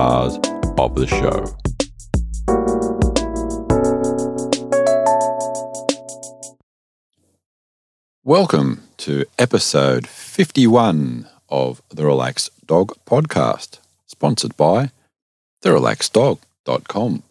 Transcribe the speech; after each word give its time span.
stars 0.00 0.38
of 0.78 0.94
the 0.94 1.06
show. 1.06 1.44
Welcome 8.24 8.84
to 8.96 9.26
episode 9.38 10.06
51 10.06 11.28
of 11.50 11.82
the 11.90 12.06
Relaxed 12.06 12.48
Dog 12.66 12.96
Podcast, 13.04 13.80
sponsored 14.06 14.56
by 14.56 14.90
therelaxeddog.com. 15.62 17.22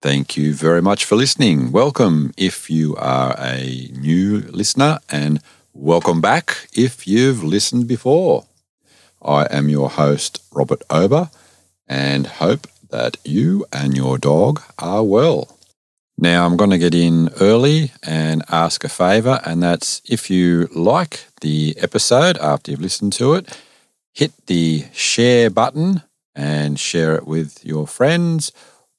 Thank 0.00 0.38
you 0.38 0.54
very 0.54 0.80
much 0.80 1.04
for 1.04 1.16
listening. 1.16 1.72
Welcome 1.72 2.32
if 2.38 2.70
you 2.70 2.96
are 2.96 3.36
a 3.38 3.90
new 3.92 4.38
listener, 4.48 5.00
and 5.10 5.42
welcome 5.74 6.22
back 6.22 6.68
if 6.72 7.06
you've 7.06 7.44
listened 7.44 7.86
before. 7.86 8.46
I 9.24 9.46
am 9.50 9.68
your 9.68 9.90
host, 9.90 10.42
Robert 10.52 10.82
Ober, 10.90 11.30
and 11.86 12.26
hope 12.26 12.66
that 12.90 13.16
you 13.24 13.66
and 13.72 13.96
your 13.96 14.18
dog 14.18 14.62
are 14.78 15.02
well. 15.02 15.58
Now, 16.16 16.46
I'm 16.46 16.56
going 16.56 16.70
to 16.70 16.78
get 16.78 16.94
in 16.94 17.30
early 17.40 17.90
and 18.02 18.44
ask 18.48 18.84
a 18.84 18.88
favour, 18.88 19.40
and 19.44 19.62
that's 19.62 20.00
if 20.08 20.30
you 20.30 20.68
like 20.74 21.26
the 21.40 21.74
episode 21.78 22.38
after 22.38 22.70
you've 22.70 22.80
listened 22.80 23.12
to 23.14 23.34
it, 23.34 23.60
hit 24.12 24.32
the 24.46 24.84
share 24.92 25.50
button 25.50 26.02
and 26.34 26.78
share 26.78 27.16
it 27.16 27.26
with 27.26 27.64
your 27.64 27.86
friends 27.86 28.52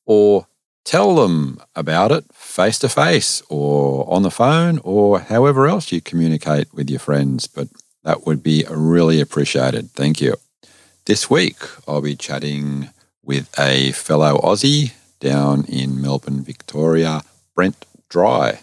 or 0.06 0.48
tell 0.84 1.16
them 1.16 1.60
about 1.76 2.12
it 2.12 2.26
face 2.34 2.80
to 2.80 2.90
face 2.90 3.42
or 3.50 4.12
on 4.12 4.24
the 4.24 4.32
phone 4.32 4.80
or 4.84 5.20
however 5.20 5.68
else 5.68 5.92
you 5.92 6.02
communicate 6.02 6.74
with 6.74 6.90
your 6.90 7.00
friends. 7.00 7.48
But 7.48 7.70
that 8.06 8.26
would 8.26 8.42
be 8.42 8.64
really 8.70 9.20
appreciated. 9.20 9.92
Thank 9.92 10.22
you. 10.22 10.36
This 11.06 11.30
week, 11.30 11.58
I'll 11.88 12.02
be 12.02 12.16
chatting 12.16 12.90
with 13.24 13.50
a 13.60 13.92
fellow 13.94 14.38
Aussie 14.38 14.94
down 15.20 15.66
in 15.66 16.00
Melbourne, 16.00 16.44
Victoria, 16.44 17.24
Brent 17.56 17.86
Dry. 18.08 18.60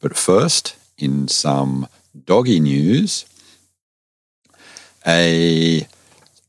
But 0.00 0.16
first, 0.16 0.76
in 0.98 1.28
some 1.28 1.86
doggy 2.24 2.58
news, 2.58 3.26
a 5.06 5.86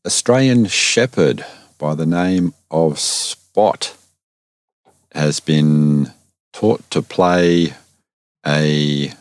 Australian 0.03 0.65
Shepherd 0.65 1.45
by 1.77 1.93
the 1.93 2.07
name 2.07 2.55
of 2.71 2.97
Spot 2.99 3.95
has 5.13 5.39
been 5.39 6.11
taught 6.53 6.89
to 6.89 7.03
play 7.03 7.73
a 8.45 9.13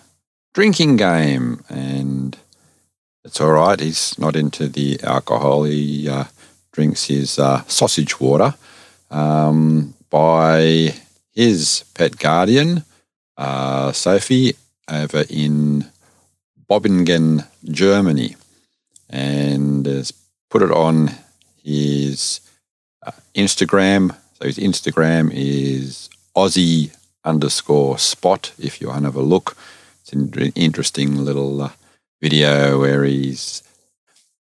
drinking 0.54 0.96
game, 0.96 1.62
and 1.68 2.38
it's 3.24 3.40
all 3.40 3.52
right. 3.52 3.78
He's 3.78 4.18
not 4.18 4.36
into 4.36 4.68
the 4.68 5.00
alcohol. 5.02 5.64
He 5.64 6.08
uh, 6.08 6.24
drinks 6.72 7.06
his 7.06 7.38
uh, 7.38 7.62
sausage 7.66 8.20
water 8.20 8.54
um, 9.10 9.94
by 10.10 10.94
his 11.32 11.84
pet 11.94 12.18
guardian, 12.18 12.84
uh, 13.36 13.92
Sophie, 13.92 14.54
over 14.88 15.24
in 15.28 15.86
Bobingen, 16.68 17.46
Germany, 17.64 18.36
and 19.08 19.86
has 19.86 20.12
put 20.50 20.62
it 20.62 20.70
on 20.70 21.10
his 21.62 22.40
uh, 23.06 23.12
Instagram 23.34 24.16
so 24.40 24.46
his 24.46 24.56
Instagram 24.56 25.30
is 25.34 26.08
Aussie 26.34 26.96
underscore 27.24 27.98
spot. 27.98 28.52
If 28.58 28.80
you 28.80 28.88
want 28.88 29.00
to 29.00 29.08
have 29.08 29.16
a 29.16 29.20
look, 29.20 29.54
it's 30.00 30.14
an 30.14 30.32
interesting 30.54 31.16
little 31.16 31.60
uh, 31.60 31.70
video 32.20 32.78
where 32.78 33.04
he's 33.04 33.62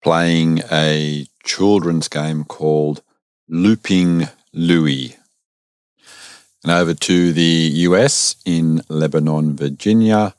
playing 0.02 0.62
a 0.72 1.28
children's 1.44 2.08
game 2.08 2.46
called 2.46 3.02
Looping 3.50 4.30
Louie. 4.54 5.18
And 6.64 6.72
over 6.72 6.94
to 6.94 7.34
the 7.34 7.42
US 7.42 8.38
in 8.46 8.82
Lebanon, 8.88 9.56
Virginia, 9.56 10.34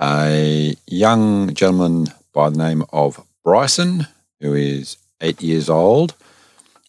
a 0.00 0.74
young 0.86 1.54
gentleman 1.54 2.08
by 2.32 2.50
the 2.50 2.58
name 2.58 2.84
of 2.92 3.24
Bryson, 3.44 4.08
who 4.40 4.54
is 4.54 4.96
eight 5.20 5.40
years 5.40 5.70
old, 5.70 6.14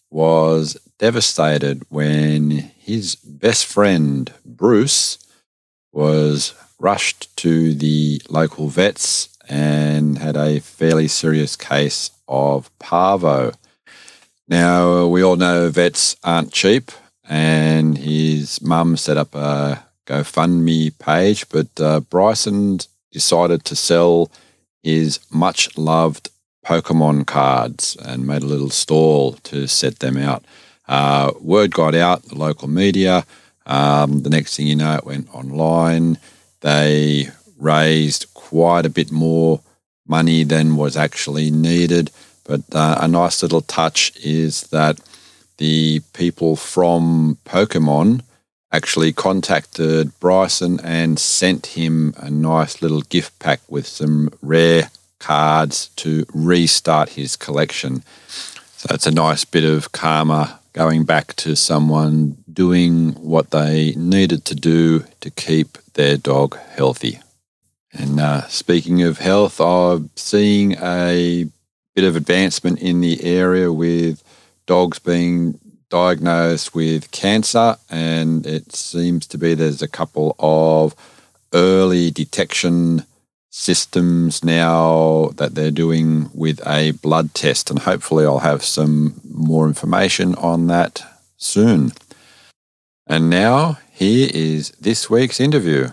was 0.10 0.78
devastated 0.98 1.84
when 1.90 2.72
his 2.80 3.16
best 3.16 3.66
friend, 3.66 4.34
Bruce, 4.46 5.20
was 5.92 6.54
rushed 6.80 7.36
to 7.38 7.74
the 7.76 8.22
local 8.30 8.68
vets 8.68 9.31
and 9.52 10.18
had 10.18 10.38
a 10.38 10.62
fairly 10.62 11.10
serious 11.10 11.58
case 11.58 12.10
of 12.30 12.72
parvo. 12.80 13.52
Now, 14.48 15.08
we 15.08 15.22
all 15.22 15.36
know 15.36 15.70
vets 15.70 16.16
aren't 16.24 16.54
cheap, 16.54 16.90
and 17.30 17.98
his 17.98 18.62
mum 18.62 18.96
set 18.96 19.18
up 19.18 19.36
a 19.36 19.84
GoFundMe 20.08 20.98
page, 20.98 21.50
but 21.50 21.68
uh, 21.82 22.00
Bryson 22.00 22.80
decided 23.12 23.66
to 23.66 23.76
sell 23.76 24.32
his 24.84 25.20
much 25.30 25.78
loved 25.78 26.30
Pokemon 26.66 27.28
cards 27.28 27.98
and 28.06 28.26
made 28.26 28.44
a 28.44 28.54
little 28.54 28.70
stall 28.70 29.34
to 29.44 29.68
set 29.68 30.00
them 30.00 30.16
out. 30.16 30.46
Uh, 30.88 31.32
word 31.42 31.74
got 31.74 31.94
out, 31.94 32.24
the 32.24 32.36
local 32.36 32.70
media. 32.70 33.26
Um, 33.66 34.22
the 34.22 34.30
next 34.30 34.56
thing 34.56 34.68
you 34.68 34.78
know, 34.78 34.96
it 34.96 35.06
went 35.06 35.34
online. 35.36 36.20
They 36.62 37.28
raised 37.62 38.26
quite 38.34 38.86
a 38.86 38.90
bit 38.90 39.12
more 39.12 39.62
money 40.08 40.44
than 40.44 40.76
was 40.76 40.98
actually 40.98 41.52
needed. 41.52 42.12
But 42.44 42.62
uh, 42.74 42.98
a 43.00 43.08
nice 43.08 43.42
little 43.44 43.62
touch 43.62 44.12
is 44.18 44.64
that 44.68 45.00
the 45.58 46.02
people 46.14 46.56
from 46.56 47.38
Pokemon 47.46 48.24
actually 48.72 49.14
contacted 49.14 50.20
Bryson 50.20 50.80
and 50.84 51.20
sent 51.20 51.68
him 51.78 52.14
a 52.18 52.30
nice 52.30 52.82
little 52.82 53.02
gift 53.02 53.38
pack 53.40 53.60
with 53.70 53.86
some 53.86 54.30
rare 54.42 54.90
cards 55.20 55.90
to 55.98 56.26
restart 56.34 57.10
his 57.10 57.36
collection. 57.36 58.04
So 58.78 58.88
it's 58.94 59.06
a 59.06 59.12
nice 59.12 59.46
bit 59.46 59.64
of 59.64 59.92
karma 59.92 60.60
going 60.74 61.04
back 61.04 61.36
to 61.36 61.56
someone 61.56 62.38
doing 62.52 63.12
what 63.22 63.52
they 63.52 63.94
needed 63.96 64.46
to 64.46 64.56
do 64.56 65.06
to 65.20 65.30
keep 65.30 65.78
their 65.94 66.18
dog 66.18 66.58
healthy. 66.58 67.20
And 67.94 68.20
uh, 68.20 68.48
speaking 68.48 69.02
of 69.02 69.18
health, 69.18 69.60
I'm 69.60 70.10
seeing 70.16 70.74
a 70.82 71.48
bit 71.94 72.06
of 72.06 72.16
advancement 72.16 72.80
in 72.80 73.02
the 73.02 73.24
area 73.24 73.72
with 73.72 74.24
dogs 74.66 75.00
being 75.00 75.60
diagnosed 75.90 76.74
with 76.74 77.12
cancer, 77.12 77.76
and 77.90 78.46
it 78.46 78.74
seems 78.74 79.28
to 79.28 79.38
be 79.38 79.54
there's 79.54 79.82
a 79.82 79.88
couple 79.88 80.36
of 80.40 80.96
early 81.54 82.10
detection 82.12 83.06
systems 83.50 84.44
now 84.44 85.30
that 85.36 85.54
they're 85.54 85.70
doing 85.70 86.30
with 86.34 86.66
a 86.66 86.92
blood 86.92 87.34
test, 87.34 87.70
and 87.70 87.80
hopefully, 87.80 88.26
I'll 88.26 88.40
have 88.40 88.64
some 88.64 89.20
more 89.30 89.68
information 89.68 90.34
on 90.36 90.68
that 90.68 91.04
soon. 91.36 91.92
And 93.06 93.30
now, 93.30 93.78
here 93.92 94.30
is 94.34 94.72
this 94.80 95.10
week's 95.10 95.42
interview. 95.42 95.90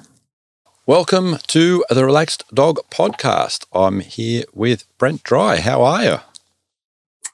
Welcome 0.89 1.37
to 1.49 1.85
the 1.91 2.03
Relaxed 2.03 2.45
Dog 2.55 2.79
Podcast. 2.91 3.67
I'm 3.75 4.01
here 4.01 4.45
with 4.55 4.87
Brent 4.97 5.23
Dry. 5.23 5.61
How 5.61 5.83
are 5.83 6.03
you? 6.03 6.17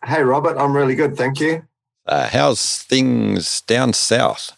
Hey, 0.05 0.25
Robert. 0.25 0.59
I'm 0.59 0.77
really 0.77 0.97
good. 0.97 1.17
Thank 1.17 1.39
you. 1.39 1.63
Uh, 2.05 2.29
how's 2.31 2.79
things 2.79 3.61
down 3.61 3.93
south? 3.93 4.57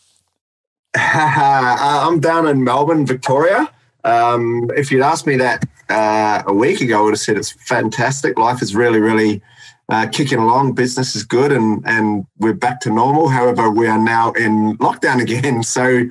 Uh, 0.98 1.76
I'm 2.08 2.20
down 2.20 2.48
in 2.48 2.64
Melbourne, 2.64 3.04
Victoria. 3.04 3.70
Um, 4.04 4.70
if 4.74 4.90
you'd 4.90 5.02
asked 5.02 5.26
me 5.26 5.36
that 5.36 5.62
uh, 5.90 6.42
a 6.46 6.54
week 6.54 6.80
ago, 6.80 7.00
I 7.00 7.02
would 7.02 7.12
have 7.12 7.20
said 7.20 7.36
it's 7.36 7.52
fantastic. 7.52 8.38
Life 8.38 8.62
is 8.62 8.74
really, 8.74 8.98
really 8.98 9.42
uh, 9.88 10.06
kicking 10.08 10.38
along. 10.38 10.72
Business 10.72 11.14
is 11.14 11.24
good, 11.24 11.52
and 11.52 11.82
and 11.86 12.26
we're 12.38 12.54
back 12.54 12.80
to 12.80 12.90
normal. 12.90 13.28
However, 13.28 13.70
we 13.70 13.86
are 13.86 13.98
now 13.98 14.32
in 14.32 14.76
lockdown 14.78 15.20
again. 15.20 15.62
So 15.76 16.04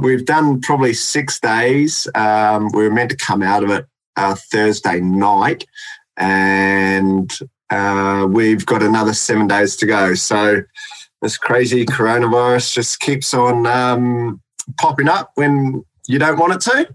we've 0.00 0.24
done 0.24 0.60
probably 0.60 0.94
six 0.94 1.38
days. 1.38 2.08
Um, 2.14 2.70
we 2.72 2.82
were 2.82 2.90
meant 2.90 3.10
to 3.10 3.16
come 3.16 3.42
out 3.42 3.62
of 3.62 3.70
it 3.70 3.86
uh, 4.16 4.34
Thursday 4.34 5.00
night, 5.00 5.64
and 6.16 7.32
uh, 7.70 8.26
we've 8.28 8.66
got 8.66 8.82
another 8.82 9.14
seven 9.14 9.46
days 9.46 9.76
to 9.76 9.86
go. 9.86 10.14
So 10.14 10.62
this 11.20 11.38
crazy 11.38 11.86
coronavirus 11.86 12.74
just 12.74 13.00
keeps 13.00 13.32
on 13.32 13.66
um, 13.66 14.40
popping 14.78 15.08
up 15.08 15.30
when 15.36 15.84
you 16.08 16.18
don't 16.18 16.38
want 16.38 16.54
it 16.54 16.60
to. 16.70 16.94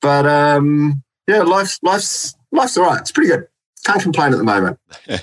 But 0.00 0.26
um, 0.26 1.02
yeah, 1.26 1.42
life's 1.42 1.80
life's 1.82 2.36
life's 2.52 2.76
all 2.76 2.84
right. 2.84 3.00
It's 3.00 3.12
pretty 3.12 3.30
good. 3.30 3.46
Can't 3.84 4.02
complain 4.02 4.32
at 4.32 4.38
the 4.38 4.44
moment. 4.44 4.78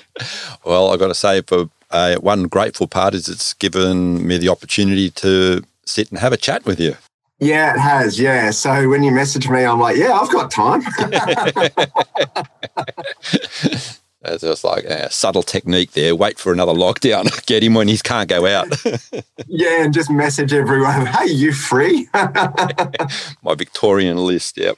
well, 0.65 0.91
I've 0.91 0.99
got 0.99 1.07
to 1.07 1.15
say, 1.15 1.41
for 1.41 1.69
uh, 1.89 2.15
one 2.17 2.43
grateful 2.43 2.87
part 2.87 3.13
is 3.13 3.27
it's 3.27 3.53
given 3.55 4.25
me 4.25 4.37
the 4.37 4.49
opportunity 4.49 5.09
to 5.09 5.63
sit 5.85 6.09
and 6.09 6.19
have 6.19 6.33
a 6.33 6.37
chat 6.37 6.65
with 6.65 6.79
you. 6.79 6.95
Yeah, 7.39 7.73
it 7.73 7.79
has. 7.79 8.19
Yeah. 8.19 8.51
So 8.51 8.87
when 8.87 9.01
you 9.01 9.11
message 9.11 9.49
me, 9.49 9.65
I'm 9.65 9.79
like, 9.79 9.97
yeah, 9.97 10.13
I've 10.13 10.31
got 10.31 10.51
time. 10.51 10.81
It's 14.23 14.43
just 14.43 14.63
like 14.63 14.83
a 14.83 15.09
subtle 15.11 15.41
technique 15.41 15.91
there. 15.93 16.15
Wait 16.15 16.37
for 16.37 16.53
another 16.53 16.73
lockdown. 16.73 17.45
Get 17.47 17.63
him 17.63 17.73
when 17.73 17.87
he 17.87 17.97
can't 17.97 18.29
go 18.29 18.45
out. 18.45 18.67
yeah, 19.47 19.83
and 19.83 19.93
just 19.93 20.11
message 20.11 20.53
everyone, 20.53 21.05
hey, 21.07 21.25
you 21.27 21.53
free? 21.53 22.07
My 22.13 23.55
Victorian 23.55 24.17
list, 24.17 24.57
yep. 24.57 24.75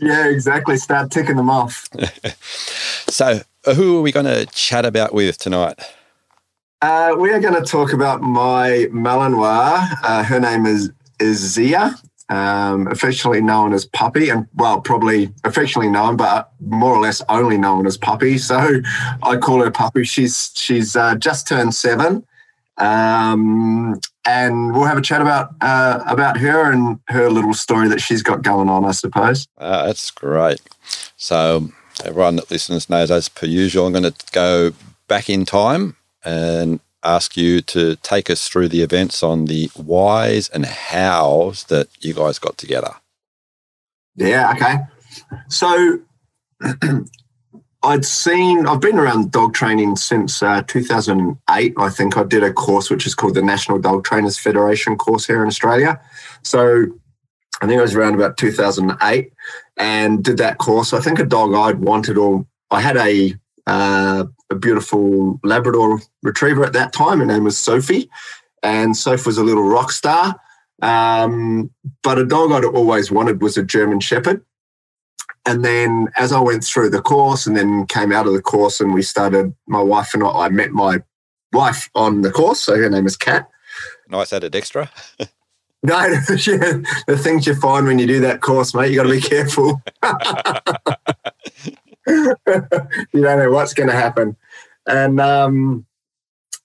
yeah, 0.00 0.26
exactly. 0.26 0.76
Start 0.76 1.10
ticking 1.12 1.36
them 1.36 1.48
off. 1.48 1.88
so, 3.08 3.40
who 3.76 3.98
are 3.98 4.02
we 4.02 4.10
going 4.10 4.26
to 4.26 4.46
chat 4.46 4.84
about 4.84 5.14
with 5.14 5.38
tonight? 5.38 5.78
Uh, 6.80 7.14
we 7.16 7.30
are 7.30 7.38
going 7.38 7.54
to 7.54 7.62
talk 7.62 7.92
about 7.92 8.20
my 8.20 8.88
Malinois. 8.90 9.88
Uh, 10.02 10.24
her 10.24 10.40
name 10.40 10.66
is, 10.66 10.90
is 11.20 11.38
Zia 11.38 11.94
um, 12.32 12.86
affectionately 12.86 13.42
known 13.42 13.74
as 13.74 13.84
Puppy, 13.84 14.30
and 14.30 14.46
well, 14.54 14.80
probably 14.80 15.30
affectionately 15.44 15.90
known, 15.90 16.16
but 16.16 16.50
more 16.60 16.94
or 16.94 17.00
less 17.00 17.20
only 17.28 17.58
known 17.58 17.86
as 17.86 17.98
Puppy. 17.98 18.38
So 18.38 18.80
I 19.22 19.36
call 19.36 19.62
her 19.62 19.70
Puppy. 19.70 20.04
She's 20.04 20.50
she's 20.54 20.96
uh, 20.96 21.16
just 21.16 21.46
turned 21.46 21.74
seven, 21.74 22.24
um, 22.78 24.00
and 24.24 24.72
we'll 24.72 24.84
have 24.84 24.96
a 24.96 25.02
chat 25.02 25.20
about 25.20 25.50
uh, 25.60 26.02
about 26.06 26.38
her 26.38 26.72
and 26.72 26.98
her 27.08 27.28
little 27.28 27.52
story 27.52 27.88
that 27.88 28.00
she's 28.00 28.22
got 28.22 28.42
going 28.42 28.70
on. 28.70 28.86
I 28.86 28.92
suppose. 28.92 29.46
Uh, 29.58 29.86
that's 29.86 30.10
great. 30.10 30.62
So 31.18 31.68
everyone 32.02 32.36
that 32.36 32.50
listens 32.50 32.88
knows, 32.88 33.10
as 33.10 33.28
per 33.28 33.46
usual, 33.46 33.86
I'm 33.86 33.92
going 33.92 34.10
to 34.10 34.14
go 34.32 34.72
back 35.06 35.28
in 35.28 35.44
time 35.44 35.96
and 36.24 36.80
ask 37.04 37.36
you 37.36 37.60
to 37.62 37.96
take 37.96 38.30
us 38.30 38.48
through 38.48 38.68
the 38.68 38.82
events 38.82 39.22
on 39.22 39.46
the 39.46 39.66
whys 39.76 40.48
and 40.48 40.64
hows 40.64 41.64
that 41.64 41.88
you 42.00 42.14
guys 42.14 42.38
got 42.38 42.56
together. 42.58 42.94
Yeah, 44.16 44.52
okay. 44.52 44.78
So 45.48 46.00
I'd 47.82 48.04
seen, 48.04 48.66
I've 48.66 48.80
been 48.80 48.98
around 48.98 49.32
dog 49.32 49.54
training 49.54 49.96
since 49.96 50.42
uh, 50.42 50.62
2008. 50.66 51.74
I 51.76 51.88
think 51.90 52.16
I 52.16 52.22
did 52.22 52.44
a 52.44 52.52
course 52.52 52.90
which 52.90 53.06
is 53.06 53.14
called 53.14 53.34
the 53.34 53.42
National 53.42 53.78
Dog 53.78 54.04
Trainers 54.04 54.38
Federation 54.38 54.96
course 54.96 55.26
here 55.26 55.42
in 55.42 55.48
Australia. 55.48 56.00
So 56.42 56.84
I 57.60 57.66
think 57.66 57.78
it 57.78 57.82
was 57.82 57.94
around 57.94 58.14
about 58.14 58.36
2008 58.36 59.32
and 59.76 60.22
did 60.22 60.36
that 60.38 60.58
course. 60.58 60.92
I 60.92 61.00
think 61.00 61.18
a 61.18 61.24
dog 61.24 61.54
I'd 61.54 61.80
wanted 61.80 62.18
or 62.18 62.46
I 62.70 62.80
had 62.80 62.96
a 62.96 63.34
uh, 63.66 64.24
a 64.50 64.54
beautiful 64.54 65.40
Labrador 65.44 66.00
retriever 66.22 66.64
at 66.64 66.72
that 66.72 66.92
time. 66.92 67.20
Her 67.20 67.26
name 67.26 67.44
was 67.44 67.58
Sophie, 67.58 68.10
and 68.62 68.96
Sophie 68.96 69.26
was 69.26 69.38
a 69.38 69.44
little 69.44 69.68
rock 69.68 69.92
star. 69.92 70.36
Um, 70.82 71.70
but 72.02 72.18
a 72.18 72.26
dog 72.26 72.50
I'd 72.52 72.64
always 72.64 73.10
wanted 73.10 73.40
was 73.40 73.56
a 73.56 73.62
German 73.62 74.00
Shepherd. 74.00 74.44
And 75.44 75.64
then 75.64 76.08
as 76.16 76.32
I 76.32 76.40
went 76.40 76.64
through 76.64 76.90
the 76.90 77.02
course 77.02 77.46
and 77.46 77.56
then 77.56 77.86
came 77.86 78.12
out 78.12 78.26
of 78.26 78.32
the 78.32 78.42
course 78.42 78.80
and 78.80 78.94
we 78.94 79.02
started, 79.02 79.54
my 79.66 79.80
wife 79.80 80.14
and 80.14 80.22
I, 80.22 80.28
I 80.28 80.48
met 80.48 80.70
my 80.70 81.02
wife 81.52 81.90
on 81.94 82.22
the 82.22 82.30
course. 82.30 82.60
So 82.60 82.76
her 82.76 82.88
name 82.88 83.06
is 83.06 83.16
Kat. 83.16 83.48
Nice 84.08 84.32
added 84.32 84.54
extra. 84.54 84.90
no, 85.18 85.28
the 86.10 87.20
things 87.20 87.46
you 87.46 87.54
find 87.54 87.86
when 87.86 87.98
you 87.98 88.06
do 88.06 88.20
that 88.20 88.40
course, 88.40 88.74
mate, 88.74 88.90
you 88.90 88.96
got 88.96 89.04
to 89.04 89.08
be 89.08 89.20
careful. 89.20 89.82
you 92.06 92.36
don't 93.22 93.38
know 93.38 93.50
what's 93.50 93.74
going 93.74 93.88
to 93.88 93.94
happen. 93.94 94.36
And 94.86 95.20
um, 95.20 95.86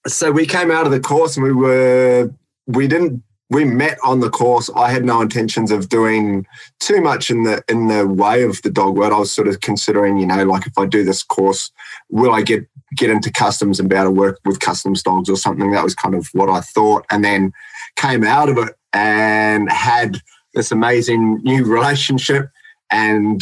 so 0.07 0.31
we 0.31 0.45
came 0.45 0.71
out 0.71 0.85
of 0.85 0.91
the 0.91 0.99
course 0.99 1.37
and 1.37 1.45
we 1.45 1.53
were, 1.53 2.31
we 2.65 2.87
didn't, 2.87 3.23
we 3.49 3.63
met 3.63 3.97
on 4.03 4.19
the 4.19 4.29
course. 4.29 4.69
I 4.75 4.91
had 4.91 5.05
no 5.05 5.21
intentions 5.21 5.71
of 5.71 5.89
doing 5.89 6.45
too 6.79 6.99
much 7.01 7.31
in 7.31 7.43
the 7.43 7.63
in 7.69 7.87
the 7.87 8.05
way 8.05 8.43
of 8.43 8.61
the 8.61 8.69
dog 8.69 8.97
world. 8.97 9.13
I 9.13 9.19
was 9.19 9.31
sort 9.31 9.47
of 9.47 9.61
considering, 9.61 10.17
you 10.17 10.25
know, 10.25 10.43
like 10.43 10.67
if 10.67 10.77
I 10.77 10.85
do 10.85 11.05
this 11.05 11.23
course, 11.23 11.71
will 12.09 12.33
I 12.33 12.41
get 12.41 12.67
get 12.97 13.09
into 13.09 13.31
customs 13.31 13.79
and 13.79 13.89
be 13.89 13.95
able 13.95 14.07
to 14.07 14.11
work 14.11 14.39
with 14.43 14.59
customs 14.59 15.01
dogs 15.01 15.29
or 15.29 15.37
something? 15.37 15.71
That 15.71 15.83
was 15.83 15.95
kind 15.95 16.13
of 16.13 16.27
what 16.33 16.49
I 16.49 16.59
thought. 16.59 17.05
And 17.09 17.23
then 17.23 17.53
came 17.95 18.25
out 18.25 18.49
of 18.49 18.57
it 18.57 18.75
and 18.93 19.71
had 19.71 20.21
this 20.53 20.71
amazing 20.71 21.41
new 21.43 21.63
relationship 21.63 22.49
and 22.91 23.41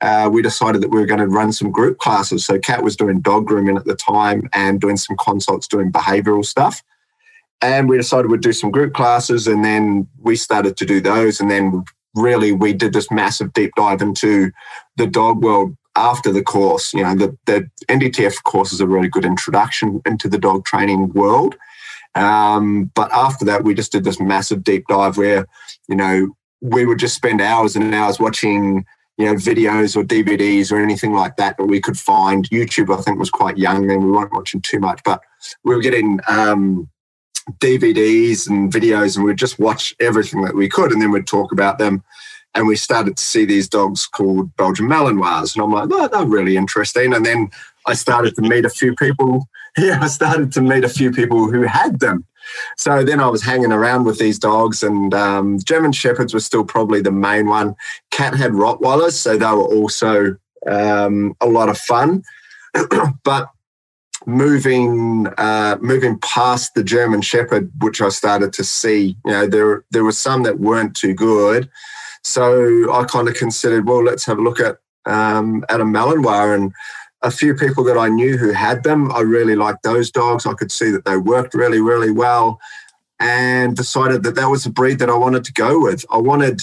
uh, 0.00 0.28
we 0.30 0.42
decided 0.42 0.82
that 0.82 0.90
we 0.90 1.00
were 1.00 1.06
going 1.06 1.20
to 1.20 1.26
run 1.26 1.52
some 1.52 1.70
group 1.70 1.98
classes. 1.98 2.44
So 2.44 2.58
Kat 2.58 2.82
was 2.82 2.96
doing 2.96 3.20
dog 3.20 3.46
grooming 3.46 3.76
at 3.76 3.86
the 3.86 3.96
time 3.96 4.48
and 4.52 4.80
doing 4.80 4.96
some 4.96 5.16
consults 5.16 5.66
doing 5.66 5.90
behavioral 5.90 6.44
stuff. 6.44 6.82
And 7.62 7.88
we 7.88 7.96
decided 7.96 8.30
we'd 8.30 8.42
do 8.42 8.52
some 8.52 8.70
group 8.70 8.92
classes 8.92 9.46
and 9.46 9.64
then 9.64 10.06
we 10.20 10.36
started 10.36 10.76
to 10.76 10.84
do 10.84 11.00
those. 11.00 11.40
And 11.40 11.50
then 11.50 11.84
really 12.14 12.52
we 12.52 12.72
did 12.72 12.92
this 12.92 13.10
massive 13.10 13.52
deep 13.54 13.72
dive 13.76 14.02
into 14.02 14.50
the 14.96 15.06
dog 15.06 15.42
world 15.42 15.74
after 15.96 16.30
the 16.30 16.42
course. 16.42 16.92
You 16.92 17.02
know, 17.02 17.14
the, 17.14 17.38
the 17.46 17.70
NDTF 17.88 18.42
course 18.42 18.72
is 18.72 18.80
a 18.80 18.86
really 18.86 19.08
good 19.08 19.24
introduction 19.24 20.02
into 20.04 20.28
the 20.28 20.38
dog 20.38 20.66
training 20.66 21.12
world. 21.14 21.56
Um, 22.14 22.90
but 22.94 23.10
after 23.12 23.44
that, 23.46 23.64
we 23.64 23.74
just 23.74 23.92
did 23.92 24.04
this 24.04 24.20
massive 24.20 24.62
deep 24.62 24.86
dive 24.88 25.16
where, 25.16 25.46
you 25.88 25.96
know, 25.96 26.34
we 26.60 26.84
would 26.84 26.98
just 26.98 27.14
spend 27.14 27.40
hours 27.40 27.76
and 27.76 27.94
hours 27.94 28.18
watching 28.18 28.84
you 29.18 29.24
know 29.24 29.34
videos 29.34 29.96
or 29.96 30.04
DVDs 30.04 30.70
or 30.70 30.80
anything 30.82 31.12
like 31.12 31.36
that 31.36 31.56
that 31.56 31.66
we 31.66 31.80
could 31.80 31.98
find. 31.98 32.48
YouTube, 32.50 32.96
I 32.96 33.00
think, 33.02 33.18
was 33.18 33.30
quite 33.30 33.58
young 33.58 33.86
then. 33.86 34.04
We 34.04 34.10
weren't 34.10 34.32
watching 34.32 34.60
too 34.60 34.78
much, 34.78 35.00
but 35.04 35.20
we 35.64 35.74
were 35.74 35.80
getting 35.80 36.20
um, 36.28 36.88
DVDs 37.60 38.48
and 38.48 38.72
videos, 38.72 39.16
and 39.16 39.24
we'd 39.24 39.38
just 39.38 39.58
watch 39.58 39.94
everything 40.00 40.42
that 40.42 40.54
we 40.54 40.68
could, 40.68 40.92
and 40.92 41.00
then 41.00 41.10
we'd 41.10 41.26
talk 41.26 41.52
about 41.52 41.78
them. 41.78 42.02
And 42.54 42.66
we 42.66 42.76
started 42.76 43.18
to 43.18 43.22
see 43.22 43.44
these 43.44 43.68
dogs 43.68 44.06
called 44.06 44.54
Belgian 44.56 44.86
Malinois, 44.86 45.54
and 45.54 45.62
I'm 45.62 45.72
like, 45.72 45.88
oh, 45.92 46.08
they're 46.08 46.26
really 46.26 46.56
interesting. 46.56 47.12
And 47.14 47.24
then 47.24 47.50
I 47.86 47.94
started 47.94 48.34
to 48.36 48.42
meet 48.42 48.64
a 48.64 48.70
few 48.70 48.94
people. 48.94 49.48
Yeah, 49.78 49.98
I 50.00 50.06
started 50.06 50.52
to 50.52 50.62
meet 50.62 50.84
a 50.84 50.88
few 50.88 51.12
people 51.12 51.52
who 51.52 51.64
had 51.64 52.00
them. 52.00 52.24
So 52.76 53.04
then 53.04 53.20
I 53.20 53.28
was 53.28 53.42
hanging 53.42 53.72
around 53.72 54.04
with 54.04 54.18
these 54.18 54.38
dogs, 54.38 54.82
and 54.82 55.12
um, 55.14 55.58
German 55.64 55.92
Shepherds 55.92 56.34
were 56.34 56.40
still 56.40 56.64
probably 56.64 57.00
the 57.00 57.12
main 57.12 57.46
one. 57.46 57.74
Kat 58.10 58.34
had 58.34 58.52
Rottweilers, 58.52 59.12
so 59.12 59.36
they 59.36 59.46
were 59.46 59.62
also 59.62 60.36
um, 60.66 61.34
a 61.40 61.46
lot 61.46 61.68
of 61.68 61.78
fun. 61.78 62.22
but 63.24 63.50
moving 64.26 65.28
uh, 65.38 65.76
moving 65.80 66.18
past 66.18 66.74
the 66.74 66.84
German 66.84 67.22
Shepherd, 67.22 67.70
which 67.80 68.00
I 68.00 68.08
started 68.08 68.52
to 68.54 68.64
see, 68.64 69.16
you 69.24 69.32
know, 69.32 69.46
there 69.46 69.84
there 69.90 70.04
were 70.04 70.12
some 70.12 70.42
that 70.42 70.58
weren't 70.58 70.96
too 70.96 71.14
good. 71.14 71.70
So 72.22 72.92
I 72.92 73.04
kind 73.04 73.28
of 73.28 73.34
considered, 73.34 73.86
well, 73.86 74.02
let's 74.02 74.26
have 74.26 74.38
a 74.38 74.42
look 74.42 74.58
at 74.58 74.78
um, 75.06 75.64
at 75.68 75.80
a 75.80 75.84
Malinois 75.84 76.54
and 76.54 76.72
a 77.26 77.30
few 77.30 77.54
people 77.54 77.82
that 77.82 77.98
I 77.98 78.08
knew 78.08 78.36
who 78.36 78.52
had 78.52 78.84
them. 78.84 79.10
I 79.10 79.20
really 79.20 79.56
liked 79.56 79.82
those 79.82 80.12
dogs. 80.12 80.46
I 80.46 80.54
could 80.54 80.70
see 80.70 80.90
that 80.92 81.04
they 81.04 81.16
worked 81.16 81.54
really, 81.54 81.80
really 81.80 82.12
well 82.12 82.60
and 83.18 83.76
decided 83.76 84.22
that 84.22 84.36
that 84.36 84.46
was 84.46 84.64
a 84.64 84.70
breed 84.70 85.00
that 85.00 85.10
I 85.10 85.16
wanted 85.16 85.42
to 85.44 85.52
go 85.52 85.80
with. 85.80 86.04
I 86.08 86.18
wanted 86.18 86.62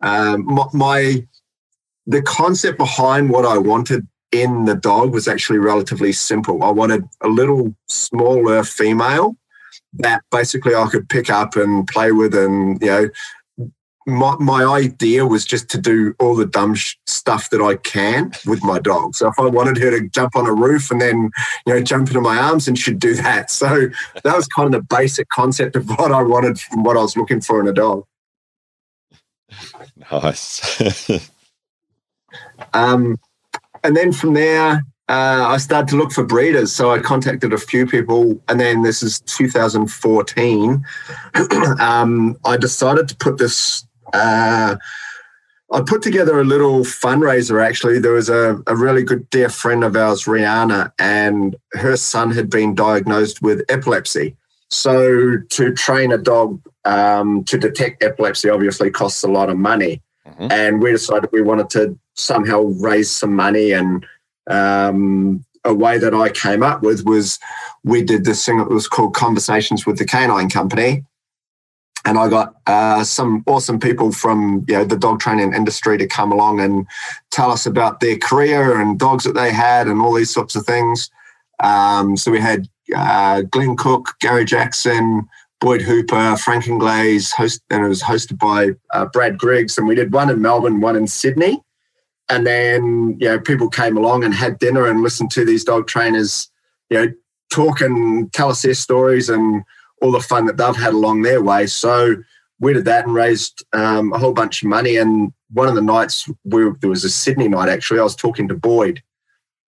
um, 0.00 0.44
my, 0.44 0.64
my, 0.72 1.26
the 2.06 2.20
concept 2.22 2.78
behind 2.78 3.30
what 3.30 3.46
I 3.46 3.58
wanted 3.58 4.08
in 4.32 4.64
the 4.64 4.74
dog 4.74 5.12
was 5.12 5.28
actually 5.28 5.60
relatively 5.60 6.12
simple. 6.12 6.64
I 6.64 6.70
wanted 6.70 7.04
a 7.20 7.28
little 7.28 7.72
smaller 7.86 8.64
female 8.64 9.36
that 9.94 10.22
basically 10.32 10.74
I 10.74 10.88
could 10.90 11.08
pick 11.08 11.30
up 11.30 11.54
and 11.54 11.86
play 11.86 12.10
with 12.10 12.34
and 12.34 12.80
you 12.80 12.88
know 12.88 13.08
my, 14.06 14.36
my 14.38 14.64
idea 14.64 15.26
was 15.26 15.44
just 15.44 15.68
to 15.70 15.78
do 15.78 16.14
all 16.18 16.34
the 16.34 16.46
dumb 16.46 16.74
sh- 16.74 16.96
stuff 17.06 17.50
that 17.50 17.60
I 17.60 17.76
can 17.76 18.32
with 18.46 18.62
my 18.64 18.78
dog. 18.78 19.14
So 19.14 19.28
if 19.28 19.38
I 19.38 19.46
wanted 19.46 19.78
her 19.78 19.90
to 19.90 20.08
jump 20.08 20.36
on 20.36 20.46
a 20.46 20.52
roof 20.52 20.90
and 20.90 21.00
then, 21.00 21.30
you 21.66 21.74
know, 21.74 21.82
jump 21.82 22.08
into 22.08 22.20
my 22.20 22.36
arms 22.36 22.66
and 22.66 22.78
she'd 22.78 22.98
do 22.98 23.14
that. 23.14 23.50
So 23.50 23.88
that 24.24 24.36
was 24.36 24.46
kind 24.48 24.66
of 24.66 24.72
the 24.72 24.86
basic 24.94 25.28
concept 25.28 25.76
of 25.76 25.88
what 25.88 26.12
I 26.12 26.22
wanted 26.22 26.58
from 26.58 26.82
what 26.82 26.96
I 26.96 27.00
was 27.00 27.16
looking 27.16 27.40
for 27.40 27.60
in 27.60 27.68
a 27.68 27.72
dog. 27.72 28.04
Nice. 30.10 31.20
um, 32.74 33.18
and 33.84 33.96
then 33.96 34.12
from 34.12 34.34
there, 34.34 34.82
uh, 35.08 35.46
I 35.48 35.58
started 35.58 35.88
to 35.88 35.96
look 35.96 36.12
for 36.12 36.24
breeders. 36.24 36.72
So 36.72 36.90
I 36.90 36.98
contacted 36.98 37.52
a 37.52 37.58
few 37.58 37.86
people, 37.86 38.40
and 38.48 38.58
then 38.58 38.82
this 38.82 39.02
is 39.02 39.20
2014. 39.20 40.84
um, 41.80 42.36
I 42.44 42.56
decided 42.56 43.08
to 43.08 43.16
put 43.16 43.38
this 43.38 43.86
uh, 44.12 44.76
I 45.72 45.80
put 45.80 46.02
together 46.02 46.38
a 46.38 46.44
little 46.44 46.80
fundraiser 46.80 47.64
actually. 47.64 47.98
There 47.98 48.12
was 48.12 48.28
a, 48.28 48.62
a 48.66 48.76
really 48.76 49.02
good 49.02 49.28
dear 49.30 49.48
friend 49.48 49.82
of 49.82 49.96
ours, 49.96 50.24
Rihanna, 50.24 50.92
and 50.98 51.56
her 51.72 51.96
son 51.96 52.30
had 52.30 52.50
been 52.50 52.74
diagnosed 52.74 53.40
with 53.40 53.62
epilepsy. 53.70 54.36
So 54.70 55.38
to 55.38 55.72
train 55.72 56.12
a 56.12 56.18
dog 56.18 56.60
um, 56.84 57.44
to 57.44 57.58
detect 57.58 58.02
epilepsy 58.02 58.50
obviously 58.50 58.90
costs 58.90 59.22
a 59.22 59.28
lot 59.28 59.48
of 59.48 59.56
money. 59.56 60.02
Mm-hmm. 60.26 60.52
And 60.52 60.82
we 60.82 60.92
decided 60.92 61.30
we 61.32 61.42
wanted 61.42 61.70
to 61.70 61.98
somehow 62.14 62.62
raise 62.80 63.10
some 63.10 63.34
money. 63.34 63.72
And 63.72 64.04
um, 64.48 65.44
a 65.64 65.72
way 65.72 65.96
that 65.98 66.14
I 66.14 66.28
came 66.28 66.62
up 66.62 66.82
with 66.82 67.04
was 67.04 67.38
we 67.82 68.02
did 68.02 68.24
this 68.24 68.44
thing 68.44 68.58
that 68.58 68.68
was 68.68 68.88
called 68.88 69.14
Conversations 69.14 69.86
with 69.86 69.98
the 69.98 70.04
Canine 70.04 70.50
Company 70.50 71.04
and 72.04 72.18
I 72.18 72.28
got 72.28 72.56
uh, 72.66 73.04
some 73.04 73.44
awesome 73.46 73.78
people 73.78 74.12
from 74.12 74.64
you 74.68 74.74
know 74.74 74.84
the 74.84 74.96
dog 74.96 75.20
training 75.20 75.54
industry 75.54 75.98
to 75.98 76.06
come 76.06 76.32
along 76.32 76.60
and 76.60 76.86
tell 77.30 77.50
us 77.50 77.66
about 77.66 78.00
their 78.00 78.16
career 78.16 78.80
and 78.80 78.98
dogs 78.98 79.24
that 79.24 79.34
they 79.34 79.52
had 79.52 79.86
and 79.86 80.00
all 80.00 80.14
these 80.14 80.32
sorts 80.32 80.56
of 80.56 80.66
things. 80.66 81.10
Um, 81.62 82.16
so 82.16 82.30
we 82.30 82.40
had 82.40 82.68
uh, 82.94 83.42
Glenn 83.42 83.76
Cook, 83.76 84.14
Gary 84.20 84.44
Jackson, 84.44 85.28
Boyd 85.60 85.82
Hooper, 85.82 86.36
Frank 86.36 86.66
Inglaze, 86.66 87.30
host, 87.30 87.62
and 87.70 87.84
it 87.84 87.88
was 87.88 88.02
hosted 88.02 88.38
by 88.38 88.70
uh, 88.92 89.06
Brad 89.06 89.38
Griggs. 89.38 89.78
And 89.78 89.86
we 89.86 89.94
did 89.94 90.12
one 90.12 90.28
in 90.28 90.42
Melbourne, 90.42 90.80
one 90.80 90.96
in 90.96 91.06
Sydney. 91.06 91.62
And 92.28 92.46
then, 92.46 93.16
you 93.20 93.28
know, 93.28 93.38
people 93.38 93.68
came 93.68 93.96
along 93.96 94.24
and 94.24 94.34
had 94.34 94.58
dinner 94.58 94.86
and 94.86 95.02
listened 95.02 95.30
to 95.32 95.44
these 95.44 95.64
dog 95.64 95.86
trainers, 95.86 96.50
you 96.90 96.98
know, 96.98 97.12
talk 97.50 97.80
and 97.80 98.32
tell 98.32 98.48
us 98.48 98.62
their 98.62 98.74
stories 98.74 99.28
and 99.28 99.62
all 100.02 100.10
the 100.10 100.20
fun 100.20 100.46
that 100.46 100.56
they've 100.56 100.76
had 100.76 100.92
along 100.92 101.22
their 101.22 101.40
way. 101.40 101.66
So 101.66 102.16
we 102.60 102.72
did 102.72 102.84
that 102.84 103.06
and 103.06 103.14
raised 103.14 103.64
um, 103.72 104.12
a 104.12 104.18
whole 104.18 104.32
bunch 104.32 104.62
of 104.62 104.68
money. 104.68 104.96
And 104.96 105.32
one 105.50 105.68
of 105.68 105.74
the 105.74 105.80
nights, 105.80 106.28
we, 106.44 106.64
there 106.80 106.90
was 106.90 107.04
a 107.04 107.10
Sydney 107.10 107.48
night 107.48 107.68
actually, 107.68 108.00
I 108.00 108.02
was 108.02 108.16
talking 108.16 108.48
to 108.48 108.54
Boyd. 108.54 109.02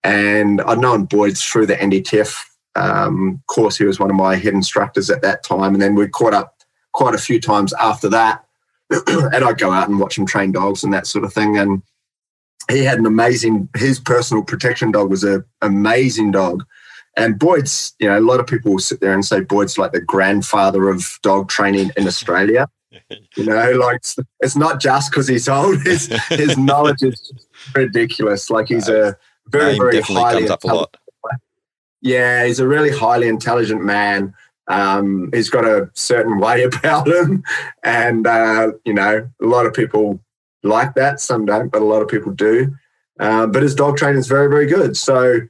And 0.03 0.61
I'd 0.63 0.81
known 0.81 1.05
Boyd 1.05 1.39
through 1.39 1.67
the 1.67 1.77
NDTF 1.77 2.37
um, 2.75 3.43
course. 3.47 3.79
He 3.79 3.85
was 3.85 3.99
one 3.99 4.11
of 4.11 4.17
my 4.17 4.35
head 4.37 4.53
instructors 4.53 5.09
at 5.09 5.23
that 5.23 5.45
time. 5.45 5.73
And 5.73 5.81
then 5.81 5.95
we 5.95 6.09
caught 6.09 6.35
up 6.35 6.55
quite 6.93 7.15
a 7.15 7.19
few 7.19 7.41
times 7.41 7.73
after 7.75 8.09
that. 8.11 8.45
and 8.91 9.45
I'd 9.45 9.59
go 9.59 9.71
out 9.71 9.89
and 9.89 9.99
watch 9.99 10.19
him 10.19 10.27
train 10.27 10.53
dogs 10.53 10.85
and 10.85 10.93
that 10.93 11.07
sort 11.07 11.25
of 11.25 11.33
thing. 11.33 11.57
And 11.57 11.83
he 12.71 12.85
had 12.85 12.99
an 12.99 13.07
amazing, 13.07 13.69
his 13.77 13.99
personal 13.99 14.43
protection 14.43 14.91
dog 14.91 15.11
was 15.11 15.25
an 15.25 15.45
amazing 15.63 16.33
dog. 16.33 16.65
And 17.17 17.39
Boyd's, 17.39 17.95
you 17.99 18.09
know, 18.09 18.19
a 18.19 18.21
lot 18.21 18.41
of 18.41 18.47
people 18.47 18.73
will 18.73 18.79
sit 18.79 19.01
there 19.01 19.15
and 19.15 19.25
say 19.25 19.41
Boyd's 19.41 19.79
like 19.79 19.93
the 19.93 20.01
grandfather 20.01 20.89
of 20.89 21.19
dog 21.23 21.49
training 21.49 21.91
in 21.97 22.07
Australia. 22.07 22.69
You 23.37 23.47
know, 23.47 23.73
like 23.73 24.03
it's 24.39 24.55
not 24.55 24.81
just 24.81 25.11
because 25.11 25.27
he's 25.27 25.49
old. 25.49 25.83
His 25.83 26.07
his 26.29 26.57
knowledge 26.71 27.03
is 27.03 27.33
ridiculous. 27.75 28.51
Like 28.51 28.69
he's 28.69 28.89
a 28.89 29.17
very, 29.49 29.77
very 29.77 30.01
highly. 30.01 30.49
Yeah, 32.01 32.47
he's 32.47 32.61
a 32.61 32.69
really 32.69 32.91
highly 32.91 33.27
intelligent 33.27 33.83
man. 33.83 34.33
Um, 34.69 35.31
he's 35.35 35.51
got 35.51 35.65
a 35.65 35.91
certain 35.95 36.39
way 36.39 36.63
about 36.71 37.09
him, 37.09 37.43
and 37.83 38.27
uh, 38.27 38.73
you 38.85 38.95
know, 38.95 39.29
a 39.43 39.45
lot 39.45 39.67
of 39.67 39.75
people 39.75 40.21
like 40.63 40.95
that. 40.95 41.19
Some 41.21 41.47
don't, 41.47 41.71
but 41.71 41.83
a 41.83 41.85
lot 41.85 42.01
of 42.01 42.09
people 42.09 42.33
do. 42.33 42.75
Um, 43.21 43.53
but 43.53 43.63
his 43.63 43.75
dog 43.75 43.97
training 43.97 44.19
is 44.19 44.29
very, 44.29 44.49
very 44.49 44.67
good. 44.67 44.97
So 44.97 45.41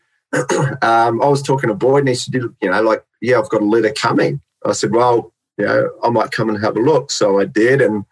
um, 0.82 1.22
I 1.22 1.28
was 1.28 1.42
talking 1.42 1.68
to 1.68 1.74
Boyd, 1.74 2.00
and 2.00 2.08
he 2.08 2.14
said, 2.14 2.34
"You 2.34 2.70
know, 2.70 2.82
like, 2.82 3.04
yeah, 3.20 3.38
I've 3.38 3.48
got 3.48 3.62
a 3.62 3.66
litter 3.66 3.92
coming." 3.92 4.40
I 4.64 4.72
said, 4.72 4.92
"Well, 4.92 5.32
you 5.58 5.66
know, 5.66 5.90
I 6.02 6.10
might 6.10 6.30
come 6.30 6.48
and 6.48 6.58
have 6.62 6.76
a 6.76 6.80
look." 6.80 7.10
So 7.10 7.40
I 7.40 7.44
did, 7.44 7.80
and 7.80 8.04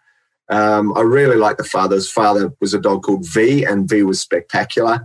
um, 0.49 0.93
I 0.95 1.01
really 1.01 1.37
liked 1.37 1.57
the 1.57 1.63
father. 1.63 1.95
His 1.95 2.11
father 2.11 2.53
was 2.59 2.73
a 2.73 2.79
dog 2.79 3.03
called 3.03 3.27
V, 3.27 3.63
and 3.63 3.89
V 3.89 4.03
was 4.03 4.19
spectacular. 4.19 5.01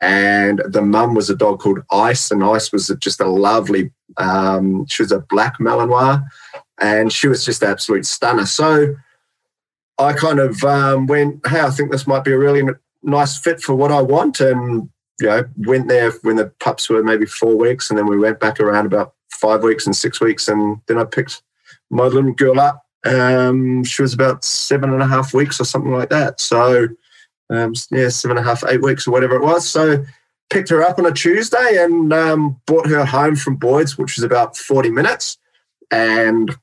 And 0.00 0.60
the 0.66 0.82
mum 0.82 1.14
was 1.14 1.30
a 1.30 1.36
dog 1.36 1.60
called 1.60 1.80
Ice, 1.92 2.30
and 2.32 2.42
Ice 2.42 2.72
was 2.72 2.92
just 2.98 3.20
a 3.20 3.28
lovely. 3.28 3.92
Um, 4.16 4.84
she 4.86 5.02
was 5.02 5.12
a 5.12 5.20
black 5.20 5.58
Malinois, 5.58 6.24
and 6.80 7.12
she 7.12 7.28
was 7.28 7.44
just 7.44 7.62
an 7.62 7.70
absolute 7.70 8.04
stunner. 8.04 8.46
So 8.46 8.96
I 9.98 10.12
kind 10.12 10.40
of 10.40 10.62
um, 10.64 11.06
went, 11.06 11.46
"Hey, 11.46 11.60
I 11.60 11.70
think 11.70 11.92
this 11.92 12.06
might 12.06 12.24
be 12.24 12.32
a 12.32 12.38
really 12.38 12.64
nice 13.04 13.38
fit 13.38 13.60
for 13.60 13.74
what 13.74 13.92
I 13.92 14.02
want," 14.02 14.40
and 14.40 14.90
you 15.20 15.26
know, 15.28 15.44
went 15.58 15.88
there 15.88 16.10
when 16.22 16.36
the 16.36 16.52
pups 16.60 16.88
were 16.88 17.02
maybe 17.02 17.26
four 17.26 17.56
weeks, 17.56 17.90
and 17.90 17.98
then 17.98 18.06
we 18.06 18.18
went 18.18 18.40
back 18.40 18.60
around 18.60 18.86
about 18.86 19.14
five 19.30 19.62
weeks 19.62 19.86
and 19.86 19.94
six 19.94 20.20
weeks, 20.20 20.48
and 20.48 20.80
then 20.88 20.98
I 20.98 21.04
picked 21.04 21.42
my 21.90 22.04
little 22.04 22.32
girl 22.32 22.60
up. 22.60 22.84
Um, 23.04 23.84
she 23.84 24.02
was 24.02 24.14
about 24.14 24.44
seven 24.44 24.92
and 24.92 25.02
a 25.02 25.06
half 25.06 25.34
weeks 25.34 25.60
or 25.60 25.64
something 25.64 25.92
like 25.92 26.10
that. 26.10 26.40
So 26.40 26.88
um, 27.50 27.74
yeah, 27.90 28.08
seven 28.08 28.38
and 28.38 28.46
a 28.46 28.48
half, 28.48 28.64
eight 28.68 28.82
weeks 28.82 29.06
or 29.06 29.10
whatever 29.10 29.36
it 29.36 29.42
was. 29.42 29.68
So 29.68 30.04
picked 30.50 30.70
her 30.70 30.82
up 30.82 30.98
on 30.98 31.06
a 31.06 31.12
Tuesday 31.12 31.82
and 31.82 32.12
um, 32.12 32.60
brought 32.66 32.86
her 32.86 33.04
home 33.04 33.36
from 33.36 33.56
Boyd's, 33.56 33.98
which 33.98 34.16
was 34.16 34.24
about 34.24 34.56
40 34.56 34.90
minutes. 34.90 35.38
And 35.90 36.56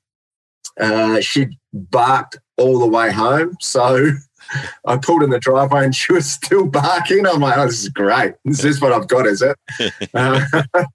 uh, 0.80 1.22
she 1.22 1.58
barked 1.74 2.38
all 2.58 2.80
the 2.80 2.88
way 2.88 3.12
home. 3.12 3.58
So 3.60 4.12
I 4.86 4.98
pulled 4.98 5.24
in 5.24 5.30
the 5.30 5.40
driveway 5.40 5.86
and 5.86 5.96
she 5.96 6.14
was 6.14 6.30
still 6.30 6.66
barking. 6.68 7.26
I'm 7.26 7.42
like, 7.42 7.58
oh, 7.58 7.68
this 7.68 7.84
is 7.84 7.90
great. 7.90 8.36
This 8.46 8.64
is 8.64 8.82
what 8.82 8.92
I've 8.92 9.08
got, 9.08 9.28
is 9.28 9.42
it? 9.42 9.58
uh, 10.14 10.46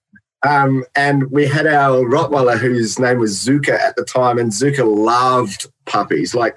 um, 0.47 0.85
and 0.97 1.31
we 1.31 1.47
had 1.47 1.67
our 1.67 2.03
Rottweiler, 2.05 2.59
whose 2.59 2.99
name 2.99 3.19
was 3.19 3.39
Zuka 3.39 3.79
at 3.79 3.97
the 3.97 4.05
time, 4.05 4.39
and 4.39 4.51
Zuka 4.51 4.85
loved 4.85 5.67
puppies. 5.87 6.35
Like 6.35 6.57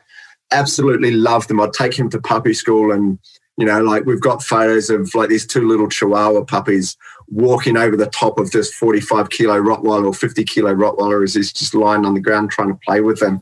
absolutely 0.51 1.11
loved 1.11 1.49
them. 1.49 1.59
I'd 1.59 1.73
take 1.73 1.97
him 1.97 2.09
to 2.11 2.21
puppy 2.21 2.53
school 2.53 2.91
and, 2.91 3.19
you 3.57 3.65
know, 3.65 3.81
like 3.81 4.05
we've 4.05 4.21
got 4.21 4.43
photos 4.43 4.89
of 4.89 5.13
like 5.15 5.29
these 5.29 5.45
two 5.45 5.67
little 5.67 5.89
Chihuahua 5.89 6.43
puppies 6.45 6.95
walking 7.29 7.75
over 7.75 7.97
the 7.97 8.07
top 8.07 8.39
of 8.39 8.51
this 8.51 8.73
45 8.73 9.29
kilo 9.29 9.61
Rottweiler 9.61 10.05
or 10.05 10.13
50 10.13 10.43
kilo 10.45 10.73
Rottweiler 10.73 11.23
as 11.23 11.33
he's 11.33 11.51
just 11.51 11.73
lying 11.73 12.05
on 12.05 12.13
the 12.13 12.21
ground 12.21 12.51
trying 12.51 12.69
to 12.69 12.79
play 12.85 13.01
with 13.01 13.19
them. 13.19 13.41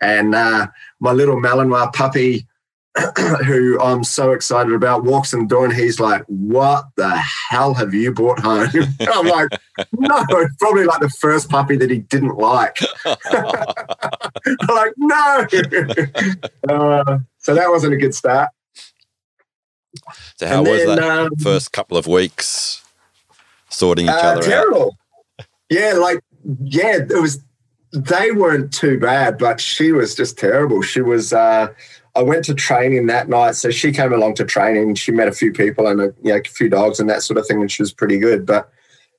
And 0.00 0.34
uh, 0.34 0.68
my 1.00 1.12
little 1.12 1.36
Malinois 1.36 1.92
puppy, 1.92 2.46
who 3.44 3.78
I'm 3.80 4.04
so 4.04 4.32
excited 4.32 4.72
about, 4.72 5.04
walks 5.04 5.32
in 5.32 5.40
the 5.40 5.46
door 5.46 5.64
and 5.64 5.74
he's 5.74 6.00
like, 6.00 6.24
What 6.26 6.86
the 6.96 7.10
hell 7.16 7.74
have 7.74 7.94
you 7.94 8.12
brought 8.12 8.40
home? 8.40 8.68
I'm 9.00 9.26
like, 9.26 9.48
No, 9.92 10.24
it's 10.30 10.56
probably 10.56 10.84
like 10.84 11.00
the 11.00 11.10
first 11.10 11.50
puppy 11.50 11.76
that 11.76 11.90
he 11.90 11.98
didn't 11.98 12.36
like. 12.36 12.78
I'm 13.04 13.16
like, 14.68 14.92
No. 14.96 15.46
Uh, 16.68 17.18
so 17.38 17.54
that 17.54 17.68
wasn't 17.68 17.94
a 17.94 17.96
good 17.96 18.14
start. 18.14 18.50
So, 20.36 20.46
how 20.46 20.58
and 20.58 20.68
was 20.68 20.84
then, 20.84 20.96
that 20.96 21.26
um, 21.26 21.36
first 21.36 21.72
couple 21.72 21.96
of 21.96 22.06
weeks 22.06 22.82
sorting 23.68 24.06
each 24.06 24.10
uh, 24.10 24.36
other 24.36 24.42
terrible. 24.42 24.96
out? 25.40 25.46
Yeah, 25.70 25.94
like, 25.94 26.20
yeah, 26.62 26.98
it 26.98 27.20
was, 27.20 27.42
they 27.92 28.30
weren't 28.30 28.72
too 28.72 28.98
bad, 28.98 29.38
but 29.38 29.60
she 29.60 29.92
was 29.92 30.14
just 30.14 30.38
terrible. 30.38 30.82
She 30.82 31.00
was, 31.00 31.32
uh, 31.32 31.68
I 32.16 32.22
went 32.22 32.46
to 32.46 32.54
training 32.54 33.06
that 33.06 33.28
night. 33.28 33.56
So 33.56 33.70
she 33.70 33.92
came 33.92 34.12
along 34.12 34.34
to 34.36 34.44
training. 34.44 34.94
She 34.94 35.12
met 35.12 35.28
a 35.28 35.32
few 35.32 35.52
people 35.52 35.86
and 35.86 36.00
a, 36.00 36.14
you 36.22 36.32
know, 36.32 36.38
a 36.38 36.42
few 36.42 36.70
dogs 36.70 36.98
and 36.98 37.10
that 37.10 37.22
sort 37.22 37.38
of 37.38 37.46
thing, 37.46 37.60
and 37.60 37.70
she 37.70 37.82
was 37.82 37.92
pretty 37.92 38.18
good. 38.18 38.46
But 38.46 38.70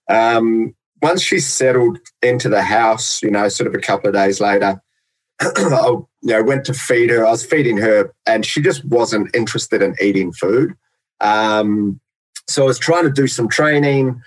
um, 0.09 0.75
once 1.01 1.21
she 1.21 1.39
settled 1.39 1.99
into 2.23 2.49
the 2.49 2.63
house, 2.63 3.21
you 3.21 3.29
know, 3.29 3.47
sort 3.49 3.67
of 3.67 3.75
a 3.75 3.79
couple 3.79 4.07
of 4.07 4.15
days 4.15 4.41
later, 4.41 4.81
I 5.39 5.45
you 5.51 6.07
know, 6.23 6.43
went 6.43 6.65
to 6.65 6.73
feed 6.73 7.11
her. 7.11 7.25
I 7.25 7.29
was 7.29 7.45
feeding 7.45 7.77
her, 7.77 8.11
and 8.25 8.43
she 8.43 8.61
just 8.61 8.83
wasn't 8.83 9.35
interested 9.35 9.83
in 9.83 9.95
eating 10.01 10.33
food. 10.33 10.75
Um, 11.21 11.99
so 12.47 12.63
I 12.63 12.65
was 12.65 12.79
trying 12.79 13.03
to 13.03 13.11
do 13.11 13.27
some 13.27 13.47
training, 13.47 14.19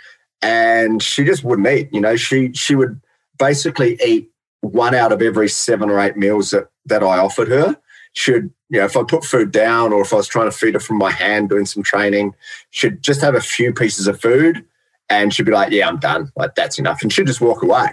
and 0.43 1.03
she 1.03 1.25
just 1.25 1.43
wouldn't 1.43 1.67
eat. 1.67 1.89
You 1.93 2.03
know, 2.03 2.15
she 2.15 2.53
she 2.53 2.77
would 2.77 3.00
basically 3.37 3.99
eat 4.07 4.31
one 4.61 4.95
out 4.95 5.11
of 5.11 5.23
every 5.23 5.49
seven 5.49 5.91
or 5.91 5.99
eight 5.99 6.17
meals 6.17 6.53
that 6.53 6.69
that 6.87 7.03
I 7.03 7.19
offered 7.19 7.49
her 7.49 7.77
should, 8.12 8.52
you 8.69 8.79
know, 8.79 8.85
if 8.85 8.97
I 8.97 9.02
put 9.05 9.25
food 9.25 9.52
down 9.52 9.93
or 9.93 10.02
if 10.02 10.12
I 10.12 10.17
was 10.17 10.29
trying 10.29 10.50
to 10.50 10.57
feed 10.57 10.75
her 10.75 10.81
from 10.81 10.99
my 10.99 11.11
hand 11.11 11.49
doing 11.49 11.67
some 11.67 11.83
training, 11.83 12.35
should 12.71 13.02
just 13.02 13.21
have 13.21 13.35
a 13.35 13.40
few 13.40 13.73
pieces 13.73 14.07
of 14.07 14.21
food 14.21 14.64
and 15.09 15.33
she'd 15.33 15.47
be 15.47 15.52
like, 15.52 15.73
yeah, 15.73 15.88
I'm 15.88 15.99
done. 15.99 16.31
Like, 16.37 16.55
that's 16.55 16.79
enough. 16.79 17.02
And 17.02 17.12
she'd 17.12 17.26
just 17.26 17.40
walk 17.40 17.62
away 17.62 17.88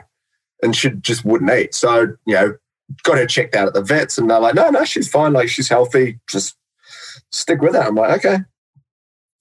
and 0.63 0.75
she 0.75 0.91
just 0.91 1.25
wouldn't 1.25 1.51
eat. 1.51 1.75
So, 1.75 2.15
you 2.25 2.33
know, 2.33 2.55
got 3.03 3.17
her 3.17 3.25
checked 3.25 3.55
out 3.55 3.67
at 3.67 3.73
the 3.73 3.83
vets 3.83 4.17
and 4.17 4.29
they're 4.29 4.39
like, 4.39 4.55
no, 4.55 4.69
no, 4.69 4.83
she's 4.85 5.09
fine. 5.09 5.33
Like, 5.33 5.49
she's 5.49 5.69
healthy. 5.69 6.19
Just 6.29 6.55
stick 7.31 7.61
with 7.61 7.75
it. 7.75 7.81
I'm 7.81 7.95
like, 7.95 8.25
okay. 8.25 8.43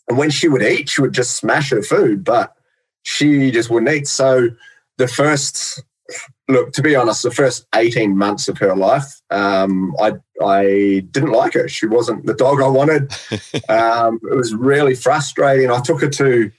And 0.09 0.19
when 0.19 0.31
she 0.31 0.49
would 0.49 0.63
eat, 0.63 0.89
she 0.89 1.01
would 1.01 1.13
just 1.13 1.37
smash 1.37 1.71
her 1.71 1.83
food, 1.83 2.25
but 2.25 2.55
she 3.03 3.51
just 3.51 3.71
wouldn't 3.71 3.95
eat. 3.95 4.09
So 4.09 4.49
the 4.99 5.09
first 5.09 5.83
look, 6.49 6.73
to 6.73 6.83
be 6.83 6.95
honest, 6.95 7.23
the 7.23 7.31
first 7.31 7.67
18 7.75 8.17
months 8.17 8.49
of 8.49 8.59
her 8.59 8.75
life, 8.77 9.21
um, 9.31 9.95
I, 10.01 10.13
I 10.43 11.05
didn't 11.11 11.33
like 11.33 11.55
her. 11.55 11.69
She 11.69 11.87
wasn't 11.87 12.27
the 12.27 12.35
dog 12.35 12.61
I 12.61 12.69
wanted. 12.69 13.13
um, 13.69 14.21
it 14.31 14.37
was 14.37 14.55
really 14.55 14.95
frustrating. 14.95 15.71
I 15.71 15.81
took 15.81 16.01
her 16.03 16.09
to, 16.09 16.51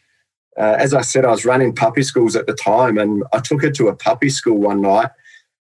uh, 0.57 0.75
as 0.77 0.93
I 0.93 1.01
said, 1.01 1.25
I 1.25 1.31
was 1.31 1.45
running 1.45 1.73
puppy 1.73 2.03
schools 2.03 2.35
at 2.35 2.47
the 2.47 2.53
time, 2.53 2.97
and 2.97 3.23
I 3.33 3.39
took 3.39 3.61
her 3.61 3.71
to 3.71 3.87
a 3.87 3.95
puppy 3.95 4.29
school 4.29 4.57
one 4.57 4.81
night, 4.81 5.09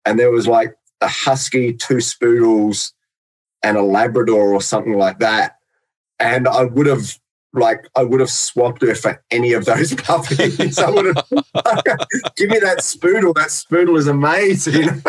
and 0.05 0.19
there 0.19 0.31
was 0.31 0.49
like 0.49 0.77
a 1.01 1.09
husky, 1.09 1.73
two 1.73 2.01
spoodles, 2.01 2.93
and 3.63 3.77
a 3.77 3.83
Labrador 3.83 4.53
or 4.53 4.61
something 4.61 4.95
like 4.95 5.19
that. 5.21 5.59
And 6.19 6.49
I 6.49 6.65
would 6.65 6.87
have 6.87 7.19
like 7.57 7.89
I 7.97 8.05
would 8.05 8.21
have 8.21 8.31
swapped 8.31 8.83
her 8.83 8.95
for 8.95 9.23
any 9.31 9.53
of 9.53 9.65
those 9.65 9.95
puppies. 9.97 10.79
I 10.79 10.91
would 10.91 11.07
have 11.07 11.29
give 12.37 12.51
me 12.51 12.59
that 12.59 12.79
spoodle. 12.81 13.35
That 13.35 13.49
spoodle 13.49 13.99
is 13.99 14.07
amazing. 14.07 15.03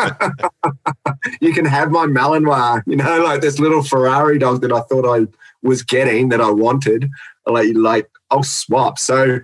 you 1.41 1.53
can 1.53 1.65
have 1.65 1.91
my 1.91 2.05
Malinois, 2.05 2.83
you 2.85 2.95
know, 2.95 3.23
like 3.23 3.41
this 3.41 3.59
little 3.59 3.83
Ferrari 3.83 4.39
dog 4.39 4.61
that 4.61 4.71
I 4.71 4.81
thought 4.81 5.05
I 5.05 5.27
was 5.61 5.83
getting 5.83 6.29
that 6.29 6.41
I 6.41 6.49
wanted. 6.49 7.09
Like, 7.45 7.69
like 7.75 8.09
I'll 8.31 8.43
swap. 8.43 8.99
So 8.99 9.39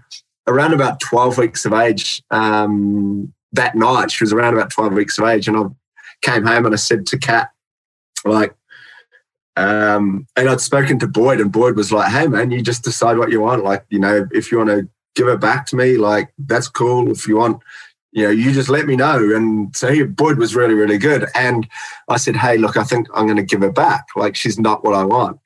around 0.48 0.74
about 0.74 1.00
12 1.00 1.38
weeks 1.38 1.66
of 1.66 1.74
age, 1.74 2.22
um, 2.32 3.34
that 3.54 3.76
night, 3.76 4.12
she 4.12 4.24
was 4.24 4.34
around 4.34 4.54
about 4.54 4.72
12 4.72 4.94
weeks 4.94 5.18
of 5.18 5.26
age, 5.26 5.48
and 5.48 5.58
I 5.58 5.64
came 6.22 6.46
home 6.46 6.66
and 6.66 6.74
I 6.74 6.78
said 6.78 7.06
to 7.08 7.18
Kat, 7.18 7.50
like, 8.26 8.56
um, 9.56 10.28
and 10.36 10.50
I'd 10.50 10.62
spoken 10.62 11.00
to 11.00 11.08
Boyd, 11.08 11.40
and 11.40 11.52
Boyd 11.52 11.76
was 11.76 11.92
like, 11.92 12.12
"Hey, 12.12 12.28
man, 12.28 12.52
you 12.52 12.62
just 12.62 12.84
decide 12.84 13.18
what 13.18 13.32
you 13.32 13.42
want. 13.42 13.64
Like, 13.64 13.86
you 13.90 14.00
know, 14.00 14.28
if 14.32 14.52
you 14.52 14.58
want 14.58 14.72
to 14.72 14.88
give 15.16 15.28
it 15.28 15.40
back 15.40 15.66
to 15.68 15.76
me, 15.76 15.98
like 15.98 16.34
that's 16.40 16.68
cool. 16.68 17.12
If 17.12 17.28
you 17.28 17.38
want, 17.38 17.62
you 18.12 18.24
know, 18.24 18.32
you 18.32 18.52
just 18.52 18.70
let 18.70 18.88
me 18.88 18.96
know." 18.96 19.18
And 19.36 19.76
so 19.76 19.92
he, 19.92 20.04
Boyd 20.04 20.38
was 20.38 20.56
really, 20.56 20.74
really 20.74 20.98
good. 20.98 21.28
And 21.36 21.68
I 22.10 22.18
said, 22.18 22.36
"Hey, 22.36 22.58
look, 22.58 22.78
I 22.78 22.84
think 22.84 23.08
I'm 23.14 23.26
going 23.26 23.38
to 23.38 23.44
give 23.44 23.62
her 23.62 23.72
back. 23.72 24.08
Like, 24.16 24.36
she's 24.36 24.60
not 24.60 24.84
what 24.84 24.96
I 24.96 25.04
want." 25.04 25.40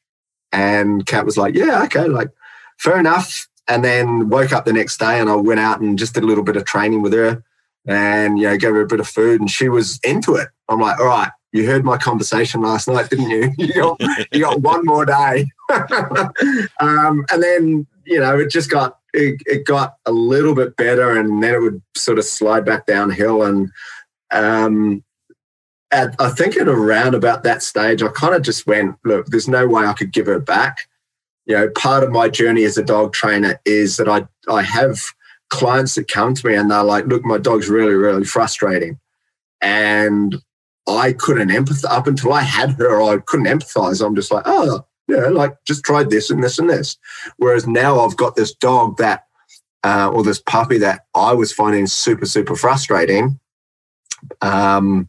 And 0.53 1.05
Kat 1.05 1.25
was 1.25 1.37
like, 1.37 1.55
"Yeah, 1.55 1.83
okay, 1.83 2.07
like, 2.07 2.29
fair 2.77 2.99
enough." 2.99 3.47
And 3.67 3.83
then 3.83 4.29
woke 4.29 4.53
up 4.53 4.63
the 4.63 4.71
next 4.71 4.97
day, 4.97 5.19
and 5.19 5.29
I 5.29 5.35
went 5.35 5.59
out 5.59 5.81
and 5.81 5.99
just 5.99 6.13
did 6.13 6.23
a 6.23 6.27
little 6.27 6.45
bit 6.45 6.55
of 6.55 6.63
training 6.63 7.01
with 7.01 7.11
her, 7.11 7.43
and 7.85 8.39
you 8.39 8.45
know, 8.47 8.57
gave 8.57 8.71
her 8.71 8.81
a 8.81 8.87
bit 8.87 9.01
of 9.01 9.07
food, 9.07 9.41
and 9.41 9.51
she 9.51 9.67
was 9.67 9.99
into 10.05 10.35
it. 10.35 10.47
I'm 10.69 10.79
like, 10.79 10.97
"All 10.97 11.07
right." 11.07 11.31
You 11.57 11.65
heard 11.67 11.83
my 11.83 11.97
conversation 11.97 12.61
last 12.61 12.87
night, 12.87 13.09
didn't 13.09 13.29
you? 13.29 13.51
You 13.57 13.73
got, 13.73 14.01
you 14.31 14.41
got 14.41 14.61
one 14.61 14.85
more 14.85 15.05
day. 15.05 15.47
um, 16.79 17.25
and 17.31 17.43
then, 17.43 17.87
you 18.05 18.19
know, 18.19 18.39
it 18.39 18.49
just 18.49 18.69
got, 18.69 18.99
it, 19.13 19.41
it, 19.45 19.65
got 19.65 19.95
a 20.05 20.11
little 20.11 20.55
bit 20.55 20.77
better 20.77 21.17
and 21.17 21.41
then 21.41 21.55
it 21.55 21.61
would 21.61 21.81
sort 21.95 22.19
of 22.19 22.25
slide 22.25 22.65
back 22.65 22.85
downhill. 22.85 23.43
And 23.43 23.69
um, 24.31 25.03
at, 25.91 26.15
I 26.19 26.29
think 26.29 26.55
at 26.55 26.67
around 26.67 27.15
about 27.15 27.43
that 27.43 27.63
stage, 27.63 28.01
I 28.01 28.09
kind 28.09 28.35
of 28.35 28.41
just 28.41 28.67
went, 28.67 28.95
look, 29.03 29.27
there's 29.27 29.47
no 29.47 29.67
way 29.67 29.85
I 29.85 29.93
could 29.93 30.13
give 30.13 30.27
her 30.27 30.39
back. 30.39 30.87
You 31.45 31.55
know, 31.55 31.69
part 31.69 32.03
of 32.03 32.11
my 32.11 32.29
journey 32.29 32.63
as 32.63 32.77
a 32.77 32.83
dog 32.83 33.13
trainer 33.13 33.59
is 33.65 33.97
that 33.97 34.07
I, 34.07 34.27
I 34.51 34.61
have 34.61 35.01
clients 35.49 35.95
that 35.95 36.07
come 36.07 36.33
to 36.33 36.47
me 36.47 36.55
and 36.55 36.69
they're 36.69 36.83
like, 36.83 37.05
look, 37.05 37.25
my 37.25 37.37
dog's 37.37 37.69
really, 37.69 37.93
really 37.93 38.25
frustrating. 38.25 38.99
And 39.61 40.41
I 40.87 41.13
couldn't 41.13 41.49
empathize 41.49 41.89
up 41.89 42.07
until 42.07 42.33
I 42.33 42.41
had 42.41 42.71
her. 42.73 43.01
I 43.01 43.17
couldn't 43.19 43.47
empathize. 43.47 44.05
I'm 44.05 44.15
just 44.15 44.31
like, 44.31 44.43
oh, 44.45 44.85
yeah, 45.07 45.27
like 45.27 45.55
just 45.65 45.83
tried 45.83 46.09
this 46.09 46.29
and 46.29 46.43
this 46.43 46.59
and 46.59 46.69
this. 46.69 46.97
Whereas 47.37 47.67
now 47.67 47.99
I've 47.99 48.17
got 48.17 48.35
this 48.35 48.53
dog 48.53 48.97
that, 48.97 49.25
uh, 49.83 50.09
or 50.13 50.23
this 50.23 50.41
puppy 50.41 50.77
that 50.79 51.05
I 51.15 51.33
was 51.33 51.51
finding 51.51 51.87
super, 51.87 52.25
super 52.25 52.55
frustrating. 52.55 53.39
Um, 54.41 55.07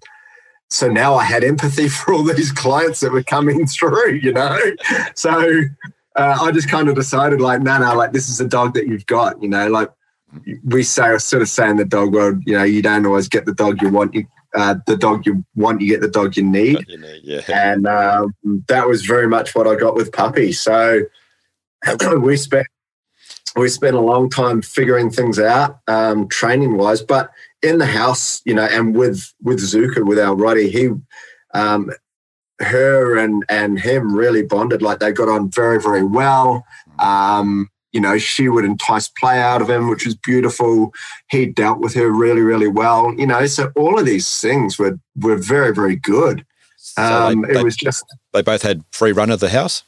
so 0.71 0.89
now 0.89 1.15
I 1.15 1.25
had 1.25 1.45
empathy 1.45 1.89
for 1.89 2.13
all 2.13 2.25
these 2.25 2.53
clients 2.53 3.01
that 3.01 3.13
were 3.13 3.23
coming 3.23 3.67
through, 3.67 4.15
you 4.15 4.33
know? 4.33 4.59
So 5.15 5.63
uh, 6.17 6.39
I 6.41 6.51
just 6.53 6.69
kind 6.69 6.89
of 6.89 6.95
decided, 6.95 7.41
like, 7.41 7.63
no, 7.63 7.79
no, 7.79 7.95
like, 7.95 8.13
this 8.13 8.29
is 8.29 8.41
a 8.41 8.49
dog 8.49 8.75
that 8.75 8.87
you've 8.87 9.07
got, 9.07 9.41
you 9.43 9.49
know, 9.49 9.69
like, 9.69 9.91
we 10.65 10.83
say, 10.83 11.17
sort 11.19 11.43
of 11.43 11.49
say 11.49 11.71
in 11.71 11.79
the 11.79 11.85
dog 11.85 12.13
world, 12.13 12.43
you 12.45 12.57
know, 12.57 12.65
you 12.65 12.83
don't 12.83 13.07
always 13.07 13.29
get 13.29 13.47
the 13.47 13.55
dog 13.55 13.81
you 13.81 13.89
want, 13.89 14.15
you 14.15 14.27
uh, 14.55 14.77
the 14.87 14.97
dog 14.97 15.27
you 15.27 15.45
want, 15.55 15.81
you 15.81 15.89
get 15.89 16.01
the 16.01 16.09
dog 16.09 16.37
you 16.37 16.43
need. 16.43 16.85
You 16.89 16.99
need 16.99 17.21
yeah. 17.23 17.43
And 17.49 17.87
um, 17.87 18.35
that 18.69 18.87
was 18.87 19.05
very 19.05 19.29
much 19.29 19.55
what 19.55 19.67
I 19.67 19.75
got 19.75 19.95
with 19.95 20.13
Puppy. 20.13 20.53
So 20.53 21.03
we 22.21 22.37
spent 22.37 22.67
we 23.57 23.69
spent 23.69 23.97
a 23.97 24.01
long 24.01 24.31
time 24.31 24.63
figuring 24.63 25.11
things 25.11 25.39
out, 25.39 25.81
um, 25.89 26.29
training 26.29 26.77
wise. 26.77 27.03
But 27.03 27.31
in 27.63 27.79
the 27.79 27.87
house, 27.87 28.41
you 28.45 28.55
know, 28.55 28.65
and 28.65 28.95
with 28.95 29.33
with 29.43 29.61
Zuka, 29.61 30.07
with 30.07 30.19
our 30.19 30.35
Roddy, 30.35 30.71
he, 30.71 30.91
um, 31.55 31.91
her 32.61 33.17
and 33.17 33.45
and 33.49 33.79
him 33.79 34.15
really 34.15 34.43
bonded. 34.43 34.83
Like 34.83 35.01
they 35.01 35.13
got 35.13 35.29
on 35.29 35.51
very 35.51 35.81
very 35.81 36.05
well. 36.05 36.65
Um, 36.99 37.69
you 37.99 38.03
know, 38.03 38.17
she 38.17 38.49
would 38.49 38.65
entice 38.65 39.09
play 39.09 39.41
out 39.41 39.61
of 39.61 39.69
him, 39.69 39.91
which 39.91 40.05
was 40.05 40.15
beautiful. 40.15 40.95
He 41.33 41.47
dealt 41.47 41.81
with 41.81 41.95
her 41.95 42.09
really, 42.09 42.43
really 42.43 42.69
well. 42.69 43.13
You 43.19 43.27
know, 43.27 43.45
so 43.47 43.73
all 43.75 43.99
of 43.99 44.07
these 44.07 44.41
things 44.41 44.79
were 44.79 45.01
were 45.17 45.35
very, 45.35 45.75
very 45.75 45.97
good. 45.97 46.47
So 46.77 47.03
um, 47.03 47.43
they, 47.43 47.59
it 47.59 47.65
was 47.65 47.75
just 47.75 48.05
they 48.33 48.43
both 48.43 48.63
had 48.63 48.85
free 48.93 49.11
run 49.11 49.33
of 49.33 49.41
the 49.41 49.49
house. 49.49 49.83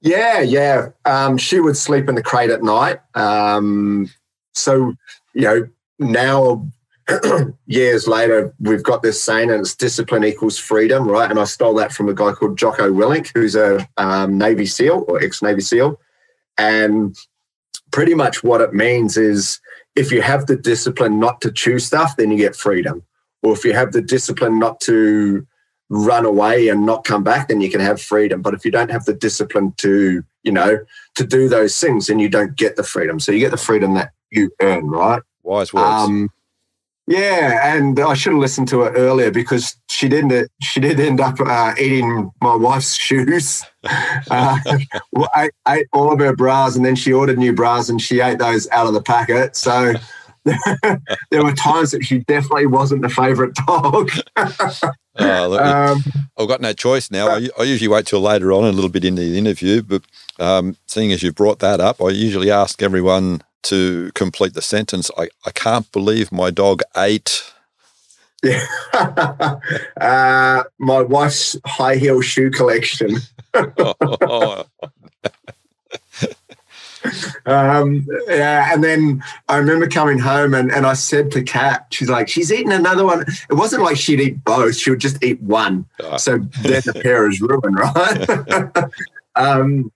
Yeah, 0.00 0.40
yeah. 0.40 0.88
Um, 1.04 1.36
she 1.36 1.60
would 1.60 1.76
sleep 1.76 2.08
in 2.08 2.14
the 2.14 2.22
crate 2.22 2.48
at 2.48 2.62
night. 2.62 3.00
Um, 3.14 4.10
so 4.54 4.94
you 5.34 5.42
know, 5.42 5.68
now 5.98 6.66
years 7.66 8.08
later, 8.08 8.54
we've 8.60 8.82
got 8.82 9.02
this 9.02 9.22
saying, 9.22 9.50
and 9.50 9.60
it's 9.60 9.74
discipline 9.74 10.24
equals 10.24 10.56
freedom, 10.56 11.06
right? 11.06 11.28
And 11.30 11.38
I 11.38 11.44
stole 11.44 11.74
that 11.74 11.92
from 11.92 12.08
a 12.08 12.14
guy 12.14 12.32
called 12.32 12.56
Jocko 12.56 12.90
Willink, 12.90 13.30
who's 13.34 13.56
a 13.56 13.86
um, 13.98 14.38
Navy 14.38 14.64
SEAL 14.64 15.04
or 15.06 15.22
ex 15.22 15.42
Navy 15.42 15.60
SEAL. 15.60 16.00
And 16.58 17.16
pretty 17.90 18.14
much 18.14 18.42
what 18.42 18.60
it 18.60 18.74
means 18.74 19.16
is 19.16 19.60
if 19.94 20.10
you 20.10 20.22
have 20.22 20.46
the 20.46 20.56
discipline 20.56 21.20
not 21.20 21.40
to 21.42 21.52
choose 21.52 21.86
stuff, 21.86 22.16
then 22.16 22.30
you 22.30 22.36
get 22.36 22.56
freedom. 22.56 23.02
Or 23.42 23.52
if 23.52 23.64
you 23.64 23.72
have 23.74 23.92
the 23.92 24.02
discipline 24.02 24.58
not 24.58 24.80
to 24.80 25.46
run 25.90 26.24
away 26.24 26.68
and 26.68 26.86
not 26.86 27.04
come 27.04 27.22
back, 27.22 27.48
then 27.48 27.60
you 27.60 27.70
can 27.70 27.80
have 27.80 28.00
freedom. 28.00 28.42
But 28.42 28.54
if 28.54 28.64
you 28.64 28.70
don't 28.70 28.90
have 28.90 29.04
the 29.04 29.14
discipline 29.14 29.74
to, 29.78 30.24
you 30.42 30.52
know, 30.52 30.78
to 31.14 31.24
do 31.24 31.48
those 31.48 31.78
things, 31.78 32.06
then 32.06 32.18
you 32.18 32.28
don't 32.28 32.56
get 32.56 32.76
the 32.76 32.82
freedom. 32.82 33.20
So 33.20 33.32
you 33.32 33.38
get 33.38 33.50
the 33.50 33.56
freedom 33.56 33.94
that 33.94 34.12
you 34.30 34.50
earn, 34.60 34.88
right? 34.88 35.22
Wise 35.42 35.72
words. 35.72 35.86
Um, 35.86 36.30
yeah, 37.06 37.76
and 37.76 37.98
I 38.00 38.14
should 38.14 38.32
have 38.32 38.40
listened 38.40 38.68
to 38.68 38.82
it 38.84 38.94
earlier 38.96 39.30
because 39.30 39.76
she 39.90 40.08
didn't. 40.08 40.50
She 40.62 40.80
did 40.80 40.98
end 40.98 41.20
up 41.20 41.38
uh, 41.38 41.74
eating 41.78 42.30
my 42.40 42.56
wife's 42.56 42.94
shoes. 42.98 43.62
Uh, 44.30 44.58
ate, 45.36 45.52
ate 45.68 45.86
all 45.92 46.12
of 46.12 46.18
her 46.20 46.34
bras, 46.34 46.76
and 46.76 46.84
then 46.84 46.96
she 46.96 47.12
ordered 47.12 47.38
new 47.38 47.52
bras, 47.52 47.88
and 47.88 48.00
she 48.00 48.20
ate 48.20 48.38
those 48.38 48.68
out 48.70 48.86
of 48.86 48.94
the 48.94 49.02
packet. 49.02 49.54
So 49.54 49.94
there 51.30 51.44
were 51.44 51.52
times 51.52 51.90
that 51.90 52.04
she 52.04 52.20
definitely 52.20 52.66
wasn't 52.66 53.02
the 53.02 53.10
favourite 53.10 53.54
dog. 53.66 54.10
uh, 54.36 55.46
look, 55.46 55.60
um, 55.60 56.02
I've 56.38 56.48
got 56.48 56.62
no 56.62 56.72
choice 56.72 57.10
now. 57.10 57.28
I, 57.28 57.48
I, 57.58 57.64
usually 57.64 57.88
wait 57.88 58.06
till 58.06 58.20
later 58.20 58.50
on, 58.52 58.64
a 58.64 58.72
little 58.72 58.90
bit 58.90 59.04
into 59.04 59.22
the 59.22 59.38
interview, 59.38 59.82
but 59.82 60.02
um, 60.38 60.76
seeing 60.86 61.12
as 61.12 61.22
you've 61.22 61.34
brought 61.34 61.58
that 61.60 61.80
up, 61.80 62.02
I 62.02 62.10
usually 62.10 62.50
ask 62.50 62.82
everyone 62.82 63.42
to 63.64 64.10
complete 64.14 64.54
the 64.54 64.62
sentence. 64.62 65.10
I, 65.18 65.28
I 65.44 65.50
can't 65.50 65.90
believe 65.92 66.32
my 66.32 66.50
dog 66.50 66.82
ate. 66.96 67.52
Yeah. 68.42 68.64
uh, 70.00 70.64
my 70.78 71.02
wife's 71.02 71.56
high 71.64 71.96
heel 71.96 72.20
shoe 72.20 72.50
collection. 72.50 73.16
um, 77.46 78.06
yeah, 78.28 78.72
and 78.72 78.82
then 78.82 79.22
I 79.48 79.56
remember 79.56 79.86
coming 79.88 80.18
home 80.18 80.54
and, 80.54 80.70
and 80.70 80.86
I 80.86 80.94
said 80.94 81.30
to 81.32 81.42
Kat, 81.42 81.86
she's 81.90 82.08
like, 82.08 82.28
she's 82.28 82.52
eating 82.52 82.72
another 82.72 83.04
one. 83.04 83.24
It 83.50 83.54
wasn't 83.54 83.82
like 83.82 83.96
she'd 83.96 84.20
eat 84.20 84.44
both; 84.44 84.76
she 84.76 84.90
would 84.90 85.00
just 85.00 85.22
eat 85.22 85.40
one. 85.40 85.86
Oh. 86.00 86.16
So 86.16 86.38
then 86.62 86.82
the 86.84 87.00
pair 87.02 87.28
is 87.28 87.40
ruined, 87.40 87.78
right? 87.78 88.90
um, 89.36 89.92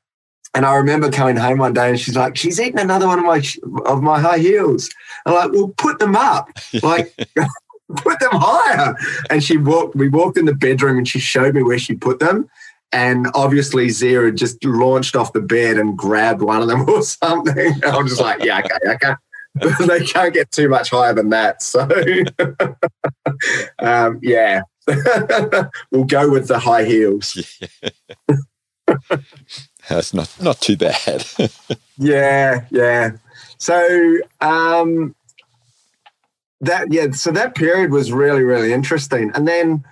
and 0.54 0.64
I 0.64 0.74
remember 0.76 1.11
coming 1.11 1.37
home 1.37 1.58
one 1.58 1.74
day 1.74 1.90
and 1.90 2.00
she's 2.00 2.16
like, 2.16 2.37
she's 2.37 2.61
eating 2.61 2.80
another 2.80 3.06
one 3.06 3.18
of 3.18 3.24
my 3.24 3.42
of 3.87 4.02
my 4.02 4.18
high 4.18 4.38
heels. 4.38 4.88
I'm 5.26 5.34
like, 5.34 5.52
well, 5.52 5.68
put 5.76 5.98
them 5.98 6.16
up, 6.16 6.50
like 6.82 7.14
put 7.96 8.20
them 8.20 8.32
higher. 8.32 8.94
And 9.30 9.42
she 9.42 9.56
walked. 9.56 9.96
We 9.96 10.08
walked 10.08 10.37
in 10.37 10.44
the 10.44 10.54
bedroom 10.54 10.98
and 10.98 11.08
she 11.08 11.18
showed 11.18 11.54
me 11.54 11.62
where 11.62 11.78
she 11.78 11.94
put 11.94 12.18
them. 12.18 12.48
And 12.90 13.26
obviously, 13.34 13.90
Zia 13.90 14.32
just 14.32 14.64
launched 14.64 15.14
off 15.14 15.34
the 15.34 15.42
bed 15.42 15.76
and 15.76 15.96
grabbed 15.96 16.40
one 16.40 16.62
of 16.62 16.68
them 16.68 16.80
or 16.88 17.02
something. 17.02 17.80
I'm 17.84 18.08
just 18.08 18.20
like, 18.20 18.42
yeah, 18.42 18.61
okay, 18.61 18.94
okay. 18.94 19.87
they 19.87 20.04
can't 20.04 20.32
get 20.32 20.50
too 20.50 20.68
much 20.68 20.90
higher 20.90 21.12
than 21.12 21.30
that. 21.30 21.62
So, 21.62 21.87
um, 23.78 24.20
yeah, 24.22 24.62
we'll 25.90 26.04
go 26.04 26.30
with 26.30 26.48
the 26.48 26.58
high 26.58 26.84
heels. 26.84 27.37
That's 29.88 30.12
not 30.12 30.35
not 30.40 30.61
too 30.61 30.77
bad. 30.77 31.27
yeah, 31.98 32.64
yeah. 32.70 33.12
So 33.59 34.18
um, 34.40 35.14
that 36.61 36.92
yeah, 36.92 37.11
so 37.12 37.31
that 37.33 37.55
period 37.55 37.90
was 37.90 38.12
really 38.12 38.42
really 38.42 38.72
interesting, 38.72 39.31
and 39.35 39.48
then 39.48 39.85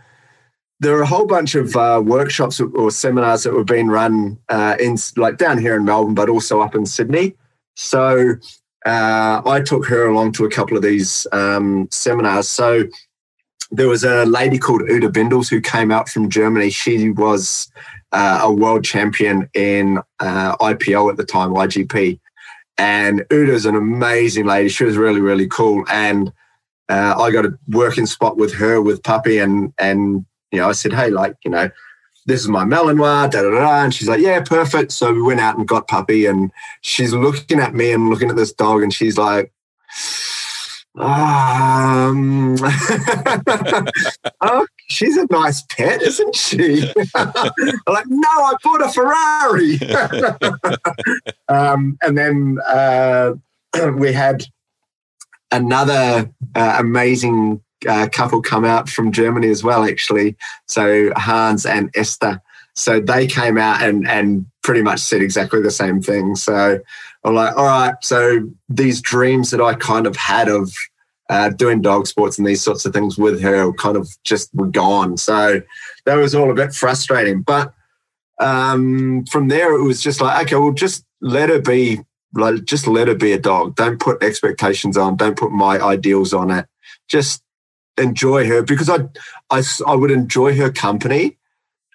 there 0.80 0.96
are 0.96 1.02
a 1.02 1.06
whole 1.06 1.26
bunch 1.26 1.54
of 1.54 1.74
uh, 1.74 2.02
workshops 2.04 2.60
or 2.60 2.90
seminars 2.90 3.44
that 3.44 3.54
were 3.54 3.64
being 3.64 3.88
run 3.88 4.38
uh, 4.50 4.76
in 4.78 4.98
like 5.16 5.38
down 5.38 5.58
here 5.58 5.76
in 5.76 5.84
Melbourne, 5.84 6.14
but 6.14 6.28
also 6.28 6.60
up 6.60 6.74
in 6.74 6.84
Sydney. 6.84 7.34
So 7.76 8.34
uh, 8.84 9.42
I 9.44 9.62
took 9.64 9.86
her 9.86 10.06
along 10.06 10.32
to 10.32 10.44
a 10.44 10.50
couple 10.50 10.76
of 10.76 10.82
these 10.82 11.26
um, 11.32 11.88
seminars. 11.90 12.48
So 12.48 12.84
there 13.70 13.88
was 13.88 14.04
a 14.04 14.24
lady 14.26 14.58
called 14.58 14.82
Uta 14.88 15.08
Bindels 15.08 15.48
who 15.48 15.60
came 15.60 15.90
out 15.90 16.08
from 16.08 16.28
Germany. 16.28 16.70
She 16.70 17.10
was 17.10 17.70
uh, 18.12 18.40
a 18.42 18.52
world 18.52 18.84
champion 18.84 19.48
in 19.54 19.98
uh, 20.20 20.56
IPO 20.56 21.10
at 21.10 21.16
the 21.16 21.24
time, 21.24 21.50
IGP. 21.50 22.18
And 22.78 23.24
Uta's 23.30 23.66
an 23.66 23.74
amazing 23.74 24.46
lady. 24.46 24.68
She 24.68 24.84
was 24.84 24.96
really, 24.96 25.20
really 25.20 25.46
cool. 25.46 25.84
And 25.90 26.32
uh, 26.88 27.14
I 27.18 27.30
got 27.30 27.46
a 27.46 27.58
working 27.68 28.06
spot 28.06 28.36
with 28.36 28.54
her 28.54 28.80
with 28.80 29.02
Puppy, 29.02 29.38
and 29.38 29.72
and 29.78 30.24
you 30.52 30.60
know 30.60 30.68
I 30.68 30.72
said, 30.72 30.92
hey, 30.92 31.10
like 31.10 31.34
you 31.44 31.50
know, 31.50 31.70
this 32.26 32.40
is 32.40 32.48
my 32.48 32.64
Malinois, 32.64 33.30
da 33.30 33.42
da 33.42 33.50
da. 33.50 33.84
And 33.84 33.94
she's 33.94 34.08
like, 34.08 34.20
yeah, 34.20 34.40
perfect. 34.40 34.92
So 34.92 35.12
we 35.12 35.22
went 35.22 35.40
out 35.40 35.58
and 35.58 35.66
got 35.66 35.88
Puppy, 35.88 36.26
and 36.26 36.52
she's 36.82 37.12
looking 37.12 37.60
at 37.60 37.74
me 37.74 37.92
and 37.92 38.08
looking 38.08 38.30
at 38.30 38.36
this 38.36 38.52
dog, 38.52 38.82
and 38.82 38.92
she's 38.92 39.18
like, 39.18 39.52
Um, 40.98 42.56
oh, 44.40 44.66
she's 44.88 45.16
a 45.18 45.26
nice 45.30 45.62
pet, 45.62 46.00
isn't 46.02 46.34
she? 46.34 46.90
Like, 47.88 48.06
no, 48.08 48.28
I 48.28 48.54
bought 48.62 48.82
a 48.82 48.88
Ferrari. 48.92 49.78
um, 51.48 51.96
and 52.02 52.18
then 52.18 52.58
uh, 52.66 53.34
we 53.96 54.12
had 54.12 54.44
another 55.52 56.30
uh, 56.54 56.76
amazing 56.78 57.62
uh, 57.88 58.08
couple 58.10 58.42
come 58.42 58.64
out 58.64 58.88
from 58.88 59.12
Germany 59.12 59.48
as 59.48 59.62
well, 59.62 59.84
actually. 59.84 60.36
So 60.66 61.12
Hans 61.16 61.64
and 61.64 61.90
Esther. 61.94 62.42
So 62.74 63.00
they 63.00 63.26
came 63.26 63.56
out 63.56 63.82
and 63.82 64.06
and 64.06 64.46
pretty 64.62 64.82
much 64.82 65.00
said 65.00 65.22
exactly 65.22 65.62
the 65.62 65.70
same 65.70 66.02
thing. 66.02 66.36
So 66.36 66.80
I'm 67.26 67.34
like, 67.34 67.56
all 67.56 67.66
right, 67.66 67.94
so 68.02 68.48
these 68.68 69.00
dreams 69.00 69.50
that 69.50 69.60
I 69.60 69.74
kind 69.74 70.06
of 70.06 70.14
had 70.14 70.48
of 70.48 70.72
uh, 71.28 71.48
doing 71.48 71.82
dog 71.82 72.06
sports 72.06 72.38
and 72.38 72.46
these 72.46 72.62
sorts 72.62 72.86
of 72.86 72.92
things 72.92 73.18
with 73.18 73.42
her 73.42 73.72
kind 73.72 73.96
of 73.96 74.08
just 74.22 74.54
were 74.54 74.68
gone. 74.68 75.16
So 75.16 75.60
that 76.04 76.14
was 76.14 76.36
all 76.36 76.52
a 76.52 76.54
bit 76.54 76.72
frustrating. 76.72 77.42
But 77.42 77.74
um, 78.38 79.24
from 79.26 79.48
there, 79.48 79.74
it 79.74 79.82
was 79.82 80.00
just 80.00 80.20
like, 80.20 80.46
okay, 80.46 80.54
well, 80.54 80.70
just 80.70 81.04
let 81.20 81.48
her 81.48 81.60
be, 81.60 81.98
like, 82.32 82.64
just 82.64 82.86
let 82.86 83.08
her 83.08 83.14
be 83.16 83.32
a 83.32 83.40
dog. 83.40 83.74
Don't 83.74 83.98
put 83.98 84.22
expectations 84.22 84.96
on. 84.96 85.16
Don't 85.16 85.36
put 85.36 85.50
my 85.50 85.80
ideals 85.80 86.32
on 86.32 86.52
it. 86.52 86.66
Just 87.08 87.42
enjoy 87.98 88.46
her 88.46 88.62
because 88.62 88.88
I, 88.88 88.98
I, 89.50 89.64
I 89.84 89.96
would 89.96 90.12
enjoy 90.12 90.56
her 90.56 90.70
company. 90.70 91.38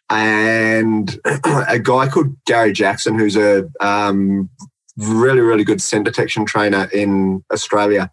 And 0.10 1.18
a 1.26 1.80
guy 1.80 2.10
called 2.10 2.36
Gary 2.46 2.74
Jackson, 2.74 3.18
who's 3.18 3.38
a 3.38 3.70
um, 3.80 4.50
really, 5.02 5.42
really 5.42 5.64
good 5.64 5.82
scent 5.82 6.06
detection 6.06 6.46
trainer 6.46 6.90
in 6.94 7.44
Australia. 7.52 8.12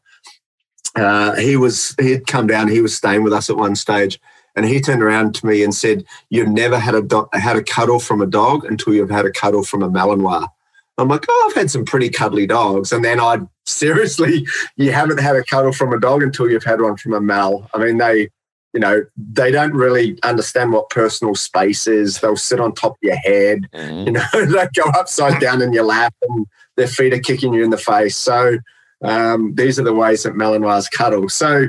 Uh, 0.95 1.37
he 1.37 1.57
was 1.57 1.95
he 2.01 2.11
had 2.13 2.27
come 2.27 2.47
down. 2.47 2.69
He 2.69 2.81
was 2.81 2.97
staying 2.97 3.23
with 3.23 3.33
us 3.33 3.51
at 3.51 3.57
one 3.57 3.77
stage, 3.77 4.19
and 4.57 4.67
he 4.67 4.81
turned 4.81 5.03
around 5.03 5.35
to 5.37 5.47
me 5.47 5.63
and 5.63 5.75
said, 5.75 6.05
"You've 6.31 6.49
never 6.49 6.79
had 6.79 6.95
a 6.95 7.03
do- 7.03 7.29
had 7.33 7.57
a 7.57 7.63
cuddle 7.63 8.01
from 8.01 8.21
a 8.21 8.27
dog 8.27 8.65
until 8.65 8.95
you've 8.95 9.11
had 9.11 9.27
a 9.27 9.31
cuddle 9.31 9.63
from 9.63 9.83
a 9.83 9.91
Malinois." 9.91 10.49
I'm 10.97 11.09
like, 11.09 11.27
"Oh, 11.29 11.47
I've 11.49 11.57
had 11.57 11.71
some 11.71 11.85
pretty 11.85 12.09
cuddly 12.09 12.47
dogs," 12.47 12.91
and 12.91 13.05
then 13.05 13.21
I 13.21 13.41
seriously, 13.67 14.47
you 14.77 14.93
haven't 14.93 15.21
had 15.21 15.37
a 15.37 15.45
cuddle 15.45 15.73
from 15.73 15.93
a 15.93 16.01
dog 16.01 16.23
until 16.23 16.51
you've 16.51 16.65
had 16.65 16.81
one 16.81 16.97
from 16.97 17.13
a 17.13 17.21
Mal. 17.21 17.69
I 17.75 17.79
mean, 17.79 17.99
they 17.99 18.31
you 18.73 18.81
know, 18.81 19.05
they 19.17 19.51
don't 19.51 19.73
really 19.73 20.19
understand 20.23 20.73
what 20.73 20.91
personal 20.91 21.35
space 21.35 21.87
is. 21.87 22.21
They'll 22.21 22.37
sit 22.37 22.61
on 22.61 22.75
top 22.75 22.93
of 22.93 22.99
your 23.03 23.17
head, 23.17 23.69
mm-hmm. 23.73 24.07
you 24.07 24.13
know, 24.13 24.25
they 24.33 24.69
go 24.75 24.91
upside 24.97 25.41
down 25.41 25.63
in 25.63 25.73
your 25.73 25.85
lap 25.85 26.15
and 26.23 26.47
their 26.77 26.87
feet 26.87 27.15
are 27.15 27.19
kicking 27.19 27.55
you 27.55 27.65
in 27.65 27.71
the 27.71 27.79
face. 27.79 28.17
So 28.17 28.59
um, 29.03 29.55
these 29.55 29.79
are 29.79 29.85
the 29.85 29.95
ways 29.95 30.23
that 30.25 30.35
Malinois 30.35 30.91
cuddle. 30.91 31.29
So 31.29 31.67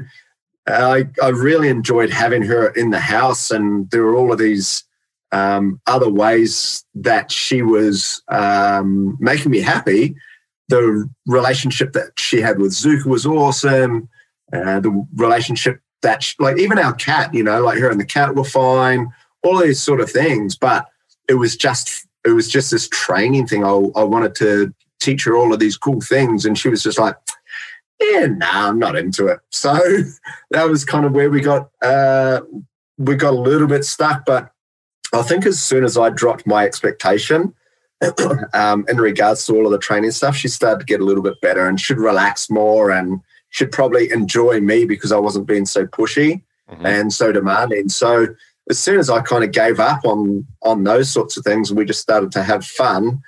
I, 0.68 1.06
I 1.22 1.30
really 1.30 1.70
enjoyed 1.70 2.10
having 2.10 2.44
her 2.44 2.70
in 2.70 2.92
the 2.92 3.00
house, 3.00 3.52
and 3.52 3.90
there 3.92 4.04
were 4.04 4.16
all 4.16 4.32
of 4.32 4.40
these 4.40 4.84
um, 5.32 5.80
other 5.88 6.10
ways 6.10 6.84
that 6.96 7.32
she 7.32 7.62
was 7.62 8.22
um, 8.28 9.18
making 9.20 9.52
me 9.52 9.62
happy. 9.62 10.16
The 10.68 11.10
relationship 11.26 11.94
that 11.94 12.12
she 12.18 12.42
had 12.42 12.60
with 12.60 12.72
Zuka 12.72 13.06
was 13.06 13.26
awesome. 13.26 14.10
Uh, 14.54 14.80
the 14.80 15.06
relationship 15.16 15.82
that 16.02 16.34
like 16.40 16.58
even 16.58 16.78
our 16.78 16.94
cat, 16.94 17.34
you 17.34 17.44
know, 17.44 17.62
like 17.62 17.78
her 17.80 17.90
and 17.90 18.00
the 18.00 18.06
cat 18.06 18.36
were 18.36 18.44
fine, 18.44 19.12
all 19.44 19.58
these 19.58 19.82
sort 19.82 20.02
of 20.02 20.10
things. 20.10 20.56
But 20.56 20.88
it 21.28 21.36
was 21.36 21.56
just 21.56 22.08
it 22.26 22.32
was 22.32 22.48
just 22.48 22.72
this 22.72 22.88
training 22.90 23.48
thing. 23.48 23.64
I, 23.64 23.70
I 23.70 24.04
wanted 24.04 24.36
to 24.36 24.74
teach 25.00 25.24
her 25.26 25.36
all 25.36 25.54
of 25.54 25.60
these 25.60 25.78
cool 25.78 26.02
things, 26.02 26.46
and 26.46 26.58
she 26.58 26.70
was 26.70 26.84
just 26.84 27.00
like, 27.00 27.16
"Yeah, 28.00 28.28
no, 28.28 28.36
nah, 28.36 28.70
I'm 28.70 28.80
not 28.80 28.96
into 28.96 29.28
it." 29.28 29.40
So 29.52 29.78
that 30.52 30.70
was 30.70 30.86
kind 30.86 31.06
of 31.06 31.12
where 31.12 31.30
we 31.30 31.42
got 31.42 31.70
uh, 31.82 32.42
we 32.98 33.16
got 33.16 33.34
a 33.34 33.40
little 33.40 33.68
bit 33.68 33.86
stuck. 33.86 34.26
But 34.26 34.52
I 35.14 35.22
think 35.22 35.46
as 35.46 35.62
soon 35.62 35.84
as 35.84 35.98
I 35.98 36.10
dropped 36.10 36.48
my 36.48 36.66
expectation. 36.66 37.54
um, 38.54 38.86
in 38.88 38.96
regards 38.96 39.46
to 39.46 39.54
all 39.54 39.66
of 39.66 39.74
the 39.74 39.78
training 39.78 40.12
stuff, 40.12 40.34
she 40.34 40.48
started 40.48 40.80
to 40.80 40.86
get 40.86 41.02
a 41.02 41.04
little 41.04 41.22
bit 41.22 41.42
better 41.42 41.68
and 41.68 41.82
should 41.82 41.98
relax 41.98 42.50
more 42.50 42.92
and 42.92 43.20
should 43.50 43.72
probably 43.72 44.12
enjoy 44.12 44.60
me 44.62 44.86
because 44.86 45.12
I 45.12 45.18
wasn't 45.18 45.48
being 45.48 45.66
so 45.66 45.86
pushy 45.86 46.42
mm-hmm. 46.70 46.86
and 46.86 47.14
so 47.14 47.32
demanding. 47.32 47.90
So 47.90 48.28
as 48.70 48.78
soon 48.80 49.00
as 49.00 49.10
I 49.10 49.22
kind 49.22 49.44
of 49.44 49.52
gave 49.52 49.80
up 49.80 50.06
on 50.06 50.46
on 50.62 50.84
those 50.84 51.10
sorts 51.10 51.38
of 51.38 51.44
things 51.44 51.74
we 51.74 51.86
just 51.86 52.02
started 52.02 52.32
to 52.34 52.44
have 52.44 52.66
fun, 52.66 53.22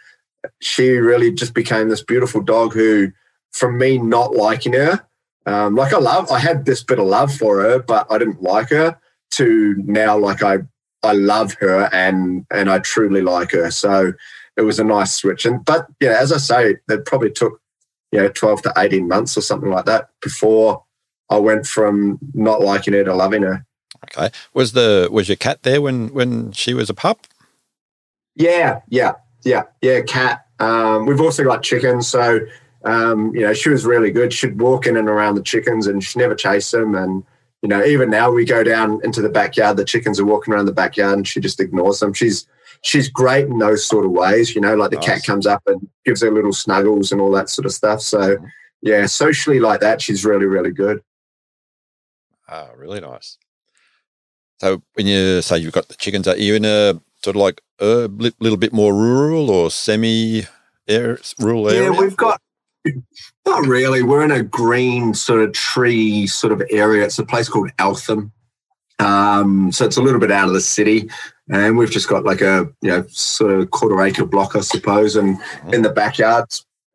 she 0.60 0.90
really 0.92 1.32
just 1.32 1.54
became 1.54 1.90
this 1.90 2.04
beautiful 2.04 2.42
dog 2.42 2.74
who, 2.74 3.12
from 3.52 3.78
me 3.78 3.98
not 3.98 4.36
liking 4.36 4.74
her, 4.74 5.06
um, 5.46 5.76
like 5.76 5.94
I 5.94 5.98
love, 5.98 6.32
I 6.32 6.40
had 6.40 6.66
this 6.66 6.84
bit 6.84 7.00
of 7.00 7.08
love 7.08 7.34
for 7.34 7.62
her, 7.62 7.80
but 7.80 8.08
I 8.10 8.18
didn't 8.18 8.42
like 8.42 8.70
her. 8.70 8.98
To 9.36 9.76
now, 9.86 10.18
like 10.18 10.44
I, 10.44 10.58
I 11.04 11.14
love 11.14 11.54
her 11.62 11.90
and 11.94 12.46
and 12.52 12.70
I 12.70 12.80
truly 12.80 13.22
like 13.22 13.52
her. 13.52 13.72
So 13.72 14.12
it 14.58 14.62
was 14.62 14.78
a 14.78 14.84
nice 14.84 15.16
switch. 15.16 15.46
And 15.46 15.64
but 15.64 15.88
yeah, 16.02 16.18
as 16.20 16.34
I 16.34 16.38
say, 16.38 16.76
it 16.90 17.06
probably 17.06 17.32
took 17.32 17.62
you 18.12 18.20
know, 18.20 18.30
12 18.30 18.64
to 18.64 18.74
18 18.78 19.08
months 19.08 19.38
or 19.38 19.42
something 19.42 19.70
like 19.70 19.86
that 19.86 20.10
before 20.22 20.84
I 21.30 21.38
went 21.38 21.66
from 21.66 22.20
not 22.34 22.62
liking 22.62 22.94
her 22.94 23.04
to 23.04 23.16
loving 23.16 23.44
her. 23.44 23.66
Okay. 24.06 24.30
Was 24.54 24.74
the 24.74 25.08
was 25.12 25.30
your 25.30 25.38
cat 25.38 25.64
there 25.64 25.82
when 25.82 26.10
when 26.14 26.52
she 26.52 26.74
was 26.74 26.90
a 26.90 26.94
pup? 26.94 27.28
Yeah, 28.36 28.82
yeah, 28.90 29.14
yeah, 29.44 29.64
yeah. 29.82 30.02
Cat. 30.02 30.46
Um, 30.60 31.06
we've 31.06 31.22
also 31.22 31.44
got 31.44 31.64
chickens, 31.64 32.08
so 32.08 32.40
um, 32.84 33.34
you 33.36 33.42
know 33.42 33.54
she 33.54 33.70
was 33.70 33.86
really 33.86 34.12
good. 34.12 34.34
She'd 34.34 34.60
walk 34.60 34.88
in 34.88 34.98
and 34.98 35.08
around 35.08 35.36
the 35.36 35.44
chickens, 35.44 35.88
and 35.88 36.04
she 36.04 36.20
never 36.20 36.36
chased 36.36 36.72
them. 36.72 36.96
And 36.96 37.24
you 37.62 37.70
know, 37.70 37.84
even 37.84 38.10
now 38.10 38.32
we 38.32 38.44
go 38.44 38.64
down 38.64 39.00
into 39.04 39.22
the 39.22 39.30
backyard, 39.30 39.78
the 39.78 39.86
chickens 39.86 40.20
are 40.20 40.26
walking 40.26 40.54
around 40.54 40.66
the 40.66 40.74
backyard, 40.74 41.18
and 41.18 41.28
she 41.28 41.40
just 41.40 41.60
ignores 41.60 42.00
them. 42.00 42.14
She's 42.14 42.48
she's 42.82 43.10
great 43.10 43.46
in 43.46 43.60
those 43.60 43.86
sort 43.86 44.06
of 44.06 44.12
ways. 44.12 44.56
You 44.56 44.62
know, 44.62 44.76
like 44.76 44.92
the 44.92 44.98
nice. 44.98 45.06
cat 45.06 45.24
comes 45.24 45.48
up 45.48 45.64
and 45.68 45.88
gives 46.06 46.22
her 46.22 46.32
little 46.32 46.54
snuggles 46.54 47.12
and 47.12 47.22
all 47.22 47.32
that 47.32 47.50
sort 47.50 47.66
of 47.66 47.74
stuff. 47.74 48.02
So, 48.02 48.36
mm-hmm. 48.36 48.46
yeah, 48.82 49.06
socially 49.06 49.60
like 49.60 49.80
that, 49.82 50.02
she's 50.02 50.26
really, 50.26 50.46
really 50.46 50.72
good. 50.72 51.02
Ah, 52.50 52.70
really 52.76 53.00
nice. 53.00 53.38
So, 54.60 54.84
when 54.94 55.08
you 55.08 55.42
say 55.42 55.58
you've 55.58 55.74
got 55.74 55.88
the 55.88 55.96
chickens, 55.96 56.28
are 56.28 56.38
you 56.38 56.56
in 56.56 56.66
a 56.66 57.00
sort 57.24 57.36
of 57.36 57.42
like 57.42 57.62
a 57.80 58.10
little 58.40 58.58
bit 58.58 58.74
more 58.74 58.94
rural 58.94 59.50
or 59.50 59.72
semi 59.72 60.44
rural 60.88 61.70
area? 61.70 61.92
Yeah, 61.92 62.00
we've 62.00 62.18
got 62.18 62.42
not 63.46 63.66
really. 63.68 64.04
We're 64.04 64.24
in 64.24 64.32
a 64.32 64.44
green 64.44 65.14
sort 65.14 65.42
of 65.42 65.54
tree 65.54 66.28
sort 66.28 66.54
of 66.54 66.64
area. 66.70 67.06
It's 67.06 67.20
a 67.20 67.26
place 67.26 67.50
called 67.50 67.72
Eltham. 67.80 68.32
Um, 69.02 69.72
so 69.72 69.86
it's 69.86 69.98
a 69.98 70.02
little 70.02 70.20
bit 70.20 70.32
out 70.32 70.48
of 70.48 70.54
the 70.54 70.62
city 70.62 71.10
and 71.50 71.78
we've 71.78 71.92
just 71.92 72.08
got 72.08 72.24
like 72.24 72.42
a 72.42 72.68
you 72.82 72.90
know 72.90 73.06
sort 73.10 73.52
of 73.52 73.72
quarter 73.72 74.02
acre 74.02 74.26
block, 74.26 74.56
I 74.56 74.62
suppose, 74.62 75.16
and 75.16 75.38
mm-hmm. 75.38 75.74
in 75.74 75.82
the 75.82 75.90
backyard 75.90 76.46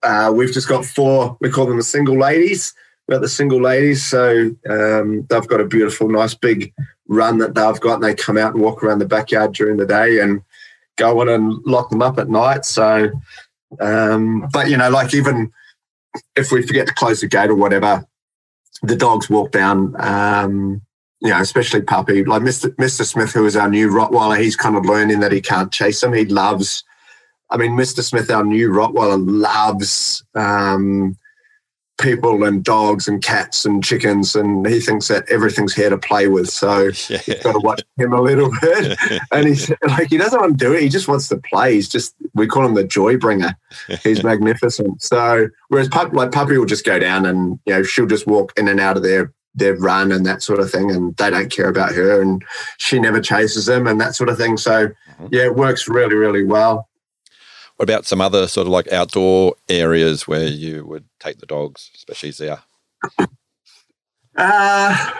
uh, 0.02 0.32
we've 0.34 0.52
just 0.52 0.68
got 0.68 0.84
four. 0.84 1.36
We 1.40 1.50
call 1.50 1.66
them 1.66 1.76
the 1.76 1.82
single 1.82 2.18
ladies. 2.18 2.74
We've 3.06 3.16
got 3.16 3.22
the 3.22 3.28
single 3.28 3.60
ladies, 3.60 4.04
so 4.04 4.50
um, 4.68 5.26
they've 5.28 5.46
got 5.46 5.60
a 5.60 5.64
beautiful, 5.64 6.08
nice 6.08 6.34
big 6.34 6.72
run 7.08 7.38
that 7.38 7.54
they've 7.54 7.80
got, 7.80 7.94
and 7.94 8.04
they 8.04 8.14
come 8.14 8.38
out 8.38 8.54
and 8.54 8.62
walk 8.62 8.82
around 8.82 8.98
the 8.98 9.06
backyard 9.06 9.52
during 9.52 9.76
the 9.76 9.86
day 9.86 10.20
and 10.20 10.42
go 10.96 11.20
on 11.20 11.28
and 11.28 11.60
lock 11.64 11.90
them 11.90 12.02
up 12.02 12.18
at 12.18 12.28
night. 12.28 12.64
So, 12.64 13.10
um, 13.80 14.48
but 14.52 14.68
you 14.68 14.76
know, 14.76 14.90
like 14.90 15.14
even 15.14 15.52
if 16.36 16.50
we 16.52 16.62
forget 16.62 16.86
to 16.86 16.94
close 16.94 17.20
the 17.20 17.28
gate 17.28 17.50
or 17.50 17.56
whatever, 17.56 18.06
the 18.82 18.96
dogs 18.96 19.30
walk 19.30 19.52
down 19.52 19.94
um, 19.98 20.82
you 21.20 21.30
know, 21.30 21.40
especially 21.40 21.82
puppy, 21.82 22.24
like 22.24 22.42
Mr. 22.42 22.74
Mr. 22.76 23.04
Smith, 23.04 23.32
who 23.32 23.46
is 23.46 23.56
our 23.56 23.68
new 23.68 23.88
Rottweiler, 23.88 24.40
he's 24.40 24.56
kind 24.56 24.76
of 24.76 24.84
learning 24.84 25.20
that 25.20 25.32
he 25.32 25.40
can't 25.40 25.72
chase 25.72 26.00
them. 26.00 26.12
He 26.12 26.26
loves, 26.26 26.84
I 27.50 27.56
mean, 27.56 27.72
Mr. 27.72 28.02
Smith, 28.02 28.30
our 28.30 28.44
new 28.44 28.70
Rottweiler, 28.70 29.24
loves 29.26 30.22
um, 30.34 31.16
people 31.98 32.44
and 32.44 32.62
dogs 32.62 33.08
and 33.08 33.22
cats 33.22 33.64
and 33.64 33.82
chickens, 33.82 34.36
and 34.36 34.66
he 34.66 34.78
thinks 34.78 35.08
that 35.08 35.24
everything's 35.30 35.74
here 35.74 35.88
to 35.88 35.96
play 35.96 36.28
with. 36.28 36.50
So 36.50 36.90
yeah. 37.08 37.20
you've 37.26 37.42
got 37.42 37.52
to 37.52 37.60
watch 37.60 37.82
him 37.96 38.12
a 38.12 38.20
little 38.20 38.50
bit. 38.60 38.98
and 39.32 39.48
he's 39.48 39.70
like, 39.88 40.08
he 40.08 40.18
doesn't 40.18 40.38
want 40.38 40.58
to 40.58 40.64
do 40.64 40.74
it. 40.74 40.82
He 40.82 40.90
just 40.90 41.08
wants 41.08 41.28
to 41.28 41.38
play. 41.38 41.74
He's 41.74 41.88
just, 41.88 42.14
we 42.34 42.46
call 42.46 42.66
him 42.66 42.74
the 42.74 42.84
joy 42.84 43.16
bringer. 43.16 43.56
He's 44.02 44.22
magnificent. 44.22 45.02
So 45.02 45.48
whereas 45.68 45.88
pup, 45.88 46.12
like 46.12 46.32
puppy 46.32 46.58
will 46.58 46.66
just 46.66 46.84
go 46.84 46.98
down 46.98 47.24
and 47.24 47.58
you 47.64 47.72
know 47.72 47.82
she'll 47.82 48.06
just 48.06 48.26
walk 48.26 48.52
in 48.58 48.68
and 48.68 48.80
out 48.80 48.98
of 48.98 49.02
there 49.02 49.32
their 49.56 49.74
run 49.76 50.12
and 50.12 50.24
that 50.26 50.42
sort 50.42 50.60
of 50.60 50.70
thing, 50.70 50.90
and 50.90 51.16
they 51.16 51.30
don't 51.30 51.50
care 51.50 51.68
about 51.68 51.92
her, 51.94 52.20
and 52.22 52.44
she 52.78 52.98
never 52.98 53.20
chases 53.20 53.66
them 53.66 53.86
and 53.86 54.00
that 54.00 54.14
sort 54.14 54.28
of 54.28 54.36
thing. 54.36 54.56
So, 54.56 54.88
mm-hmm. 54.88 55.26
yeah, 55.30 55.44
it 55.44 55.56
works 55.56 55.88
really, 55.88 56.14
really 56.14 56.44
well. 56.44 56.88
What 57.76 57.90
about 57.90 58.06
some 58.06 58.20
other 58.20 58.46
sort 58.46 58.66
of 58.66 58.72
like 58.72 58.90
outdoor 58.92 59.54
areas 59.68 60.26
where 60.26 60.46
you 60.46 60.86
would 60.86 61.04
take 61.20 61.38
the 61.38 61.46
dogs, 61.46 61.90
especially 61.94 62.30
there? 62.30 62.62
Uh, 64.38 65.12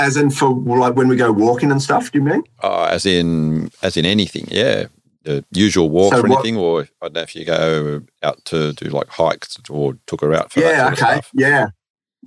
as 0.00 0.16
in 0.16 0.30
for 0.30 0.50
like 0.50 0.96
when 0.96 1.06
we 1.06 1.14
go 1.14 1.30
walking 1.30 1.70
and 1.70 1.80
stuff, 1.80 2.10
do 2.10 2.18
you 2.18 2.24
mean? 2.24 2.42
Oh, 2.60 2.84
as 2.86 3.06
in 3.06 3.70
as 3.82 3.96
in 3.96 4.04
anything, 4.04 4.48
yeah. 4.50 4.86
The 5.22 5.44
usual 5.52 5.88
walk 5.88 6.12
so 6.12 6.20
or 6.20 6.26
anything, 6.26 6.56
what, 6.56 6.64
or 6.64 6.80
I 6.80 6.86
don't 7.02 7.14
know 7.14 7.20
if 7.20 7.36
you 7.36 7.44
go 7.44 8.02
out 8.24 8.44
to 8.46 8.72
do 8.72 8.86
like 8.86 9.08
hikes 9.08 9.58
or 9.70 9.96
took 10.06 10.20
her 10.20 10.34
out 10.34 10.52
for 10.52 10.58
yeah, 10.58 10.90
okay, 10.92 11.20
yeah. 11.32 11.68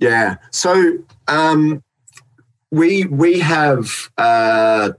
Yeah. 0.00 0.36
So 0.52 0.98
um, 1.26 1.82
we 2.70 3.04
we 3.06 3.40
have 3.40 3.88
uh, 4.16 4.90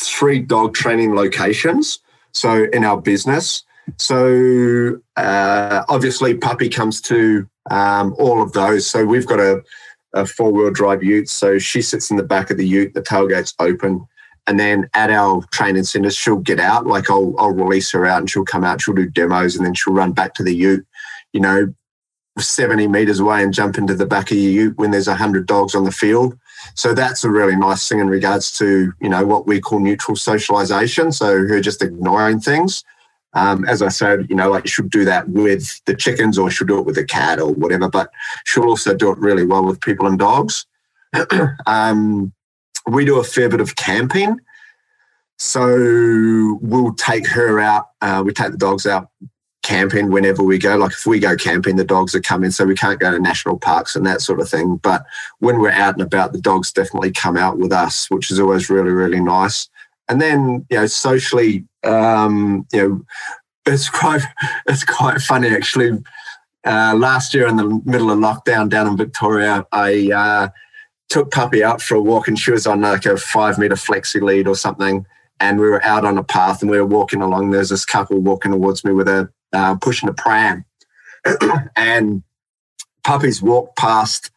three 0.00 0.40
dog 0.40 0.74
training 0.74 1.14
locations. 1.14 2.00
So 2.32 2.66
in 2.72 2.84
our 2.84 3.00
business, 3.00 3.64
so 3.96 5.00
uh, 5.16 5.82
obviously 5.88 6.34
puppy 6.34 6.68
comes 6.68 7.00
to 7.02 7.48
um, 7.70 8.14
all 8.18 8.42
of 8.42 8.52
those. 8.52 8.86
So 8.86 9.04
we've 9.04 9.26
got 9.26 9.40
a, 9.40 9.62
a 10.12 10.26
four 10.26 10.52
wheel 10.52 10.70
drive 10.70 11.02
Ute. 11.02 11.28
So 11.28 11.58
she 11.58 11.82
sits 11.82 12.10
in 12.10 12.16
the 12.16 12.22
back 12.22 12.50
of 12.50 12.56
the 12.56 12.66
Ute. 12.66 12.94
The 12.94 13.02
tailgate's 13.02 13.54
open. 13.58 14.06
And 14.46 14.58
then 14.58 14.88
at 14.94 15.10
our 15.10 15.42
training 15.52 15.84
centers, 15.84 16.16
she'll 16.16 16.36
get 16.36 16.58
out. 16.58 16.86
Like 16.86 17.10
I'll, 17.10 17.34
I'll 17.38 17.52
release 17.52 17.90
her 17.92 18.06
out 18.06 18.20
and 18.20 18.30
she'll 18.30 18.44
come 18.44 18.64
out. 18.64 18.80
She'll 18.80 18.94
do 18.94 19.08
demos 19.08 19.56
and 19.56 19.66
then 19.66 19.74
she'll 19.74 19.92
run 19.92 20.12
back 20.12 20.34
to 20.34 20.42
the 20.42 20.54
Ute. 20.54 20.86
You 21.32 21.40
know, 21.40 21.74
70 22.42 22.88
meters 22.88 23.20
away 23.20 23.42
and 23.42 23.52
jump 23.52 23.78
into 23.78 23.94
the 23.94 24.06
back 24.06 24.30
of 24.30 24.36
your 24.36 24.50
ute 24.50 24.78
when 24.78 24.90
there's 24.90 25.08
100 25.08 25.46
dogs 25.46 25.74
on 25.74 25.84
the 25.84 25.92
field. 25.92 26.38
So 26.74 26.94
that's 26.94 27.24
a 27.24 27.30
really 27.30 27.56
nice 27.56 27.88
thing 27.88 28.00
in 28.00 28.08
regards 28.08 28.50
to, 28.58 28.92
you 29.00 29.08
know, 29.08 29.24
what 29.24 29.46
we 29.46 29.60
call 29.60 29.80
neutral 29.80 30.16
socialization. 30.16 31.12
So 31.12 31.46
her 31.46 31.60
just 31.60 31.82
ignoring 31.82 32.40
things. 32.40 32.84
Um, 33.34 33.64
as 33.66 33.82
I 33.82 33.88
said, 33.88 34.26
you 34.30 34.36
know, 34.36 34.50
like 34.50 34.66
she'll 34.66 34.88
do 34.88 35.04
that 35.04 35.28
with 35.28 35.80
the 35.84 35.94
chickens 35.94 36.38
or 36.38 36.50
she'll 36.50 36.66
do 36.66 36.78
it 36.78 36.86
with 36.86 36.98
a 36.98 37.04
cat 37.04 37.38
or 37.38 37.52
whatever, 37.52 37.88
but 37.88 38.10
she'll 38.44 38.64
also 38.64 38.94
do 38.94 39.10
it 39.12 39.18
really 39.18 39.44
well 39.44 39.64
with 39.64 39.80
people 39.80 40.06
and 40.06 40.18
dogs. 40.18 40.66
um, 41.66 42.32
we 42.86 43.04
do 43.04 43.20
a 43.20 43.24
fair 43.24 43.48
bit 43.48 43.60
of 43.60 43.76
camping. 43.76 44.38
So 45.36 46.58
we'll 46.60 46.94
take 46.94 47.28
her 47.28 47.60
out, 47.60 47.90
uh, 48.00 48.22
we 48.24 48.32
take 48.32 48.50
the 48.50 48.58
dogs 48.58 48.86
out 48.86 49.08
camping 49.68 50.10
whenever 50.10 50.42
we 50.42 50.56
go. 50.56 50.76
Like 50.76 50.92
if 50.92 51.06
we 51.06 51.18
go 51.18 51.36
camping, 51.36 51.76
the 51.76 51.84
dogs 51.84 52.14
are 52.14 52.22
coming, 52.22 52.50
so 52.50 52.64
we 52.64 52.74
can't 52.74 52.98
go 52.98 53.10
to 53.10 53.18
national 53.18 53.58
parks 53.58 53.94
and 53.94 54.06
that 54.06 54.22
sort 54.22 54.40
of 54.40 54.48
thing. 54.48 54.76
But 54.76 55.04
when 55.40 55.60
we're 55.60 55.70
out 55.70 55.92
and 55.92 56.02
about, 56.02 56.32
the 56.32 56.40
dogs 56.40 56.72
definitely 56.72 57.12
come 57.12 57.36
out 57.36 57.58
with 57.58 57.70
us, 57.70 58.10
which 58.10 58.30
is 58.30 58.40
always 58.40 58.70
really, 58.70 58.92
really 58.92 59.20
nice. 59.20 59.68
And 60.08 60.22
then, 60.22 60.66
you 60.70 60.78
know, 60.78 60.86
socially, 60.86 61.66
um, 61.84 62.66
you 62.72 62.88
know, 62.88 63.02
it's 63.66 63.90
quite 63.90 64.22
it's 64.66 64.84
quite 64.84 65.20
funny 65.20 65.48
actually. 65.48 66.02
Uh, 66.64 66.94
last 66.96 67.34
year 67.34 67.46
in 67.46 67.56
the 67.56 67.82
middle 67.84 68.10
of 68.10 68.18
lockdown 68.18 68.70
down 68.70 68.86
in 68.86 68.96
Victoria, 68.96 69.66
I 69.70 70.10
uh, 70.12 70.48
took 71.10 71.30
Puppy 71.30 71.62
out 71.62 71.82
for 71.82 71.94
a 71.96 72.00
walk 72.00 72.26
and 72.26 72.38
she 72.38 72.52
was 72.52 72.66
on 72.66 72.80
like 72.80 73.04
a 73.04 73.18
five 73.18 73.58
meter 73.58 73.74
flexi 73.74 74.22
lead 74.22 74.48
or 74.48 74.56
something. 74.56 75.04
And 75.40 75.60
we 75.60 75.68
were 75.68 75.84
out 75.84 76.06
on 76.06 76.16
a 76.16 76.24
path 76.24 76.62
and 76.62 76.70
we 76.70 76.78
were 76.78 76.86
walking 76.86 77.20
along. 77.20 77.50
There's 77.50 77.68
this 77.68 77.84
couple 77.84 78.18
walking 78.18 78.50
towards 78.50 78.82
me 78.82 78.92
with 78.92 79.08
a 79.08 79.30
uh, 79.52 79.76
pushing 79.76 80.08
a 80.08 80.12
pram, 80.12 80.64
and 81.76 82.22
puppies 83.04 83.40
walk 83.40 83.74
past, 83.76 84.30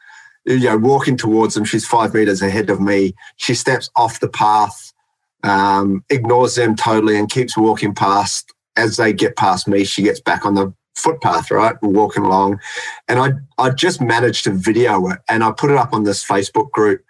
you 0.46 0.60
know, 0.60 0.78
walking 0.78 1.18
towards 1.18 1.56
them. 1.56 1.66
She's 1.66 1.86
five 1.86 2.14
meters 2.14 2.42
ahead 2.42 2.70
of 2.70 2.80
me. 2.80 3.14
She 3.36 3.54
steps 3.54 3.90
off 3.96 4.20
the 4.20 4.30
path, 4.30 4.94
um, 5.44 6.04
ignores 6.10 6.56
them 6.56 6.76
totally, 6.76 7.18
and 7.18 7.30
keeps 7.30 7.58
walking 7.58 7.94
past. 7.94 8.54
As 8.78 8.96
they 8.96 9.12
get 9.12 9.36
past 9.36 9.68
me, 9.68 9.84
she 9.84 10.02
gets 10.02 10.22
back 10.22 10.46
on 10.46 10.56
the 10.56 10.74
footpath, 10.96 11.52
right, 11.52 11.76
walking 11.82 12.24
along. 12.24 12.60
And 13.08 13.20
I, 13.20 13.32
I 13.58 13.72
just 13.72 14.02
managed 14.02 14.46
to 14.46 14.52
video 14.52 15.10
it, 15.10 15.20
and 15.28 15.44
I 15.44 15.52
put 15.52 15.72
it 15.72 15.78
up 15.78 15.94
on 15.94 16.04
this 16.04 16.26
Facebook 16.26 16.72
group. 16.72 17.04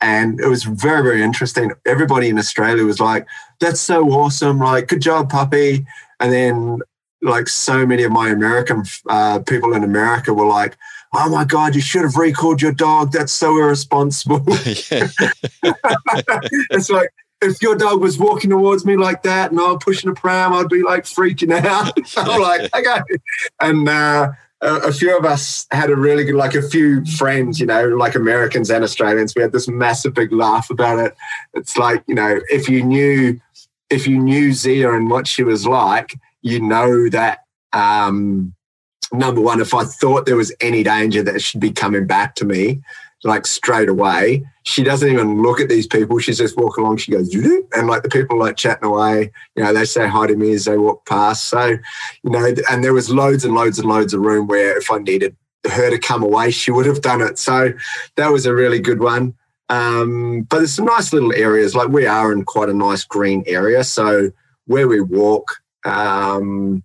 And 0.00 0.38
it 0.40 0.46
was 0.46 0.62
very, 0.62 1.02
very 1.02 1.22
interesting. 1.22 1.72
Everybody 1.84 2.28
in 2.28 2.38
Australia 2.38 2.84
was 2.84 3.00
like, 3.00 3.26
"That's 3.58 3.80
so 3.80 4.08
awesome! 4.10 4.60
Like, 4.60 4.86
good 4.86 5.02
job, 5.02 5.28
puppy!" 5.28 5.84
And 6.20 6.32
then 6.32 6.78
like 7.22 7.48
so 7.48 7.86
many 7.86 8.04
of 8.04 8.12
my 8.12 8.30
American 8.30 8.84
uh, 9.08 9.40
people 9.40 9.72
in 9.74 9.84
America 9.84 10.32
were 10.32 10.46
like, 10.46 10.76
"Oh 11.12 11.28
my 11.28 11.44
God, 11.44 11.74
you 11.74 11.80
should 11.80 12.02
have 12.02 12.16
recalled 12.16 12.62
your 12.62 12.72
dog. 12.72 13.12
That's 13.12 13.32
so 13.32 13.56
irresponsible." 13.56 14.42
it's 16.70 16.90
like 16.90 17.10
if 17.40 17.62
your 17.62 17.76
dog 17.76 18.00
was 18.00 18.18
walking 18.18 18.50
towards 18.50 18.84
me 18.84 18.96
like 18.96 19.22
that 19.22 19.50
and 19.50 19.60
I 19.60 19.72
was 19.72 19.82
pushing 19.82 20.10
a 20.10 20.14
pram, 20.14 20.52
I'd 20.52 20.68
be 20.68 20.82
like 20.82 21.04
freaking 21.04 21.52
out. 21.52 21.92
I'm 22.16 22.40
like, 22.40 22.74
okay. 22.74 23.00
And 23.60 23.88
uh, 23.88 24.32
a, 24.60 24.74
a, 24.76 24.92
few 24.92 25.16
of 25.16 25.24
us 25.24 25.66
had 25.70 25.90
a 25.90 25.96
really 25.96 26.24
good, 26.24 26.34
like 26.34 26.54
a 26.54 26.62
few 26.62 27.04
friends, 27.04 27.60
you 27.60 27.66
know, 27.66 27.88
like 27.88 28.14
Americans 28.14 28.70
and 28.70 28.82
Australians. 28.82 29.34
We 29.36 29.42
had 29.42 29.52
this 29.52 29.68
massive 29.68 30.14
big 30.14 30.32
laugh 30.32 30.70
about 30.70 30.98
it. 30.98 31.16
It's 31.54 31.76
like, 31.76 32.02
you 32.06 32.14
know, 32.14 32.40
if 32.48 32.68
you 32.68 32.82
knew, 32.82 33.40
if 33.88 34.06
you 34.06 34.18
knew 34.18 34.52
Zia 34.52 34.92
and 34.92 35.10
what 35.10 35.28
she 35.28 35.44
was 35.44 35.66
like, 35.66 36.14
you 36.42 36.60
know 36.60 37.08
that 37.08 37.40
um, 37.72 38.54
number 39.12 39.40
one, 39.40 39.60
if 39.60 39.74
I 39.74 39.84
thought 39.84 40.26
there 40.26 40.36
was 40.36 40.54
any 40.60 40.82
danger 40.82 41.22
that 41.22 41.42
she'd 41.42 41.60
be 41.60 41.72
coming 41.72 42.06
back 42.06 42.34
to 42.36 42.44
me, 42.44 42.80
like 43.24 43.46
straight 43.46 43.88
away, 43.88 44.44
she 44.62 44.84
doesn't 44.84 45.10
even 45.10 45.42
look 45.42 45.60
at 45.60 45.68
these 45.68 45.86
people. 45.86 46.18
She's 46.18 46.38
just 46.38 46.56
walking 46.56 46.84
along. 46.84 46.98
She 46.98 47.12
goes, 47.12 47.34
and 47.34 47.88
like 47.88 48.02
the 48.02 48.08
people 48.08 48.38
like 48.38 48.56
chatting 48.56 48.84
away, 48.84 49.32
you 49.56 49.64
know, 49.64 49.72
they 49.72 49.84
say 49.84 50.06
hi 50.06 50.26
to 50.26 50.36
me 50.36 50.52
as 50.52 50.66
they 50.66 50.76
walk 50.76 51.04
past. 51.06 51.48
So, 51.48 51.66
you 52.22 52.30
know, 52.30 52.54
and 52.70 52.84
there 52.84 52.92
was 52.92 53.10
loads 53.10 53.44
and 53.44 53.54
loads 53.54 53.78
and 53.78 53.88
loads 53.88 54.14
of 54.14 54.20
room 54.20 54.46
where 54.46 54.78
if 54.78 54.90
I 54.90 54.98
needed 54.98 55.36
her 55.64 55.90
to 55.90 55.98
come 55.98 56.22
away, 56.22 56.50
she 56.50 56.70
would 56.70 56.86
have 56.86 57.02
done 57.02 57.20
it. 57.20 57.38
So 57.38 57.72
that 58.16 58.28
was 58.28 58.46
a 58.46 58.54
really 58.54 58.78
good 58.78 59.00
one. 59.00 59.34
Um, 59.68 60.42
but 60.42 60.58
there's 60.58 60.74
some 60.74 60.86
nice 60.86 61.12
little 61.12 61.34
areas. 61.34 61.74
Like 61.74 61.88
we 61.88 62.06
are 62.06 62.32
in 62.32 62.44
quite 62.44 62.68
a 62.68 62.74
nice 62.74 63.04
green 63.04 63.42
area. 63.46 63.82
So 63.84 64.30
where 64.66 64.86
we 64.86 65.00
walk, 65.00 65.56
um, 65.88 66.84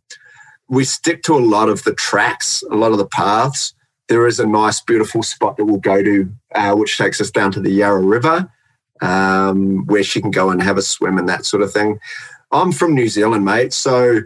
we 0.69 0.83
stick 0.83 1.23
to 1.23 1.35
a 1.35 1.39
lot 1.39 1.69
of 1.69 1.83
the 1.83 1.93
tracks, 1.93 2.63
a 2.71 2.75
lot 2.75 2.91
of 2.91 2.97
the 2.97 3.05
paths. 3.05 3.73
There 4.07 4.27
is 4.27 4.39
a 4.39 4.47
nice, 4.47 4.81
beautiful 4.81 5.23
spot 5.23 5.57
that 5.57 5.65
we'll 5.65 5.77
go 5.77 6.01
to, 6.01 6.29
uh, 6.55 6.75
which 6.75 6.97
takes 6.97 7.21
us 7.21 7.31
down 7.31 7.51
to 7.53 7.59
the 7.59 7.71
Yarra 7.71 8.01
River, 8.01 8.49
um, 9.01 9.85
where 9.85 10.03
she 10.03 10.21
can 10.21 10.31
go 10.31 10.49
and 10.49 10.61
have 10.61 10.77
a 10.77 10.81
swim 10.81 11.17
and 11.17 11.29
that 11.29 11.45
sort 11.45 11.63
of 11.63 11.71
thing. 11.71 11.99
I'm 12.51 12.71
from 12.71 12.95
New 12.95 13.07
Zealand, 13.07 13.45
mate. 13.45 13.73
So 13.73 14.21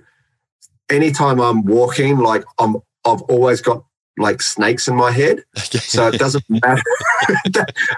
anytime 0.90 1.40
I'm 1.40 1.64
walking, 1.64 2.18
like 2.18 2.44
I'm, 2.60 2.78
I've 3.06 3.22
always 3.24 3.62
got 3.62 3.84
like 4.18 4.42
snakes 4.42 4.88
in 4.88 4.96
my 4.96 5.12
head. 5.12 5.44
So 5.56 6.08
it 6.08 6.20
doesn't 6.20 6.44
matter. 6.50 6.82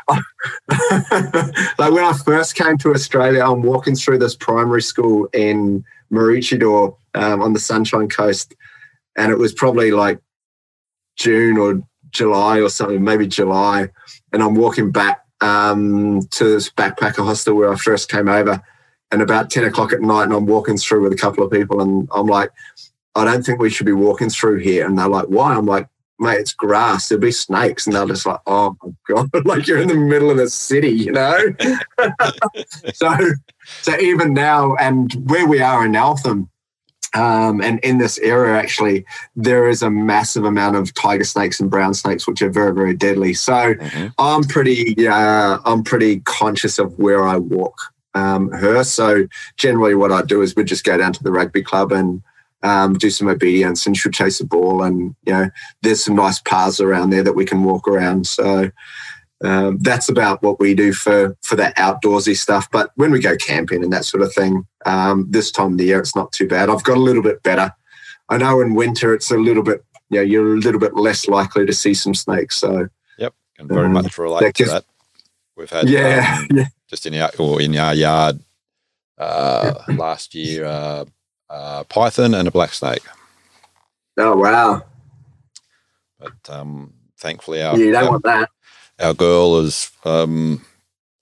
like 1.80 1.92
when 1.92 2.04
I 2.04 2.14
first 2.26 2.56
came 2.56 2.78
to 2.80 2.94
Australia, 2.94 3.44
I'm 3.44 3.62
walking 3.62 3.96
through 3.96 4.20
this 4.20 4.36
primary 4.36 4.82
school 4.82 5.30
in 5.34 5.86
Maroochydore 6.12 6.96
um, 7.16 7.42
on 7.42 7.54
the 7.54 7.60
Sunshine 7.60 8.10
Coast, 8.10 8.56
and 9.18 9.32
it 9.32 9.38
was 9.38 9.54
probably 9.54 9.92
like 9.92 10.20
June 11.18 11.58
or 11.58 11.82
July 12.12 12.60
or 12.60 12.70
something, 12.70 13.04
maybe 13.04 13.28
July, 13.28 13.90
and 14.34 14.42
I'm 14.42 14.56
walking 14.56 14.92
back 14.92 15.26
um, 15.42 16.22
to 16.32 16.44
this 16.44 16.70
backpacker 16.70 17.24
hostel 17.24 17.56
where 17.56 17.72
I 17.72 17.76
first 17.76 18.10
came 18.10 18.28
over, 18.28 18.62
and 19.12 19.22
about 19.22 19.50
ten 19.50 19.64
o'clock 19.64 19.94
at 19.94 20.02
night, 20.02 20.24
and 20.24 20.34
I'm 20.34 20.46
walking 20.46 20.78
through 20.78 21.04
with 21.04 21.14
a 21.14 21.18
couple 21.18 21.44
of 21.44 21.52
people, 21.52 21.82
and 21.82 22.08
I'm 22.14 22.28
like, 22.28 22.52
I 23.16 23.26
don't 23.26 23.44
think 23.44 23.60
we 23.60 23.70
should 23.70 23.86
be 23.86 23.92
walking 23.92 24.30
through 24.30 24.60
here, 24.60 24.86
and 24.86 24.98
they're 24.98 25.08
like, 25.08 25.26
why? 25.26 25.54
I'm 25.54 25.66
like, 25.66 25.88
mate, 26.20 26.40
it's 26.40 26.54
grass. 26.54 27.10
There'll 27.10 27.22
be 27.22 27.32
snakes. 27.32 27.88
And 27.88 27.96
they're 27.96 28.06
just 28.06 28.26
like, 28.26 28.40
oh 28.46 28.76
my 28.84 28.92
God, 29.08 29.30
like 29.46 29.68
you're 29.68 29.80
in 29.80 29.88
the 29.88 29.96
middle 29.96 30.30
of 30.30 30.38
the 30.38 30.50
city, 30.50 30.90
you 30.90 31.12
know? 31.12 31.38
so, 32.94 33.16
so 33.82 33.98
even 34.00 34.34
now, 34.34 34.76
and 34.76 35.14
where 35.30 35.48
we 35.48 35.62
are 35.62 35.86
in 35.86 35.96
Eltham, 35.96 36.50
um, 37.16 37.62
and 37.62 37.80
in 37.80 37.98
this 37.98 38.20
area, 38.20 38.56
actually, 38.56 39.06
there 39.36 39.68
is 39.68 39.82
a 39.82 39.90
massive 39.90 40.46
amount 40.46 40.76
of 40.76 40.94
tiger 40.94 41.24
snakes 41.24 41.60
and 41.60 41.70
brown 41.70 41.94
snakes, 41.94 42.28
which 42.28 42.42
are 42.42 42.50
very, 42.50 42.74
very 42.74 42.96
deadly. 42.96 43.34
So 43.34 43.74
mm-hmm. 43.74 44.08
I'm 44.20 44.44
pretty, 44.44 45.08
uh, 45.08 45.58
I'm 45.66 45.84
pretty 45.84 46.20
conscious 46.22 46.78
of 46.78 46.98
where 47.00 47.26
I 47.26 47.38
walk 47.38 47.82
um, 48.14 48.52
her. 48.52 48.84
So 48.84 49.28
generally, 49.58 49.96
what 49.96 50.12
I 50.12 50.22
do 50.22 50.42
is 50.42 50.56
we 50.56 50.64
just 50.64 50.84
go 50.84 50.98
down 50.98 51.14
to 51.14 51.24
the 51.24 51.32
rugby 51.32 51.64
club 51.64 51.92
and 51.92 52.22
um, 52.64 52.94
do 52.94 53.10
some 53.10 53.28
obedience 53.28 53.86
and 53.86 53.96
she'll 53.96 54.12
chase 54.12 54.40
a 54.40 54.46
ball. 54.46 54.84
And, 54.84 55.16
you 55.26 55.34
know, 55.34 55.50
there's 55.82 56.04
some 56.04 56.16
nice 56.16 56.40
paths 56.42 56.80
around 56.80 57.10
there 57.10 57.24
that 57.24 57.34
we 57.34 57.46
can 57.46 57.64
walk 57.64 57.88
around. 57.88 58.28
So 58.28 58.72
um, 59.44 59.78
that's 59.80 60.10
about 60.10 60.44
what 60.44 60.60
we 60.60 60.74
do 60.74 60.94
for, 60.94 61.38
for 61.42 61.56
that 61.56 61.76
outdoorsy 61.78 62.38
stuff. 62.38 62.70
But 62.72 62.92
when 62.96 63.12
we 63.12 63.20
go 63.20 63.38
camping 63.38 63.84
and 63.84 63.94
that 63.94 64.06
sort 64.06 64.24
of 64.24 64.34
thing, 64.34 64.66
um, 64.86 65.28
this 65.30 65.52
time 65.52 65.74
of 65.74 65.78
the 65.78 65.86
year, 65.86 66.00
it's 66.00 66.16
not 66.16 66.32
too 66.32 66.48
bad. 66.48 66.70
I've 66.70 66.84
got 66.84 66.98
a 66.98 67.02
little 67.02 67.24
bit 67.24 67.42
better. 67.44 67.74
I 68.28 68.38
know 68.38 68.62
in 68.62 68.76
winter, 68.76 69.14
it's 69.14 69.32
a 69.32 69.38
little 69.38 69.64
bit, 69.64 69.84
you 70.10 70.18
know, 70.18 70.24
you're 70.24 70.54
a 70.56 70.60
little 70.60 70.80
bit 70.80 70.96
less 70.96 71.28
likely 71.28 71.66
to 71.66 71.74
see 71.74 71.94
some 71.94 72.14
snakes. 72.14 72.58
So, 72.58 72.90
yep, 73.18 73.34
can 73.58 73.68
very 73.68 73.86
um, 73.86 73.94
much 73.94 74.18
relate 74.18 74.42
that 74.42 74.56
to 74.56 74.66
that. 74.66 74.86
We've 75.56 75.70
had, 75.70 75.90
yeah, 75.90 76.38
um, 76.40 76.48
yeah. 76.58 76.66
just 76.88 77.06
in 77.06 77.16
our, 77.16 77.32
or 77.40 77.62
in 77.62 77.76
our 77.76 77.94
yard 77.94 78.40
uh, 79.18 79.74
last 79.90 80.36
year, 80.36 80.66
uh, 80.66 81.06
uh, 81.50 81.84
python, 81.86 82.34
and 82.34 82.48
a 82.48 82.52
black 82.52 82.74
snake. 82.74 83.04
Oh 84.18 84.36
wow! 84.36 84.84
But 86.20 86.50
um, 86.50 86.94
thankfully, 87.18 87.62
our 87.62 87.78
you 87.78 87.92
don't 87.92 88.06
our, 88.06 88.12
want 88.12 88.24
that. 88.24 88.50
Our 89.00 89.14
girl 89.14 89.60
is 89.60 89.92
um, 90.04 90.66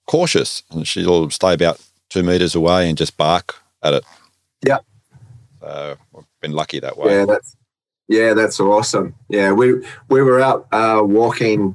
cautious, 0.06 0.62
and 0.70 0.86
she'll 0.86 1.30
stay 1.30 1.54
about 1.54 1.80
two 2.10 2.22
meters 2.22 2.54
away 2.54 2.88
and 2.88 2.98
just 2.98 3.16
bark 3.16 3.56
at 3.82 3.94
it. 3.94 4.04
Yeah. 4.66 4.78
So 5.60 5.96
we've 6.12 6.24
been 6.40 6.52
lucky 6.52 6.80
that 6.80 6.96
way. 6.96 7.14
Yeah, 7.14 7.24
that's 7.26 7.56
yeah, 8.08 8.34
that's 8.34 8.58
awesome. 8.58 9.14
Yeah, 9.28 9.52
we 9.52 9.74
we 10.08 10.22
were 10.22 10.40
out 10.40 10.66
uh, 10.72 11.02
walking 11.04 11.74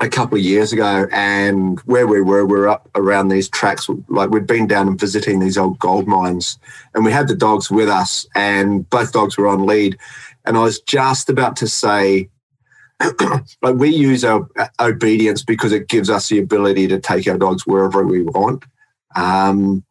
a 0.00 0.08
couple 0.08 0.38
of 0.38 0.42
years 0.42 0.72
ago, 0.72 1.06
and 1.12 1.78
where 1.80 2.06
we 2.06 2.22
were, 2.22 2.46
we 2.46 2.58
were 2.58 2.68
up 2.68 2.88
around 2.94 3.28
these 3.28 3.48
tracks. 3.48 3.88
Like 4.08 4.30
we'd 4.30 4.46
been 4.46 4.66
down 4.66 4.88
and 4.88 4.98
visiting 4.98 5.38
these 5.38 5.58
old 5.58 5.78
gold 5.78 6.08
mines, 6.08 6.58
and 6.94 7.04
we 7.04 7.12
had 7.12 7.28
the 7.28 7.36
dogs 7.36 7.70
with 7.70 7.88
us, 7.88 8.26
and 8.34 8.88
both 8.88 9.12
dogs 9.12 9.36
were 9.36 9.46
on 9.46 9.66
lead. 9.66 9.98
And 10.46 10.56
I 10.56 10.62
was 10.62 10.80
just 10.80 11.28
about 11.28 11.54
to 11.56 11.68
say, 11.68 12.30
like 13.62 13.76
we 13.76 13.90
use 13.90 14.24
our 14.24 14.48
obedience 14.80 15.42
because 15.42 15.72
it 15.72 15.88
gives 15.88 16.08
us 16.08 16.28
the 16.28 16.38
ability 16.38 16.88
to 16.88 16.98
take 16.98 17.28
our 17.28 17.38
dogs 17.38 17.66
wherever 17.66 18.02
we 18.04 18.22
want. 18.22 18.64
Um, 19.16 19.84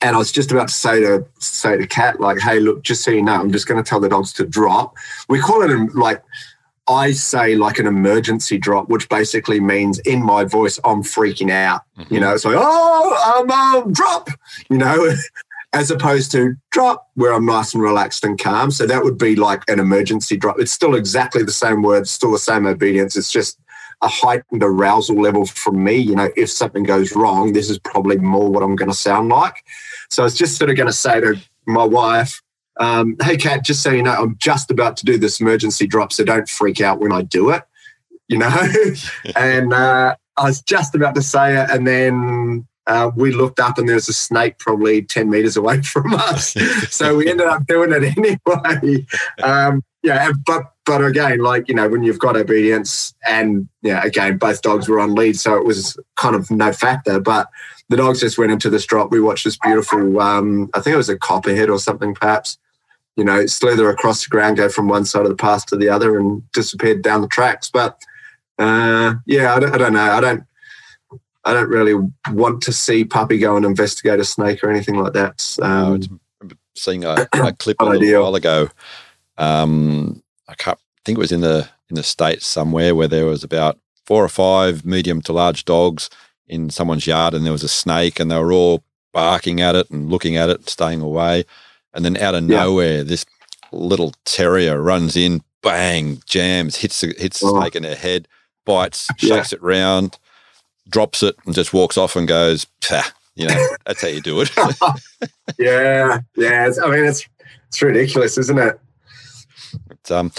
and 0.00 0.14
I 0.16 0.18
was 0.18 0.32
just 0.32 0.50
about 0.50 0.68
to 0.68 0.74
say 0.74 1.00
to 1.00 1.24
say 1.38 1.76
to 1.76 1.86
Kat, 1.86 2.20
like, 2.20 2.38
"Hey, 2.38 2.58
look, 2.58 2.82
just 2.82 3.04
so 3.04 3.12
you 3.12 3.22
know, 3.22 3.34
I'm 3.34 3.52
just 3.52 3.68
going 3.68 3.82
to 3.82 3.88
tell 3.88 4.00
the 4.00 4.08
dogs 4.08 4.32
to 4.34 4.46
drop." 4.46 4.96
We 5.28 5.38
call 5.38 5.62
it 5.62 5.94
like 5.94 6.22
I 6.88 7.12
say 7.12 7.54
like 7.54 7.78
an 7.78 7.86
emergency 7.86 8.58
drop, 8.58 8.88
which 8.88 9.08
basically 9.08 9.60
means 9.60 9.98
in 10.00 10.24
my 10.24 10.44
voice, 10.44 10.80
I'm 10.84 11.02
freaking 11.02 11.50
out. 11.50 11.82
Mm-hmm. 11.98 12.14
You 12.14 12.20
know, 12.20 12.34
it's 12.34 12.44
like, 12.44 12.56
oh, 12.58 13.36
I'm 13.36 13.50
um, 13.50 13.92
drop, 13.92 14.28
you 14.68 14.78
know, 14.78 15.14
as 15.72 15.90
opposed 15.90 16.32
to 16.32 16.54
drop 16.70 17.08
where 17.14 17.32
I'm 17.32 17.46
nice 17.46 17.72
and 17.72 17.82
relaxed 17.82 18.24
and 18.24 18.38
calm. 18.38 18.70
So 18.70 18.86
that 18.86 19.04
would 19.04 19.16
be 19.16 19.36
like 19.36 19.62
an 19.68 19.80
emergency 19.80 20.36
drop. 20.36 20.58
It's 20.58 20.72
still 20.72 20.94
exactly 20.94 21.42
the 21.42 21.52
same 21.52 21.82
word, 21.82 22.08
still 22.08 22.32
the 22.32 22.38
same 22.38 22.66
obedience. 22.66 23.16
It's 23.16 23.32
just 23.32 23.58
a 24.02 24.08
heightened 24.08 24.62
arousal 24.62 25.20
level 25.20 25.46
from 25.46 25.82
me. 25.82 25.96
You 25.96 26.16
know, 26.16 26.30
if 26.36 26.50
something 26.50 26.82
goes 26.82 27.14
wrong, 27.14 27.52
this 27.52 27.70
is 27.70 27.78
probably 27.78 28.18
more 28.18 28.50
what 28.50 28.62
I'm 28.62 28.76
going 28.76 28.90
to 28.90 28.96
sound 28.96 29.28
like. 29.28 29.64
So 30.10 30.22
I 30.22 30.24
was 30.24 30.34
just 30.34 30.58
sort 30.58 30.68
of 30.68 30.76
going 30.76 30.88
to 30.88 30.92
say 30.92 31.20
to 31.20 31.36
my 31.66 31.84
wife, 31.84 32.42
um, 32.78 33.16
hey, 33.22 33.36
Kat, 33.36 33.64
just 33.64 33.82
so 33.82 33.90
you 33.90 34.02
know, 34.02 34.12
I'm 34.12 34.36
just 34.38 34.70
about 34.70 34.96
to 34.98 35.04
do 35.04 35.18
this 35.18 35.40
emergency 35.40 35.86
drop, 35.86 36.12
so 36.12 36.24
don't 36.24 36.48
freak 36.48 36.80
out 36.80 37.00
when 37.00 37.12
I 37.12 37.22
do 37.22 37.50
it, 37.50 37.62
you 38.28 38.38
know? 38.38 38.54
and 39.36 39.72
uh, 39.72 40.16
I 40.36 40.44
was 40.44 40.62
just 40.62 40.94
about 40.94 41.14
to 41.16 41.22
say 41.22 41.60
it, 41.60 41.70
and 41.70 41.86
then 41.86 42.66
uh, 42.86 43.10
we 43.14 43.32
looked 43.32 43.60
up 43.60 43.78
and 43.78 43.88
there 43.88 43.94
was 43.94 44.08
a 44.08 44.12
snake 44.12 44.58
probably 44.58 45.02
10 45.02 45.30
meters 45.30 45.56
away 45.56 45.82
from 45.82 46.14
us. 46.14 46.54
so 46.90 47.16
we 47.16 47.28
ended 47.28 47.46
up 47.46 47.66
doing 47.66 47.92
it 47.92 48.16
anyway. 48.18 49.06
Um, 49.42 49.82
yeah, 50.02 50.32
but 50.46 50.64
but 50.84 51.04
again, 51.04 51.38
like 51.38 51.68
you 51.68 51.74
know, 51.76 51.88
when 51.88 52.02
you've 52.02 52.18
got 52.18 52.36
obedience, 52.36 53.14
and 53.28 53.68
yeah, 53.82 54.02
again, 54.04 54.36
both 54.36 54.60
dogs 54.60 54.88
were 54.88 54.98
on 54.98 55.14
lead, 55.14 55.38
so 55.38 55.56
it 55.56 55.64
was 55.64 55.96
kind 56.16 56.34
of 56.34 56.50
no 56.50 56.72
factor. 56.72 57.20
But 57.20 57.48
the 57.88 57.96
dogs 57.96 58.20
just 58.20 58.36
went 58.36 58.50
into 58.50 58.68
this 58.68 58.84
drop. 58.84 59.12
We 59.12 59.20
watched 59.20 59.44
this 59.44 59.56
beautiful, 59.58 60.20
um, 60.20 60.70
I 60.74 60.80
think 60.80 60.94
it 60.94 60.96
was 60.96 61.08
a 61.08 61.18
copperhead 61.18 61.70
or 61.70 61.78
something, 61.78 62.14
perhaps, 62.14 62.58
you 63.16 63.24
know, 63.24 63.46
slither 63.46 63.90
across 63.90 64.24
the 64.24 64.30
ground, 64.30 64.56
go 64.56 64.68
from 64.68 64.88
one 64.88 65.04
side 65.04 65.22
of 65.22 65.28
the 65.28 65.36
path 65.36 65.66
to 65.66 65.76
the 65.76 65.88
other, 65.88 66.18
and 66.18 66.50
disappeared 66.52 67.02
down 67.02 67.20
the 67.20 67.28
tracks. 67.28 67.70
But 67.70 68.02
uh, 68.58 69.14
yeah, 69.26 69.54
I 69.54 69.60
don't, 69.60 69.74
I 69.74 69.78
don't, 69.78 69.92
know. 69.92 70.12
I 70.12 70.20
don't. 70.20 70.44
I 71.44 71.52
don't 71.52 71.68
really 71.68 71.94
want 72.30 72.62
to 72.62 72.72
see 72.72 73.04
Puppy 73.04 73.36
go 73.36 73.56
and 73.56 73.66
investigate 73.66 74.20
a 74.20 74.24
snake 74.24 74.62
or 74.62 74.70
anything 74.70 74.94
like 74.96 75.12
that. 75.14 75.58
Um, 75.60 76.00
no, 76.00 76.50
seeing 76.76 77.04
a, 77.04 77.26
a 77.32 77.52
clip 77.58 77.78
a 77.80 77.84
little 77.84 78.22
while 78.22 78.34
ago. 78.36 78.68
Um, 79.38 80.22
I 80.48 80.54
can't 80.54 80.78
think 81.04 81.18
it 81.18 81.20
was 81.20 81.32
in 81.32 81.40
the 81.40 81.68
in 81.90 81.96
the 81.96 82.02
states 82.02 82.46
somewhere 82.46 82.94
where 82.94 83.08
there 83.08 83.26
was 83.26 83.42
about 83.42 83.78
four 84.06 84.24
or 84.24 84.28
five 84.28 84.84
medium 84.84 85.20
to 85.22 85.32
large 85.32 85.64
dogs 85.64 86.08
in 86.46 86.70
someone's 86.70 87.06
yard, 87.06 87.34
and 87.34 87.44
there 87.44 87.52
was 87.52 87.64
a 87.64 87.68
snake, 87.68 88.20
and 88.20 88.30
they 88.30 88.38
were 88.38 88.52
all 88.52 88.84
barking 89.12 89.60
at 89.60 89.74
it 89.74 89.90
and 89.90 90.10
looking 90.10 90.36
at 90.36 90.48
it, 90.48 90.68
staying 90.68 91.00
away. 91.00 91.44
And 91.94 92.04
then 92.04 92.16
out 92.16 92.34
of 92.34 92.48
yeah. 92.48 92.64
nowhere, 92.64 93.04
this 93.04 93.24
little 93.70 94.14
terrier 94.24 94.80
runs 94.80 95.16
in, 95.16 95.42
bang, 95.62 96.22
jams, 96.26 96.76
hits 96.76 97.00
the, 97.00 97.14
hits 97.18 97.40
the 97.40 97.46
oh. 97.46 97.60
snake 97.60 97.76
in 97.76 97.82
the 97.82 97.94
head, 97.94 98.28
bites, 98.64 99.08
shakes 99.16 99.52
yeah. 99.52 99.56
it 99.56 99.62
round, 99.62 100.18
drops 100.88 101.22
it, 101.22 101.36
and 101.46 101.54
just 101.54 101.72
walks 101.72 101.96
off 101.96 102.16
and 102.16 102.28
goes, 102.28 102.66
you 103.34 103.48
know, 103.48 103.68
that's 103.86 104.02
how 104.02 104.08
you 104.08 104.20
do 104.20 104.40
it. 104.40 104.50
yeah, 105.58 106.20
yeah. 106.36 106.70
I 106.82 106.90
mean, 106.90 107.04
it's 107.04 107.26
it's 107.68 107.80
ridiculous, 107.80 108.36
isn't 108.36 108.58
it? 108.58 108.78
But, 109.88 110.10
um, 110.10 110.32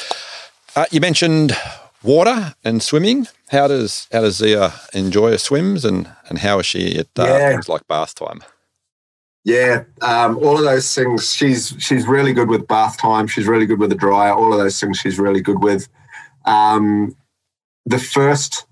uh, 0.75 0.85
you 0.91 1.01
mentioned 1.01 1.57
water 2.03 2.53
and 2.63 2.83
swimming. 2.83 3.27
How 3.49 3.67
does 3.67 4.07
how 4.11 4.21
does 4.21 4.37
Zia 4.37 4.73
enjoy 4.93 5.31
her 5.31 5.37
swims, 5.37 5.85
and 5.85 6.11
and 6.29 6.39
how 6.39 6.59
is 6.59 6.65
she 6.65 6.97
at 6.97 7.07
uh, 7.17 7.23
yeah. 7.23 7.49
things 7.49 7.69
like 7.69 7.87
bath 7.87 8.13
time? 8.13 8.43
Yeah, 9.45 9.83
um, 10.01 10.37
all 10.37 10.57
of 10.57 10.63
those 10.63 10.93
things. 10.95 11.33
She's 11.33 11.75
she's 11.77 12.07
really 12.07 12.31
good 12.31 12.49
with 12.49 12.67
bath 12.67 12.97
time. 12.97 13.27
She's 13.27 13.47
really 13.47 13.65
good 13.65 13.79
with 13.79 13.89
the 13.89 13.95
dryer. 13.95 14.31
All 14.31 14.53
of 14.53 14.59
those 14.59 14.79
things 14.79 14.97
she's 14.97 15.19
really 15.19 15.41
good 15.41 15.61
with. 15.61 15.89
Um, 16.45 17.15
the 17.85 17.99
first 17.99 18.65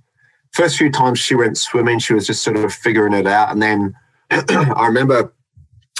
first 0.54 0.78
few 0.78 0.90
times 0.90 1.20
she 1.20 1.36
went 1.36 1.58
swimming, 1.58 2.00
she 2.00 2.14
was 2.14 2.28
just 2.28 2.44
sort 2.44 2.58
of 2.58 2.74
figuring 2.74 3.14
it 3.14 3.28
out. 3.28 3.52
And 3.52 3.62
then 3.62 3.96
I 4.32 4.86
remember 4.88 5.34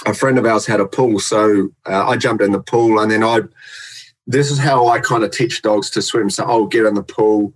a 0.06 0.14
friend 0.14 0.38
of 0.38 0.46
ours 0.46 0.66
had 0.66 0.80
a 0.80 0.86
pool, 0.86 1.20
so 1.20 1.68
uh, 1.86 2.08
I 2.08 2.16
jumped 2.16 2.42
in 2.42 2.52
the 2.52 2.62
pool, 2.62 3.00
and 3.00 3.10
then 3.10 3.22
I. 3.22 3.40
This 4.26 4.52
is 4.52 4.58
how 4.58 4.86
I 4.86 5.00
kind 5.00 5.24
of 5.24 5.32
teach 5.32 5.62
dogs 5.62 5.90
to 5.90 6.00
swim. 6.00 6.30
So 6.30 6.44
I'll 6.44 6.66
get 6.66 6.86
in 6.86 6.94
the 6.94 7.02
pool. 7.02 7.52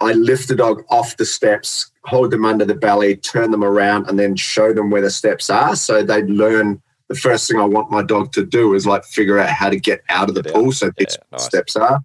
I 0.00 0.12
lift 0.12 0.48
the 0.48 0.54
dog 0.54 0.84
off 0.90 1.16
the 1.16 1.26
steps, 1.26 1.90
hold 2.04 2.30
them 2.30 2.44
under 2.44 2.64
the 2.64 2.74
belly, 2.74 3.16
turn 3.16 3.50
them 3.50 3.64
around, 3.64 4.08
and 4.08 4.18
then 4.18 4.36
show 4.36 4.72
them 4.72 4.90
where 4.90 5.02
the 5.02 5.10
steps 5.10 5.50
are. 5.50 5.74
So 5.76 6.02
they 6.02 6.22
learn 6.22 6.80
the 7.08 7.14
first 7.14 7.48
thing 7.48 7.58
I 7.58 7.64
want 7.64 7.90
my 7.90 8.02
dog 8.02 8.32
to 8.32 8.44
do 8.44 8.74
is 8.74 8.86
like 8.86 9.04
figure 9.04 9.38
out 9.38 9.48
how 9.48 9.70
to 9.70 9.78
get 9.78 10.02
out 10.08 10.28
of 10.28 10.34
the 10.34 10.44
pool. 10.44 10.72
So 10.72 10.90
yeah, 10.98 11.06
nice. 11.32 11.44
steps 11.44 11.74
are. 11.74 12.00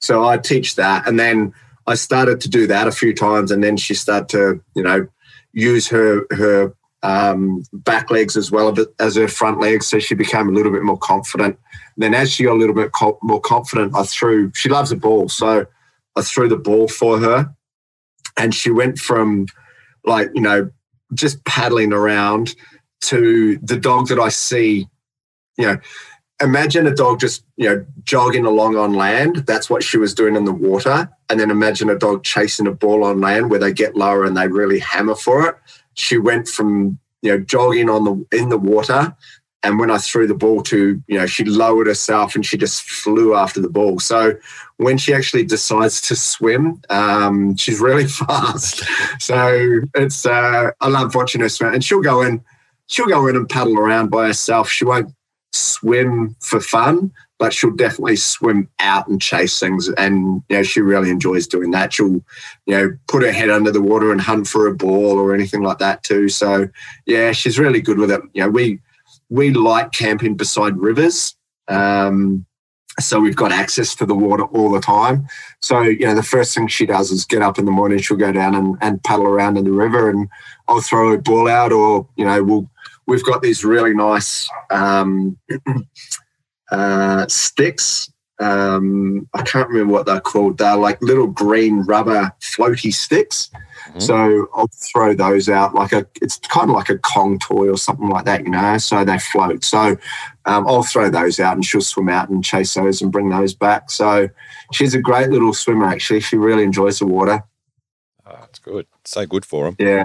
So 0.00 0.24
I 0.24 0.38
teach 0.38 0.76
that. 0.76 1.06
And 1.06 1.18
then 1.18 1.54
I 1.86 1.94
started 1.94 2.40
to 2.42 2.48
do 2.48 2.66
that 2.66 2.88
a 2.88 2.92
few 2.92 3.14
times. 3.14 3.50
And 3.50 3.62
then 3.62 3.76
she 3.76 3.94
started 3.94 4.28
to, 4.30 4.62
you 4.74 4.82
know, 4.82 5.06
use 5.52 5.88
her 5.88 6.26
her 6.32 6.74
um, 7.02 7.62
back 7.72 8.10
legs 8.10 8.36
as 8.36 8.50
well 8.50 8.74
as 8.98 9.16
her 9.16 9.28
front 9.28 9.60
legs. 9.60 9.86
So 9.86 9.98
she 9.98 10.14
became 10.14 10.48
a 10.48 10.52
little 10.52 10.72
bit 10.72 10.82
more 10.82 10.98
confident. 10.98 11.58
And 11.94 12.02
then 12.02 12.14
as 12.14 12.30
she 12.30 12.44
got 12.44 12.54
a 12.54 12.58
little 12.58 12.74
bit 12.74 12.92
co- 12.92 13.18
more 13.22 13.40
confident, 13.40 13.94
I 13.94 14.02
threw, 14.02 14.52
she 14.54 14.68
loves 14.68 14.92
a 14.92 14.96
ball. 14.96 15.28
So 15.28 15.66
I 16.20 16.22
threw 16.22 16.48
the 16.48 16.56
ball 16.56 16.86
for 16.86 17.18
her, 17.18 17.54
and 18.36 18.54
she 18.54 18.70
went 18.70 18.98
from 18.98 19.46
like 20.04 20.30
you 20.34 20.42
know 20.42 20.70
just 21.14 21.44
paddling 21.44 21.92
around 21.92 22.54
to 23.02 23.58
the 23.62 23.76
dog 23.76 24.08
that 24.08 24.18
I 24.18 24.28
see. 24.28 24.86
You 25.56 25.66
know, 25.66 25.76
imagine 26.42 26.86
a 26.86 26.94
dog 26.94 27.20
just 27.20 27.44
you 27.56 27.68
know 27.68 27.86
jogging 28.04 28.44
along 28.44 28.76
on 28.76 28.92
land. 28.92 29.44
That's 29.46 29.70
what 29.70 29.82
she 29.82 29.96
was 29.96 30.14
doing 30.14 30.36
in 30.36 30.44
the 30.44 30.52
water, 30.52 31.08
and 31.30 31.40
then 31.40 31.50
imagine 31.50 31.88
a 31.88 31.98
dog 31.98 32.22
chasing 32.22 32.66
a 32.66 32.72
ball 32.72 33.02
on 33.02 33.20
land 33.20 33.50
where 33.50 33.60
they 33.60 33.72
get 33.72 33.96
lower 33.96 34.24
and 34.24 34.36
they 34.36 34.48
really 34.48 34.78
hammer 34.78 35.14
for 35.14 35.48
it. 35.48 35.54
She 35.94 36.18
went 36.18 36.48
from 36.48 36.98
you 37.22 37.32
know 37.32 37.40
jogging 37.40 37.88
on 37.88 38.04
the 38.04 38.38
in 38.38 38.50
the 38.50 38.58
water 38.58 39.16
and 39.62 39.78
when 39.78 39.90
I 39.90 39.98
threw 39.98 40.26
the 40.26 40.34
ball 40.34 40.62
to, 40.64 41.02
you 41.06 41.18
know, 41.18 41.26
she 41.26 41.44
lowered 41.44 41.86
herself 41.86 42.34
and 42.34 42.44
she 42.44 42.56
just 42.56 42.82
flew 42.82 43.34
after 43.34 43.60
the 43.60 43.68
ball. 43.68 43.98
So 43.98 44.34
when 44.78 44.96
she 44.96 45.12
actually 45.12 45.44
decides 45.44 46.00
to 46.02 46.16
swim, 46.16 46.80
um, 46.88 47.56
she's 47.56 47.80
really 47.80 48.06
fast. 48.08 48.82
so 49.18 49.80
it's 49.94 50.24
uh, 50.24 50.70
I 50.80 50.88
love 50.88 51.14
watching 51.14 51.42
her 51.42 51.48
swim, 51.48 51.74
and 51.74 51.84
she'll 51.84 52.00
go 52.00 52.22
in, 52.22 52.42
she'll 52.86 53.06
go 53.06 53.26
in 53.26 53.36
and 53.36 53.48
paddle 53.48 53.78
around 53.78 54.10
by 54.10 54.26
herself. 54.28 54.70
She 54.70 54.86
won't 54.86 55.14
swim 55.52 56.36
for 56.40 56.60
fun, 56.60 57.12
but 57.38 57.52
she'll 57.52 57.74
definitely 57.74 58.16
swim 58.16 58.66
out 58.78 59.08
and 59.08 59.20
chase 59.20 59.60
things. 59.60 59.88
And 59.90 60.42
you 60.48 60.56
know, 60.56 60.62
she 60.62 60.80
really 60.80 61.10
enjoys 61.10 61.46
doing 61.46 61.70
that. 61.72 61.92
She'll, 61.92 62.22
you 62.64 62.74
know, 62.74 62.96
put 63.08 63.22
her 63.22 63.32
head 63.32 63.50
under 63.50 63.70
the 63.70 63.82
water 63.82 64.10
and 64.10 64.20
hunt 64.22 64.46
for 64.46 64.66
a 64.66 64.74
ball 64.74 65.18
or 65.18 65.34
anything 65.34 65.62
like 65.62 65.78
that 65.78 66.02
too. 66.02 66.30
So 66.30 66.68
yeah, 67.04 67.32
she's 67.32 67.58
really 67.58 67.82
good 67.82 67.98
with 67.98 68.10
it. 68.10 68.22
You 68.32 68.44
know, 68.44 68.48
we 68.48 68.80
we 69.30 69.52
like 69.52 69.92
camping 69.92 70.36
beside 70.36 70.76
rivers. 70.76 71.34
Um, 71.68 72.44
so 72.98 73.20
we've 73.20 73.36
got 73.36 73.52
access 73.52 73.94
to 73.94 74.04
the 74.04 74.14
water 74.14 74.44
all 74.44 74.70
the 74.70 74.80
time. 74.80 75.26
So, 75.62 75.80
you 75.82 76.06
know, 76.06 76.14
the 76.14 76.22
first 76.22 76.54
thing 76.54 76.66
she 76.66 76.84
does 76.84 77.10
is 77.10 77.24
get 77.24 77.40
up 77.40 77.58
in 77.58 77.64
the 77.64 77.70
morning, 77.70 77.98
she'll 77.98 78.16
go 78.16 78.32
down 78.32 78.54
and, 78.54 78.76
and 78.82 79.02
paddle 79.04 79.26
around 79.26 79.56
in 79.56 79.64
the 79.64 79.72
river 79.72 80.10
and 80.10 80.28
I'll 80.68 80.82
throw 80.82 81.12
a 81.12 81.18
ball 81.18 81.48
out 81.48 81.72
or, 81.72 82.08
you 82.16 82.24
know, 82.24 82.42
we'll, 82.42 82.70
we've 83.06 83.24
got 83.24 83.40
these 83.40 83.64
really 83.64 83.94
nice 83.94 84.48
um, 84.70 85.38
uh, 86.72 87.26
sticks. 87.28 88.12
Um, 88.40 89.28
I 89.34 89.42
can't 89.42 89.68
remember 89.68 89.92
what 89.92 90.06
they're 90.06 90.20
called. 90.20 90.58
They're 90.58 90.76
like 90.76 91.00
little 91.00 91.28
green 91.28 91.82
rubber 91.82 92.32
floaty 92.40 92.92
sticks. 92.92 93.50
Mm-hmm. 93.90 94.00
So 94.00 94.48
I'll 94.54 94.70
throw 94.72 95.14
those 95.14 95.48
out 95.48 95.74
like 95.74 95.92
a, 95.92 96.06
it's 96.22 96.38
kind 96.38 96.70
of 96.70 96.76
like 96.76 96.88
a 96.88 96.98
Kong 96.98 97.38
toy 97.38 97.68
or 97.68 97.76
something 97.76 98.08
like 98.08 98.24
that, 98.24 98.44
you 98.44 98.50
know, 98.50 98.78
so 98.78 99.04
they 99.04 99.18
float. 99.18 99.64
So 99.64 99.96
um, 100.44 100.66
I'll 100.68 100.84
throw 100.84 101.10
those 101.10 101.40
out 101.40 101.54
and 101.54 101.64
she'll 101.64 101.80
swim 101.80 102.08
out 102.08 102.28
and 102.28 102.44
chase 102.44 102.74
those 102.74 103.02
and 103.02 103.10
bring 103.10 103.30
those 103.30 103.52
back. 103.52 103.90
So 103.90 104.28
she's 104.72 104.94
a 104.94 105.00
great 105.00 105.30
little 105.30 105.52
swimmer, 105.52 105.86
actually. 105.86 106.20
She 106.20 106.36
really 106.36 106.62
enjoys 106.62 107.00
the 107.00 107.06
water. 107.06 107.42
Oh, 108.24 108.36
that's 108.38 108.60
good. 108.60 108.86
so 109.04 109.26
good 109.26 109.44
for 109.44 109.64
them. 109.64 109.76
Yeah, 109.78 110.04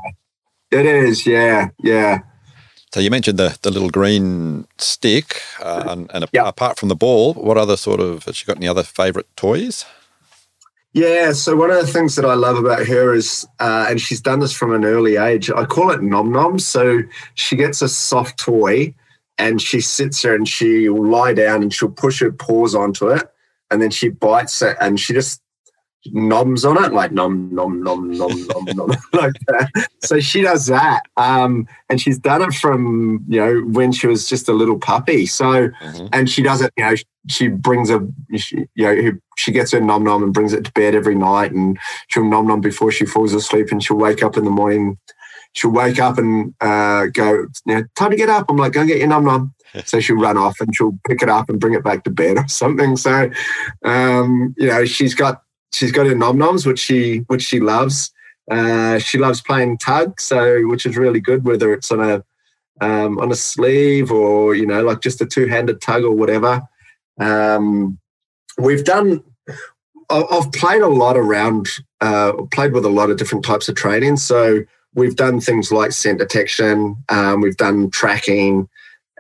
it 0.72 0.86
is. 0.86 1.28
Yeah, 1.28 1.70
yeah. 1.80 2.20
So 2.92 3.02
you 3.02 3.12
mentioned 3.12 3.38
the, 3.38 3.58
the 3.62 3.72
little 3.72 3.90
green 3.90 4.68
stick, 4.78 5.42
uh, 5.62 5.84
and, 5.88 6.10
and 6.14 6.26
yep. 6.32 6.46
apart 6.48 6.80
from 6.80 6.90
the 6.90 6.96
ball, 6.96 7.34
what 7.34 7.58
other 7.58 7.78
sort 7.78 8.00
of? 8.00 8.24
Has 8.24 8.38
she 8.38 8.46
got 8.46 8.56
any 8.56 8.68
other 8.68 8.84
favourite 8.84 9.28
toys? 9.36 9.86
Yeah, 10.96 11.34
so 11.34 11.58
one 11.58 11.72
of 11.72 11.78
the 11.78 11.92
things 11.92 12.16
that 12.16 12.24
I 12.24 12.36
love 12.36 12.56
about 12.56 12.88
her 12.88 13.14
is, 13.14 13.46
uh, 13.60 13.88
and 13.90 14.00
she's 14.00 14.22
done 14.22 14.40
this 14.40 14.54
from 14.54 14.74
an 14.74 14.86
early 14.86 15.18
age, 15.18 15.52
I 15.52 15.66
call 15.66 15.92
it 15.92 16.02
nom 16.02 16.32
nom. 16.32 16.58
So 16.58 17.02
she 17.34 17.58
gets 17.58 17.82
a 17.82 17.90
soft 17.90 18.40
toy 18.40 18.96
and 19.38 19.62
she 19.62 19.82
sits 19.82 20.22
there 20.22 20.34
and 20.34 20.48
she'll 20.48 21.06
lie 21.06 21.34
down 21.34 21.64
and 21.64 21.74
she'll 21.74 21.92
push 21.92 22.22
her 22.22 22.32
paws 22.32 22.74
onto 22.74 23.10
it 23.10 23.30
and 23.70 23.82
then 23.82 23.92
she 23.92 24.08
bites 24.08 24.62
it 24.62 24.78
and 24.80 24.98
she 24.98 25.12
just 25.12 25.42
noms 26.14 26.64
on 26.64 26.82
it, 26.84 26.94
like 26.94 27.12
nom 27.12 27.54
nom 27.54 27.84
nom 27.84 28.12
nom 28.12 28.48
nom 28.48 28.66
nom 28.76 28.90
like 29.14 29.34
that. 29.48 29.90
So 30.04 30.20
she 30.20 30.42
does 30.42 30.68
that, 30.68 31.02
um, 31.18 31.68
and 31.90 32.00
she's 32.00 32.20
done 32.20 32.42
it 32.42 32.54
from 32.54 33.26
you 33.28 33.40
know 33.40 33.62
when 33.62 33.92
she 33.92 34.08
was 34.08 34.30
just 34.30 34.48
a 34.48 34.54
little 34.54 34.80
puppy. 34.80 35.26
So, 35.26 35.70
mm-hmm. 35.70 36.08
and 36.14 36.30
she 36.30 36.44
does 36.44 36.62
it. 36.62 36.72
You 36.78 36.86
know, 36.86 36.96
she 37.28 37.48
brings 37.48 37.90
a 37.90 38.08
she, 38.36 38.68
you 38.76 38.86
know 38.86 39.12
she 39.38 39.52
gets 39.52 39.72
her 39.72 39.82
nom 39.82 40.04
nom 40.04 40.24
and 40.24 40.34
brings 40.34 40.54
it 40.54 40.66
to 40.66 40.72
bed 40.72 40.96
every 40.96 41.16
night, 41.16 41.52
and 41.52 41.78
she'll 42.08 42.24
nom 42.26 42.48
nom 42.48 42.62
before 42.62 42.92
she 42.92 43.06
falls 43.06 43.34
asleep, 43.34 43.68
and 43.72 43.84
she'll 43.84 43.98
wake 43.98 44.24
up 44.24 44.38
in 44.38 44.46
the 44.46 44.52
morning. 44.52 44.98
She'll 45.54 45.72
wake 45.72 46.00
up 46.00 46.18
and 46.18 46.54
uh, 46.60 47.06
go, 47.14 47.48
you 47.66 47.76
know, 47.76 47.84
time 47.96 48.12
to 48.12 48.18
get 48.18 48.30
up. 48.30 48.48
I'm 48.50 48.58
like, 48.58 48.74
go 48.74 48.86
get 48.86 48.98
your 48.98 49.08
nom 49.08 49.26
nom. 49.26 49.52
So 49.86 50.00
she'll 50.00 50.16
run 50.16 50.38
off 50.38 50.62
and 50.62 50.74
she'll 50.74 50.98
pick 51.06 51.22
it 51.22 51.28
up 51.28 51.50
and 51.50 51.60
bring 51.60 51.74
it 51.74 51.84
back 51.84 52.06
to 52.06 52.10
bed 52.10 52.38
or 52.38 52.48
something. 52.48 52.96
So, 52.96 53.30
um, 53.84 54.56
you 54.58 54.68
know, 54.68 54.86
she's 54.86 55.14
got 55.14 55.42
she's 55.74 55.92
got 55.92 56.06
her 56.06 56.16
nom 56.16 56.38
noms, 56.38 56.66
which 56.66 56.80
she 56.80 57.20
which 57.28 57.42
she 57.42 57.60
loves. 57.60 58.12
Uh, 58.50 59.00
she 59.00 59.18
loves 59.18 59.42
playing 59.42 59.78
tug, 59.80 60.22
so 60.22 60.62
which 60.68 60.86
is 60.86 60.98
really 60.98 61.20
good. 61.20 61.44
Whether 61.44 61.74
it's 61.74 61.92
on 61.92 62.00
a 62.00 62.24
um, 62.82 63.18
on 63.20 63.32
a 63.32 63.36
sleeve 63.36 64.12
or 64.12 64.56
you 64.56 64.66
know 64.66 64.82
like 64.84 65.02
just 65.02 65.22
a 65.22 65.26
two 65.26 65.48
handed 65.48 65.82
tug 65.82 66.04
or 66.04 66.12
whatever. 66.12 66.62
Um, 67.20 68.00
we've 68.58 68.84
done. 68.84 69.24
I've 70.10 70.52
played 70.52 70.82
a 70.82 70.88
lot 70.88 71.18
around. 71.18 71.68
Uh, 72.02 72.34
played 72.52 72.74
with 72.74 72.86
a 72.86 72.90
lot 72.90 73.10
of 73.10 73.18
different 73.18 73.44
types 73.44 73.68
of 73.68 73.76
training. 73.76 74.18
So 74.18 74.62
we've 74.94 75.16
done 75.16 75.40
things 75.40 75.72
like 75.72 75.92
scent 75.92 76.20
detection. 76.20 76.96
Um, 77.10 77.42
we've 77.42 77.58
done 77.58 77.90
tracking, 77.90 78.68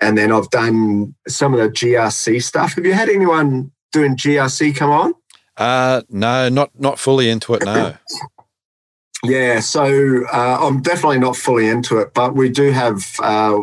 and 0.02 0.18
then 0.18 0.32
I've 0.32 0.50
done 0.50 1.16
some 1.28 1.54
of 1.54 1.60
the 1.60 1.70
GRC 1.70 2.41
stuff. 2.43 2.74
Have 2.74 2.86
you 2.86 2.93
had 2.93 3.10
anyone 3.10 3.72
doing 3.91 4.16
GRC 4.16 4.76
come 4.76 4.91
on? 4.91 5.14
Uh, 5.58 6.02
no, 6.10 6.50
not 6.50 6.72
not 6.80 7.00
fully 7.00 7.30
into 7.30 7.54
it. 7.54 7.64
No. 7.64 7.96
yeah, 9.24 9.60
so 9.60 10.26
uh, 10.32 10.58
I'm 10.62 10.82
definitely 10.82 11.20
not 11.20 11.36
fully 11.36 11.68
into 11.68 11.98
it, 12.00 12.14
but 12.14 12.36
we 12.36 12.50
do 12.50 12.72
have. 12.72 13.06
Uh, 13.20 13.62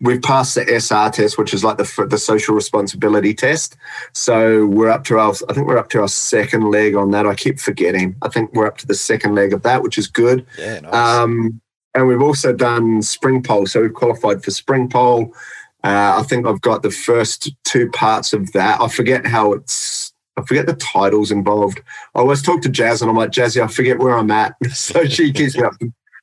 we've 0.00 0.22
passed 0.22 0.54
the 0.54 0.66
SR 0.66 1.10
test, 1.10 1.38
which 1.38 1.52
is 1.52 1.62
like 1.62 1.76
the 1.76 2.06
the 2.08 2.18
social 2.18 2.54
responsibility 2.54 3.34
test. 3.34 3.76
So 4.12 4.66
we're 4.66 4.90
up 4.90 5.04
to 5.04 5.18
our, 5.18 5.34
I 5.48 5.52
think 5.52 5.66
we're 5.66 5.78
up 5.78 5.90
to 5.90 6.00
our 6.00 6.08
second 6.08 6.70
leg 6.70 6.94
on 6.94 7.10
that. 7.10 7.26
I 7.26 7.34
keep 7.34 7.58
forgetting. 7.58 8.16
I 8.22 8.28
think 8.28 8.52
we're 8.52 8.66
up 8.66 8.78
to 8.78 8.86
the 8.86 8.94
second 8.94 9.34
leg 9.34 9.52
of 9.52 9.62
that, 9.62 9.82
which 9.82 9.98
is 9.98 10.06
good. 10.06 10.46
Yeah, 10.58 10.80
nice. 10.80 10.94
Um, 10.94 11.60
and 11.94 12.06
we've 12.06 12.22
also 12.22 12.52
done 12.52 13.02
spring 13.02 13.42
pole, 13.42 13.66
so 13.66 13.82
we've 13.82 13.94
qualified 13.94 14.44
for 14.44 14.50
spring 14.50 14.88
pole. 14.88 15.34
Uh, 15.82 16.18
I 16.18 16.22
think 16.22 16.46
I've 16.46 16.60
got 16.60 16.82
the 16.82 16.90
first 16.90 17.50
two 17.64 17.90
parts 17.90 18.32
of 18.32 18.52
that. 18.52 18.80
I 18.80 18.88
forget 18.88 19.26
how 19.26 19.52
it's 19.52 20.12
I 20.36 20.42
forget 20.44 20.66
the 20.66 20.74
titles 20.74 21.30
involved. 21.30 21.80
I 22.14 22.20
always 22.20 22.42
talk 22.42 22.62
to 22.62 22.68
Jazz 22.68 23.02
and 23.02 23.10
I'm 23.10 23.16
like, 23.16 23.30
Jazzy, 23.30 23.62
I 23.62 23.66
forget 23.66 23.98
where 23.98 24.16
I'm 24.16 24.30
at. 24.30 24.54
so 24.72 25.04
she 25.04 25.32
keeps 25.32 25.56
me 25.56 25.64
up, 25.64 25.74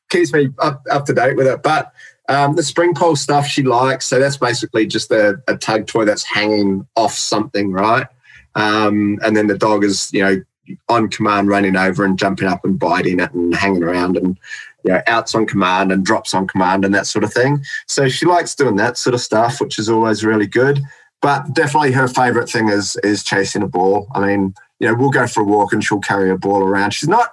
keeps 0.10 0.34
me 0.34 0.50
up, 0.60 0.84
up 0.90 1.06
to 1.06 1.14
date 1.14 1.36
with 1.36 1.48
it. 1.48 1.62
But 1.62 1.94
um, 2.28 2.56
the 2.56 2.64
spring 2.64 2.94
pole 2.94 3.16
stuff 3.16 3.48
she 3.48 3.64
likes. 3.64 4.06
So 4.06 4.20
that's 4.20 4.38
basically 4.38 4.86
just 4.86 5.12
a, 5.12 5.42
a 5.48 5.56
tug 5.56 5.88
toy 5.88 6.06
that's 6.06 6.24
hanging 6.24 6.86
off 6.96 7.14
something, 7.14 7.72
right? 7.72 8.08
Um, 8.56 9.20
and 9.24 9.36
then 9.36 9.48
the 9.48 9.58
dog 9.58 9.84
is, 9.84 10.12
you 10.14 10.24
know, 10.24 10.42
on 10.90 11.10
command 11.10 11.48
running 11.48 11.78
over 11.78 12.04
and 12.04 12.20
jumping 12.20 12.48
up 12.48 12.66
and 12.66 12.78
biting 12.78 13.20
it 13.20 13.32
and 13.34 13.56
hanging 13.56 13.84
around 13.84 14.18
and 14.18 14.38
you 14.84 14.92
know, 14.92 15.02
outs 15.08 15.34
on 15.36 15.46
command 15.46 15.92
and 15.92 16.06
drops 16.06 16.34
on 16.34 16.48
command 16.48 16.84
and 16.84 16.94
that 16.94 17.08
sort 17.08 17.24
of 17.24 17.34
thing. 17.34 17.64
So 17.88 18.10
she 18.10 18.26
likes 18.26 18.56
doing 18.56 18.76
that 18.78 18.98
sort 18.98 19.14
of 19.14 19.22
stuff, 19.22 19.62
which 19.62 19.80
is 19.80 19.90
always 19.90 20.26
really 20.26 20.48
good. 20.48 20.82
But 21.22 21.54
definitely 21.54 21.92
her 21.94 22.08
favourite 22.08 22.50
thing 22.50 22.70
is 22.70 22.96
is 22.98 23.24
chasing 23.24 23.64
a 23.64 23.68
ball. 23.68 24.08
I 24.14 24.26
mean, 24.26 24.54
you 24.80 24.88
know, 24.88 24.94
we'll 24.94 25.10
go 25.10 25.26
for 25.26 25.42
a 25.42 25.46
walk 25.46 25.74
and 25.74 25.84
she'll 25.84 26.00
carry 26.00 26.30
a 26.30 26.38
ball 26.38 26.62
around. 26.62 26.92
She's 26.92 27.10
not 27.10 27.32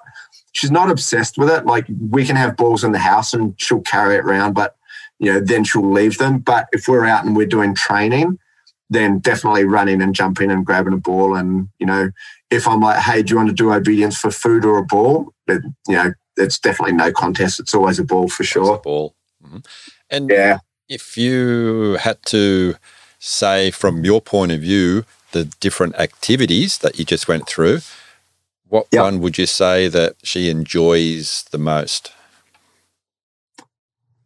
she's 0.53 0.70
not 0.70 0.90
obsessed 0.90 1.36
with 1.36 1.51
it. 1.51 1.66
Like 1.66 1.86
we 2.11 2.24
can 2.24 2.36
have 2.36 2.57
balls 2.57 2.84
in 2.84 2.92
the 2.92 2.99
house 2.99 3.34
and 3.34 3.55
she'll 3.61 3.82
carry 3.82 4.16
it 4.16 4.24
around, 4.24 4.55
but 4.55 4.76
you 5.18 5.32
know, 5.32 5.40
then 5.40 5.64
she'll 5.64 5.90
leave 5.90 6.18
them. 6.18 6.38
But 6.38 6.68
if 6.72 6.88
we're 6.88 7.04
out 7.04 7.24
and 7.24 7.36
we're 7.36 7.46
doing 7.46 7.74
training, 7.74 8.38
then 8.90 9.18
definitely 9.18 9.64
running 9.64 10.02
and 10.02 10.14
jumping 10.14 10.50
and 10.50 10.64
grabbing 10.64 10.92
a 10.92 10.98
ball. 10.98 11.34
And, 11.34 11.68
you 11.78 11.86
know, 11.86 12.10
if 12.50 12.68
I'm 12.68 12.80
like, 12.80 12.98
hey, 12.98 13.22
do 13.22 13.30
you 13.30 13.36
want 13.36 13.48
to 13.48 13.54
do 13.54 13.72
obedience 13.72 14.18
for 14.18 14.30
food 14.30 14.64
or 14.64 14.78
a 14.78 14.84
ball? 14.84 15.32
You 15.48 15.62
know, 15.88 16.12
it's 16.36 16.58
definitely 16.58 16.94
no 16.94 17.12
contest. 17.12 17.60
It's 17.60 17.74
always 17.74 17.98
a 17.98 18.04
ball 18.04 18.28
for 18.28 18.44
sure. 18.44 18.78
ball. 18.78 19.14
Mm-hmm. 19.44 19.58
And 20.10 20.30
yeah. 20.30 20.58
if 20.88 21.16
you 21.16 21.96
had 22.00 22.22
to 22.26 22.76
say 23.18 23.70
from 23.70 24.04
your 24.04 24.20
point 24.20 24.52
of 24.52 24.60
view 24.60 25.04
the 25.32 25.44
different 25.58 25.96
activities 25.96 26.78
that 26.78 26.98
you 26.98 27.04
just 27.04 27.26
went 27.26 27.48
through 27.48 27.80
what 28.74 28.86
yep. 28.90 29.02
one 29.02 29.20
would 29.20 29.38
you 29.38 29.46
say 29.46 29.88
that 29.88 30.16
she 30.22 30.50
enjoys 30.50 31.44
the 31.52 31.58
most 31.58 32.10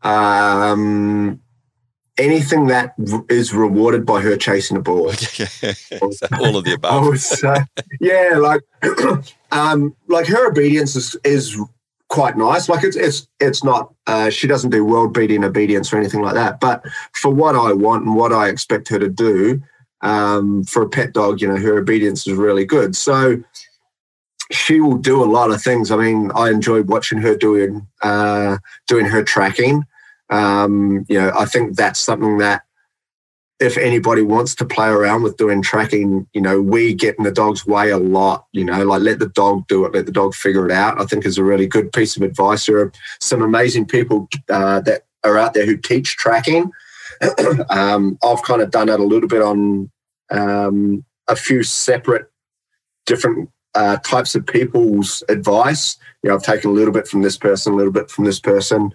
um 0.03 1.41
anything 2.17 2.67
that 2.67 2.95
is 3.29 3.55
rewarded 3.55 4.05
by 4.05 4.21
her 4.21 4.37
chasing 4.37 4.77
a 4.77 4.81
ball 4.81 5.07
all 6.41 6.57
of 6.57 6.65
the 6.65 6.73
above 6.75 6.93
I 7.05 7.09
would 7.09 7.21
say, 7.21 7.57
yeah 8.01 8.39
like 8.41 8.63
um 9.53 9.95
like 10.09 10.27
her 10.27 10.51
obedience 10.51 10.97
is 10.97 11.17
is 11.25 11.59
quite 12.09 12.37
nice. 12.37 12.69
Like 12.69 12.85
it's 12.85 12.97
it's 12.97 13.29
it's 13.41 13.63
not 13.63 13.93
uh, 14.07 14.31
she 14.31 14.47
doesn't 14.47 14.71
do 14.71 14.85
world 14.85 15.15
beating 15.15 15.45
obedience 15.45 15.93
or 15.93 15.99
anything 15.99 16.23
like 16.23 16.35
that. 16.35 16.61
But 16.61 16.85
for 17.13 17.31
what 17.31 17.55
I 17.55 17.73
want 17.73 18.05
and 18.05 18.17
what 18.17 18.33
I 18.33 18.49
expect 18.49 18.89
her 18.89 18.99
to 18.99 19.09
do, 19.09 19.63
um, 20.01 20.65
for 20.65 20.83
a 20.83 20.89
pet 20.89 21.13
dog, 21.13 21.41
you 21.41 21.49
know, 21.49 21.57
her 21.57 21.79
obedience 21.79 22.27
is 22.27 22.35
really 22.35 22.65
good. 22.65 22.97
So 22.97 23.43
she 24.51 24.81
will 24.81 24.97
do 24.97 25.23
a 25.23 25.27
lot 25.27 25.51
of 25.51 25.63
things. 25.63 25.91
I 25.91 25.97
mean, 25.97 26.31
I 26.35 26.51
enjoy 26.51 26.83
watching 26.83 27.19
her 27.19 27.37
doing 27.37 27.87
uh, 28.03 28.59
doing 28.87 29.07
her 29.07 29.23
tracking. 29.23 29.85
Um, 30.31 31.05
you 31.09 31.19
know, 31.19 31.33
I 31.39 31.45
think 31.45 31.77
that's 31.77 31.99
something 31.99 32.39
that 32.39 32.63
if 33.61 33.77
anybody 33.77 34.23
wants 34.23 34.55
to 34.55 34.65
play 34.65 34.89
around 34.89 35.23
with 35.23 35.37
doing 35.37 35.63
tracking, 35.63 36.27
you 36.33 36.41
know, 36.41 36.63
we 36.63 36.95
get 36.95 37.17
in 37.19 37.25
the 37.25 37.33
dog's 37.33 37.67
way 37.67 37.91
a 37.91 37.99
lot, 37.99 38.47
you 38.53 38.65
know, 38.65 38.85
like 38.85 39.03
let 39.03 39.19
the 39.19 39.29
dog 39.29 39.67
do 39.67 39.85
it, 39.85 39.93
let 39.93 40.07
the 40.07 40.13
dog 40.13 40.35
figure 40.35 40.65
it 40.65 40.73
out, 40.73 41.01
I 41.01 41.05
think 41.05 41.27
is 41.27 41.39
a 41.39 41.45
really 41.45 41.67
good 41.67 41.93
piece 41.93 42.17
of 42.17 42.23
advice. 42.23 42.67
There 42.67 42.79
are 42.79 42.93
some 43.21 43.43
amazing 43.43 43.87
people 43.87 44.29
uh, 44.49 44.81
that 44.83 45.07
are 45.25 45.37
out 45.37 45.55
there 45.55 45.67
who 45.67 45.77
teach 45.77 46.17
tracking. 46.17 46.71
um, 47.71 48.17
I've 48.23 48.43
kind 48.43 48.63
of 48.63 48.71
done 48.71 48.89
it 48.89 49.01
a 49.01 49.05
little 49.05 49.29
bit 49.29 49.43
on 49.43 49.91
um, 50.31 51.05
a 51.27 51.35
few 51.35 51.65
separate 51.65 52.31
different 53.07 53.51
uh, 53.79 53.97
types 53.99 54.35
of 54.35 54.45
people's 54.45 55.22
advice. 55.29 55.97
You 56.22 56.31
know, 56.31 56.37
I've 56.37 56.43
taken 56.43 56.70
a 56.70 56.72
little 56.72 56.93
bit 56.93 57.07
from 57.07 57.22
this 57.22 57.39
person, 57.39 57.72
a 57.72 57.76
little 57.76 57.93
bit 57.93 58.11
from 58.11 58.24
this 58.24 58.41
person. 58.41 58.93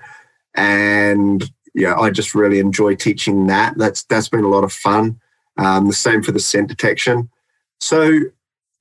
And 0.56 1.50
yeah, 1.74 1.96
I 1.96 2.10
just 2.10 2.36
really 2.36 2.60
enjoy 2.60 2.96
teaching 2.96 3.48
that. 3.48 3.78
That's 3.78 4.04
that's 4.04 4.28
been 4.28 4.44
a 4.44 4.50
lot 4.50 4.66
of 4.66 4.74
fun. 4.74 5.22
Um, 5.58 5.88
the 5.88 5.94
same 5.94 6.22
for 6.22 6.34
the 6.34 6.40
scent 6.40 6.68
detection. 6.68 7.30
So 7.80 8.20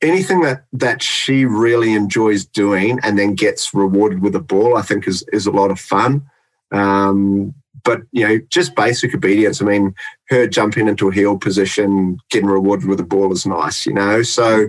anything 0.01 0.41
that 0.41 0.65
that 0.73 1.03
she 1.03 1.45
really 1.45 1.95
enjoys 1.95 2.45
doing 2.45 2.99
and 3.05 3.17
then 3.17 3.35
gets 3.35 3.73
rewarded 3.73 4.23
with 4.23 4.35
a 4.35 4.41
ball, 4.41 4.77
I 4.77 4.83
think 4.83 5.07
is 5.07 5.23
is 5.33 5.47
a 5.47 5.53
lot 5.53 5.71
of 5.71 5.79
fun. 5.79 6.27
Um, 6.73 7.55
but 7.85 8.03
you 8.11 8.27
know, 8.27 8.41
just 8.51 8.75
basic 8.75 9.15
obedience. 9.15 9.63
I 9.63 9.67
mean, 9.67 9.95
her 10.31 10.49
jumping 10.49 10.89
into 10.89 11.09
a 11.09 11.15
heel 11.15 11.39
position, 11.39 12.19
getting 12.29 12.49
rewarded 12.49 12.89
with 12.89 12.99
a 12.99 13.05
ball 13.05 13.33
is 13.33 13.47
nice. 13.47 13.87
You 13.87 13.95
know, 13.95 14.23
so 14.23 14.69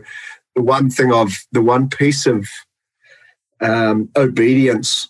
the 0.56 0.62
one 0.62 0.90
thing 0.90 1.14
of 1.14 1.34
the 1.52 1.62
one 1.62 1.90
piece 1.90 2.26
of 2.26 2.48
um, 3.62 4.10
obedience 4.16 5.10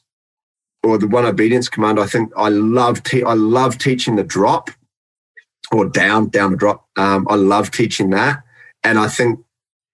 or 0.84 0.98
the 0.98 1.08
one 1.08 1.26
obedience 1.26 1.70
command, 1.70 2.00
I 2.00 2.06
think 2.06 2.32
I 2.36 2.50
love 2.50 3.04
te- 3.04 3.24
I 3.24 3.34
love 3.34 3.78
teaching 3.78 4.16
the 4.16 4.24
drop 4.24 4.70
or 5.72 5.86
down 5.90 6.30
down 6.30 6.52
the 6.52 6.58
drop. 6.58 6.88
Um, 6.98 7.28
I 7.30 7.36
love 7.36 7.72
teaching 7.72 8.10
that, 8.12 8.44
and 8.84 9.00
I 9.00 9.08
think 9.08 9.40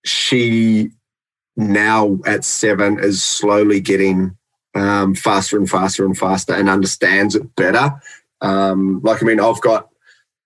she 0.06 0.91
now 1.56 2.20
at 2.26 2.43
seven 2.43 3.00
is 3.00 3.22
slowly 3.22 3.82
getting 3.82 4.36
um, 4.76 5.14
faster 5.14 5.58
and 5.58 5.70
faster 5.70 6.06
and 6.06 6.18
faster 6.18 6.54
and 6.54 6.70
understands 6.70 7.36
it 7.36 7.56
better. 7.56 8.02
Um, 8.41 9.02
like 9.04 9.22
I 9.22 9.26
mean, 9.26 9.39
I've 9.39 9.62
got 9.62 9.89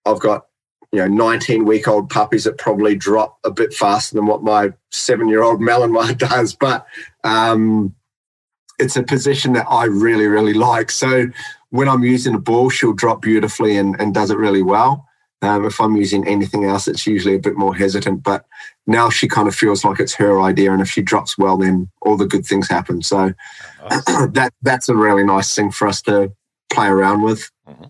I've 0.06 0.20
got 0.20 0.48
you 0.94 1.00
know 1.00 1.08
19 1.08 1.66
week 1.66 1.88
old 1.88 2.10
puppies 2.10 2.44
that 2.44 2.60
probably 2.60 2.96
drop 2.96 3.40
a 3.44 3.52
bit 3.52 3.74
faster 3.74 4.16
than 4.16 4.28
what 4.28 4.44
my 4.44 4.72
seven 4.92 5.28
year 5.28 5.42
old 5.42 5.60
Malinois 5.60 6.18
does, 6.30 6.54
but 6.54 6.86
um, 7.24 7.94
it's 8.80 8.96
a 8.96 9.04
position 9.04 9.54
that 9.54 9.66
I 9.70 9.86
really, 9.86 10.28
really 10.28 10.54
like. 10.54 10.92
So 10.92 11.28
when 11.72 11.90
I'm 11.90 12.04
using 12.04 12.36
a 12.36 12.40
ball, 12.40 12.70
she'll 12.70 12.94
drop 12.94 13.24
beautifully 13.24 13.76
and, 13.76 14.00
and 14.00 14.14
does 14.14 14.30
it 14.30 14.38
really 14.38 14.62
well. 14.62 15.08
Um, 15.42 15.66
if 15.66 15.82
I'm 15.82 15.96
using 15.96 16.26
anything 16.28 16.64
else, 16.64 16.88
it's 16.88 17.06
usually 17.06 17.36
a 17.36 17.40
bit 17.40 17.58
more 17.58 17.76
hesitant. 17.76 18.24
But 18.24 18.46
now 18.86 19.10
she 19.10 19.28
kind 19.28 19.48
of 19.48 19.56
feels 19.56 19.84
like 19.84 20.00
it's 20.00 20.14
her 20.14 20.40
idea, 20.42 20.72
and 20.72 20.82
if 20.82 20.90
she 20.90 21.02
drops 21.02 21.38
well, 21.38 21.58
then 21.58 21.90
all 22.02 22.16
the 22.16 22.28
good 22.28 22.46
things 22.46 22.70
happen. 22.70 23.02
So 23.02 23.34
nice. 23.90 24.04
that 24.32 24.54
that's 24.62 24.88
a 24.88 24.96
really 24.96 25.26
nice 25.26 25.54
thing 25.54 25.72
for 25.72 25.88
us 25.88 26.02
to 26.04 26.32
play 26.72 26.88
around 26.88 27.24
with. 27.24 27.50
Mm-hmm. 27.68 27.86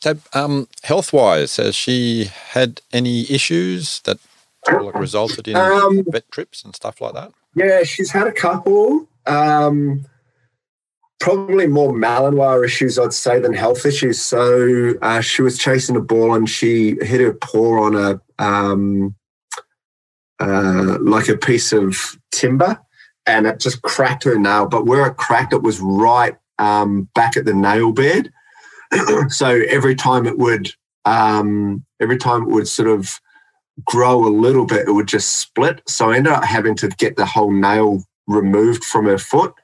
So, 0.00 0.16
um, 0.32 0.68
health 0.82 1.12
wise, 1.12 1.56
has 1.56 1.74
she 1.74 2.24
had 2.24 2.80
any 2.92 3.22
issues 3.30 4.00
that 4.00 4.18
like 4.66 4.94
resulted 4.94 5.48
in 5.48 5.56
um, 5.56 6.04
vet 6.08 6.30
trips 6.30 6.62
and 6.62 6.74
stuff 6.74 7.00
like 7.00 7.14
that? 7.14 7.32
Yeah, 7.54 7.82
she's 7.82 8.10
had 8.10 8.26
a 8.26 8.32
couple. 8.32 9.08
Um, 9.26 10.06
probably 11.20 11.66
more 11.66 11.92
Malinois 11.92 12.64
issues, 12.64 12.98
I'd 12.98 13.12
say, 13.12 13.40
than 13.40 13.52
health 13.52 13.84
issues. 13.84 14.20
So 14.22 14.94
uh, 15.02 15.20
she 15.20 15.42
was 15.42 15.58
chasing 15.58 15.96
a 15.96 16.00
ball 16.00 16.34
and 16.34 16.48
she 16.48 16.96
hit 17.00 17.20
her 17.20 17.34
paw 17.34 17.82
on 17.84 17.96
a 17.96 18.20
um, 18.38 19.16
uh, 20.38 20.98
like 21.00 21.28
a 21.28 21.36
piece 21.36 21.72
of 21.72 22.16
timber, 22.30 22.78
and 23.26 23.46
it 23.46 23.58
just 23.58 23.82
cracked 23.82 24.22
her 24.24 24.38
nail. 24.38 24.66
But 24.66 24.86
where 24.86 25.06
it 25.06 25.16
cracked, 25.16 25.52
it 25.52 25.62
was 25.62 25.80
right 25.80 26.36
um, 26.58 27.08
back 27.14 27.36
at 27.36 27.44
the 27.44 27.54
nail 27.54 27.92
bed. 27.92 28.30
so 29.28 29.62
every 29.68 29.94
time 29.94 30.26
it 30.26 30.38
would, 30.38 30.70
um, 31.04 31.84
every 32.00 32.18
time 32.18 32.42
it 32.42 32.48
would 32.48 32.68
sort 32.68 32.88
of 32.88 33.20
grow 33.84 34.24
a 34.24 34.30
little 34.30 34.66
bit, 34.66 34.88
it 34.88 34.92
would 34.92 35.08
just 35.08 35.36
split. 35.36 35.82
So 35.86 36.10
I 36.10 36.16
ended 36.16 36.32
up 36.32 36.44
having 36.44 36.74
to 36.76 36.88
get 36.88 37.16
the 37.16 37.26
whole 37.26 37.52
nail 37.52 38.02
removed 38.26 38.84
from 38.84 39.06
her 39.06 39.18
foot. 39.18 39.54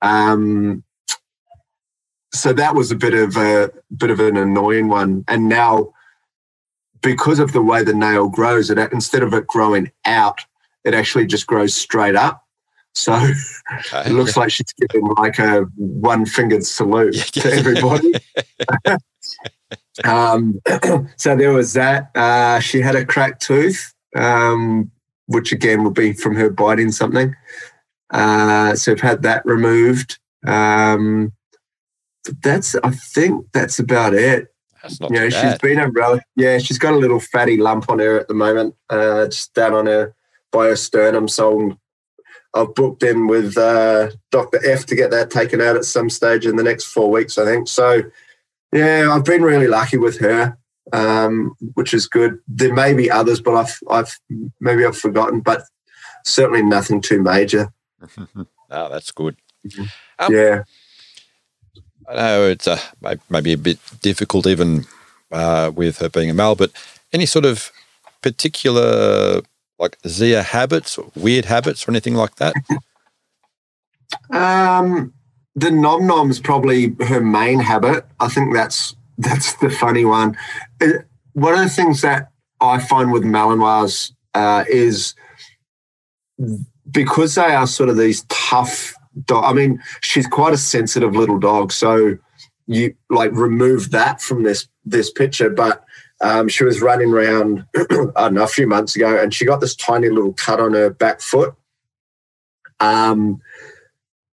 Um, 0.00 0.82
so 2.34 2.52
that 2.52 2.74
was 2.74 2.90
a 2.90 2.96
bit 2.96 3.14
of 3.14 3.36
a 3.36 3.70
bit 3.96 4.10
of 4.10 4.20
an 4.20 4.36
annoying 4.36 4.88
one. 4.88 5.24
And 5.28 5.48
now, 5.48 5.92
because 7.02 7.38
of 7.38 7.52
the 7.52 7.62
way 7.62 7.84
the 7.84 7.94
nail 7.94 8.28
grows, 8.28 8.70
it 8.70 8.78
instead 8.92 9.22
of 9.22 9.34
it 9.34 9.46
growing 9.46 9.92
out, 10.04 10.40
it 10.84 10.94
actually 10.94 11.26
just 11.26 11.46
grows 11.46 11.74
straight 11.74 12.16
up. 12.16 12.41
So 12.94 13.14
okay. 13.14 14.10
it 14.10 14.12
looks 14.12 14.36
like 14.36 14.50
she's 14.50 14.72
giving 14.74 15.06
like 15.16 15.38
a 15.38 15.62
one 15.76 16.26
fingered 16.26 16.64
salute 16.64 17.14
to 17.14 17.52
everybody. 17.52 18.12
um, 20.04 20.60
so 21.16 21.36
there 21.36 21.52
was 21.52 21.72
that. 21.74 22.10
Uh, 22.14 22.60
she 22.60 22.80
had 22.80 22.94
a 22.94 23.04
cracked 23.04 23.42
tooth, 23.42 23.92
um, 24.16 24.90
which 25.26 25.52
again 25.52 25.84
would 25.84 25.94
be 25.94 26.12
from 26.12 26.34
her 26.34 26.50
biting 26.50 26.92
something. 26.92 27.34
Uh, 28.10 28.74
so 28.74 28.92
I've 28.92 29.00
had 29.00 29.22
that 29.22 29.44
removed. 29.46 30.18
Um, 30.46 31.32
that's 32.42 32.74
I 32.76 32.90
think 32.90 33.46
that's 33.52 33.78
about 33.78 34.14
it. 34.14 34.48
That's 34.82 35.00
not 35.00 35.10
you 35.10 35.16
know, 35.16 35.30
she's 35.30 35.58
been 35.58 35.78
a 35.78 35.88
rel- 35.90 36.20
yeah, 36.36 36.58
she's 36.58 36.78
got 36.78 36.92
a 36.92 36.96
little 36.96 37.20
fatty 37.20 37.56
lump 37.56 37.88
on 37.88 38.00
her 38.00 38.20
at 38.20 38.28
the 38.28 38.34
moment, 38.34 38.74
uh, 38.90 39.26
just 39.26 39.54
down 39.54 39.74
on 39.74 39.86
her 39.86 40.14
by 40.50 40.66
her 40.66 40.76
sternum. 40.76 41.28
So 41.28 41.78
I've 42.54 42.74
booked 42.74 43.02
in 43.02 43.26
with 43.26 43.56
uh, 43.56 44.10
Dr. 44.30 44.60
F 44.68 44.86
to 44.86 44.96
get 44.96 45.10
that 45.10 45.30
taken 45.30 45.60
out 45.60 45.76
at 45.76 45.84
some 45.84 46.10
stage 46.10 46.46
in 46.46 46.56
the 46.56 46.62
next 46.62 46.84
four 46.84 47.10
weeks, 47.10 47.38
I 47.38 47.44
think. 47.44 47.68
So 47.68 48.02
yeah, 48.72 49.10
I've 49.10 49.24
been 49.24 49.42
really 49.42 49.68
lucky 49.68 49.96
with 49.96 50.18
her, 50.20 50.56
um, 50.92 51.54
which 51.74 51.94
is 51.94 52.06
good. 52.06 52.38
There 52.48 52.74
may 52.74 52.94
be 52.94 53.10
others, 53.10 53.40
but 53.40 53.54
I've 53.54 53.78
I've 53.90 54.18
maybe 54.60 54.84
I've 54.84 54.96
forgotten, 54.96 55.40
but 55.40 55.62
certainly 56.24 56.62
nothing 56.62 57.00
too 57.00 57.22
major. 57.22 57.72
oh, 58.36 58.46
that's 58.90 59.10
good. 59.12 59.36
Mm-hmm. 59.66 59.84
Um, 60.18 60.34
yeah. 60.34 60.62
I 62.08 62.14
know 62.14 62.44
it's 62.48 62.66
a, 62.66 62.78
maybe 63.30 63.52
a 63.52 63.58
bit 63.58 63.78
difficult 64.00 64.46
even 64.46 64.86
uh, 65.30 65.70
with 65.74 65.98
her 65.98 66.08
being 66.08 66.30
a 66.30 66.34
male, 66.34 66.56
but 66.56 66.72
any 67.12 67.26
sort 67.26 67.44
of 67.44 67.70
particular 68.22 69.42
like 69.82 69.98
Zia 70.06 70.42
habits, 70.42 70.96
or 70.96 71.10
weird 71.14 71.46
habits, 71.46 71.86
or 71.86 71.90
anything 71.90 72.14
like 72.14 72.36
that? 72.36 72.54
Um, 74.30 75.12
the 75.54 75.70
nom 75.70 76.06
nom's 76.06 76.40
probably 76.40 76.94
her 77.00 77.20
main 77.20 77.58
habit. 77.58 78.06
I 78.20 78.28
think 78.28 78.54
that's 78.54 78.94
that's 79.18 79.54
the 79.54 79.70
funny 79.70 80.04
one. 80.04 80.36
It, 80.80 81.00
uh, 81.00 81.02
one 81.34 81.54
of 81.54 81.60
the 81.60 81.68
things 81.68 82.02
that 82.02 82.30
I 82.60 82.78
find 82.78 83.10
with 83.10 83.24
Malinois 83.24 84.12
uh, 84.34 84.64
is 84.68 85.14
because 86.90 87.34
they 87.34 87.54
are 87.54 87.66
sort 87.66 87.88
of 87.88 87.96
these 87.96 88.24
tough 88.28 88.94
dog. 89.24 89.44
I 89.44 89.52
mean, 89.52 89.82
she's 90.00 90.26
quite 90.26 90.52
a 90.52 90.58
sensitive 90.58 91.16
little 91.16 91.38
dog. 91.38 91.72
So 91.72 92.16
you 92.66 92.94
like 93.10 93.32
remove 93.32 93.90
that 93.90 94.20
from 94.20 94.42
this 94.42 94.68
this 94.84 95.10
picture, 95.10 95.50
but 95.50 95.84
um, 96.22 96.48
she 96.48 96.64
was 96.64 96.80
running 96.80 97.12
around 97.12 97.66
I 97.76 97.84
don't 98.16 98.34
know 98.34 98.44
a 98.44 98.48
few 98.48 98.66
months 98.66 98.96
ago, 98.96 99.20
and 99.20 99.34
she 99.34 99.44
got 99.44 99.60
this 99.60 99.74
tiny 99.74 100.08
little 100.08 100.32
cut 100.32 100.60
on 100.60 100.72
her 100.72 100.90
back 100.90 101.20
foot. 101.20 101.54
Um, 102.80 103.40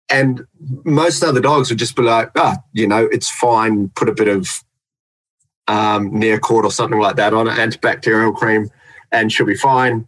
and 0.10 0.46
most 0.84 1.24
other 1.24 1.42
dogs 1.42 1.70
would 1.70 1.80
just 1.80 1.96
be 1.96 2.04
like, 2.04 2.32
ah, 2.36 2.58
oh, 2.58 2.64
you 2.74 2.88
know, 2.88 3.08
it's 3.12 3.30
fine. 3.30 3.90
Put 3.96 4.10
a 4.10 4.14
bit 4.14 4.28
of 4.28 4.64
um, 5.68 6.12
Neocord 6.12 6.64
or 6.64 6.72
something 6.72 7.00
like 7.00 7.16
that 7.16 7.34
on 7.34 7.48
it, 7.48 7.52
antibacterial 7.52 8.36
cream, 8.36 8.70
and 9.12 9.32
she'll 9.32 9.46
be 9.46 9.56
fine. 9.56 10.08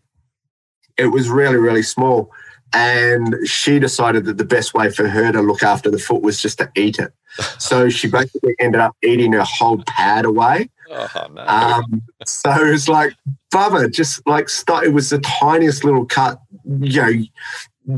It 0.98 1.08
was 1.08 1.30
really, 1.30 1.58
really 1.58 1.84
small. 1.84 2.32
And 2.74 3.36
she 3.46 3.80
decided 3.80 4.26
that 4.26 4.38
the 4.38 4.46
best 4.46 4.74
way 4.74 4.90
for 4.90 5.08
her 5.08 5.32
to 5.32 5.42
look 5.42 5.64
after 5.64 5.90
the 5.90 6.00
foot 6.00 6.22
was 6.22 6.42
just 6.42 6.58
to 6.58 6.72
eat 6.76 7.00
it. 7.00 7.14
So 7.60 7.88
she 7.88 8.08
basically 8.08 8.56
ended 8.58 8.82
up 8.82 8.96
eating 9.04 9.34
her 9.34 9.44
whole 9.44 9.84
pad 9.86 10.26
away. 10.26 10.72
Oh, 10.90 11.84
um, 11.84 12.02
so 12.26 12.52
it 12.52 12.72
was 12.72 12.88
like, 12.90 13.14
Bubba, 13.54 13.92
just 13.92 14.26
like, 14.28 14.50
start, 14.50 14.86
it 14.86 14.94
was 14.94 15.10
the 15.10 15.20
tiniest 15.20 15.84
little 15.84 16.06
cut. 16.06 16.40
You 16.66 17.02
know, 17.02 17.12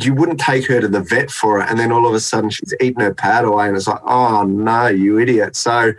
you 0.02 0.14
wouldn't 0.14 0.40
take 0.40 0.68
her 0.68 0.80
to 0.80 0.88
the 0.88 1.02
vet 1.02 1.32
for 1.32 1.60
it. 1.60 1.70
And 1.70 1.80
then 1.80 1.92
all 1.92 2.08
of 2.08 2.14
a 2.14 2.20
sudden 2.20 2.52
she's 2.52 2.74
eating 2.80 3.00
her 3.00 3.14
pad 3.14 3.44
away 3.44 3.68
and 3.68 3.76
it's 3.76 3.88
like, 3.88 4.02
oh 4.06 4.44
no, 4.44 4.88
you 4.88 5.20
idiot. 5.20 5.56
So, 5.56 5.94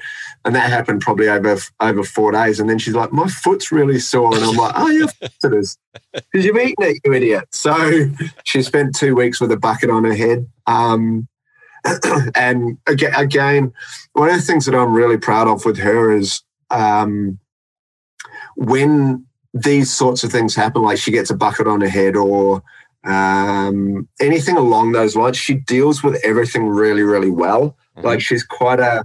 and 0.45 0.55
that 0.55 0.71
happened 0.71 1.01
probably 1.01 1.29
over 1.29 1.59
over 1.81 2.05
four 2.05 2.31
days. 2.31 2.61
And 2.61 2.71
then 2.71 2.79
she's 2.79 2.95
like, 2.95 3.13
my 3.13 3.27
foot's 3.27 3.73
really 3.73 3.99
sore. 3.99 4.33
And 4.35 4.45
I'm 4.45 4.55
like, 4.55 4.75
oh, 4.77 4.91
your 4.91 5.09
foot 5.09 5.55
is 5.55 5.77
because 6.13 6.45
you've 6.45 6.57
eaten 6.57 6.85
it, 6.85 7.01
you 7.05 7.13
idiot. 7.13 7.49
So 7.51 8.07
she 8.45 8.63
spent 8.63 8.95
two 8.95 9.17
weeks 9.17 9.41
with 9.41 9.51
a 9.51 9.57
bucket 9.57 9.91
on 9.91 10.05
her 10.05 10.15
head. 10.15 10.47
Um, 10.69 11.27
and 12.37 12.79
again, 12.87 13.73
one 14.13 14.29
of 14.29 14.37
the 14.37 14.43
things 14.43 14.67
that 14.67 14.75
I'm 14.75 14.95
really 14.95 15.17
proud 15.17 15.49
of 15.49 15.65
with 15.65 15.79
her 15.79 16.13
is 16.13 16.43
um, 16.71 17.39
when 18.57 19.27
these 19.55 19.91
sorts 19.93 20.25
of 20.25 20.31
things 20.31 20.55
happen, 20.55 20.83
like 20.83 20.99
she 20.99 21.11
gets 21.11 21.31
a 21.31 21.37
bucket 21.37 21.67
on 21.67 21.81
her 21.81 21.89
head 21.89 22.17
or 22.17 22.63
um, 23.05 24.09
anything 24.21 24.57
along 24.57 24.93
those 24.93 25.17
lines. 25.17 25.37
She 25.37 25.55
deals 25.55 26.03
with 26.03 26.21
everything 26.25 26.67
really, 26.69 27.03
really 27.03 27.31
well. 27.31 27.77
Mm-hmm. 27.97 28.07
Like 28.07 28.21
she's 28.21 28.45
quite 28.45 28.81
a 28.81 29.05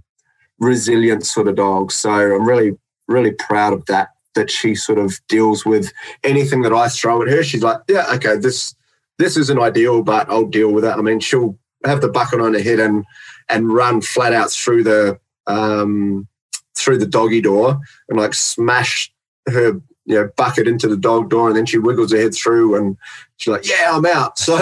resilient 0.60 1.26
sort 1.26 1.48
of 1.48 1.56
dog. 1.56 1.92
So 1.92 2.10
I'm 2.10 2.48
really, 2.48 2.78
really 3.08 3.32
proud 3.32 3.74
of 3.74 3.86
that. 3.86 4.10
That 4.36 4.52
she 4.52 4.76
sort 4.76 5.00
of 5.00 5.18
deals 5.30 5.66
with 5.66 5.94
anything 6.22 6.64
that 6.64 6.74
I 6.74 6.90
throw 6.90 7.22
at 7.22 7.30
her. 7.30 7.42
She's 7.42 7.64
like, 7.64 7.80
yeah, 7.88 8.06
okay, 8.16 8.36
this 8.36 8.76
this 9.18 9.38
isn't 9.38 9.60
ideal, 9.60 10.04
but 10.04 10.30
I'll 10.30 10.46
deal 10.46 10.74
with 10.74 10.84
it. 10.84 10.90
I 10.90 11.02
mean, 11.02 11.22
she'll 11.22 11.58
have 11.86 12.02
the 12.02 12.10
bucket 12.10 12.42
on 12.42 12.54
her 12.54 12.60
head 12.60 12.82
and 12.82 13.06
and 13.48 13.74
run 13.74 14.02
flat 14.02 14.34
out 14.34 14.52
through 14.52 14.84
the 14.84 15.18
um, 15.48 16.28
through 16.76 16.98
the 16.98 17.06
doggy 17.06 17.42
door 17.42 17.80
and 18.10 18.20
like 18.20 18.34
smash 18.34 19.12
her 19.48 19.82
you 20.08 20.16
know, 20.16 20.30
bucket 20.38 20.68
into 20.68 20.88
the 20.88 20.98
dog 20.98 21.30
door 21.30 21.48
and 21.48 21.58
then 21.58 21.66
she 21.66 21.78
wiggles 21.78 22.12
her 22.12 22.20
head 22.20 22.36
through 22.36 22.76
and 22.76 22.96
she's 23.38 23.52
like, 23.52 23.68
yeah, 23.68 23.92
I'm 23.92 24.06
out. 24.06 24.40
So 24.46 24.58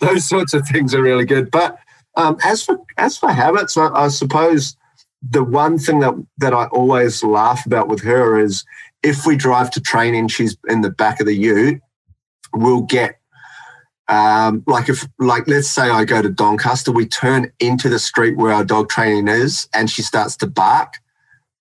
those 0.00 0.24
sorts 0.24 0.52
of 0.54 0.66
things 0.66 0.94
are 0.94 1.02
really 1.02 1.24
good. 1.24 1.50
But 1.50 1.78
um, 2.16 2.36
as 2.42 2.64
for 2.64 2.78
as 2.98 3.16
for 3.16 3.30
habits, 3.30 3.76
I, 3.76 3.88
I, 3.88 4.08
suppose 4.08 4.76
the 5.22 5.44
one 5.44 5.78
thing 5.78 6.00
that 6.00 6.14
that 6.38 6.52
I 6.52 6.66
always 6.66 7.22
laugh 7.22 7.64
about 7.64 7.88
with 7.88 8.02
her 8.02 8.38
is 8.38 8.64
if 9.02 9.24
we 9.24 9.36
drive 9.36 9.70
to 9.72 9.80
training, 9.80 10.28
she's 10.28 10.56
in 10.68 10.80
the 10.80 10.90
back 10.90 11.20
of 11.20 11.26
the 11.26 11.34
ute, 11.34 11.80
we'll 12.52 12.82
get 12.82 13.20
um, 14.08 14.64
like 14.66 14.88
if 14.88 15.06
like 15.20 15.46
let's 15.46 15.68
say 15.68 15.88
I 15.88 16.04
go 16.04 16.20
to 16.20 16.28
Doncaster, 16.28 16.90
we 16.90 17.06
turn 17.06 17.52
into 17.60 17.88
the 17.88 18.00
street 18.00 18.36
where 18.36 18.52
our 18.52 18.64
dog 18.64 18.88
training 18.88 19.28
is, 19.28 19.68
and 19.72 19.88
she 19.88 20.02
starts 20.02 20.36
to 20.38 20.48
bark. 20.48 20.94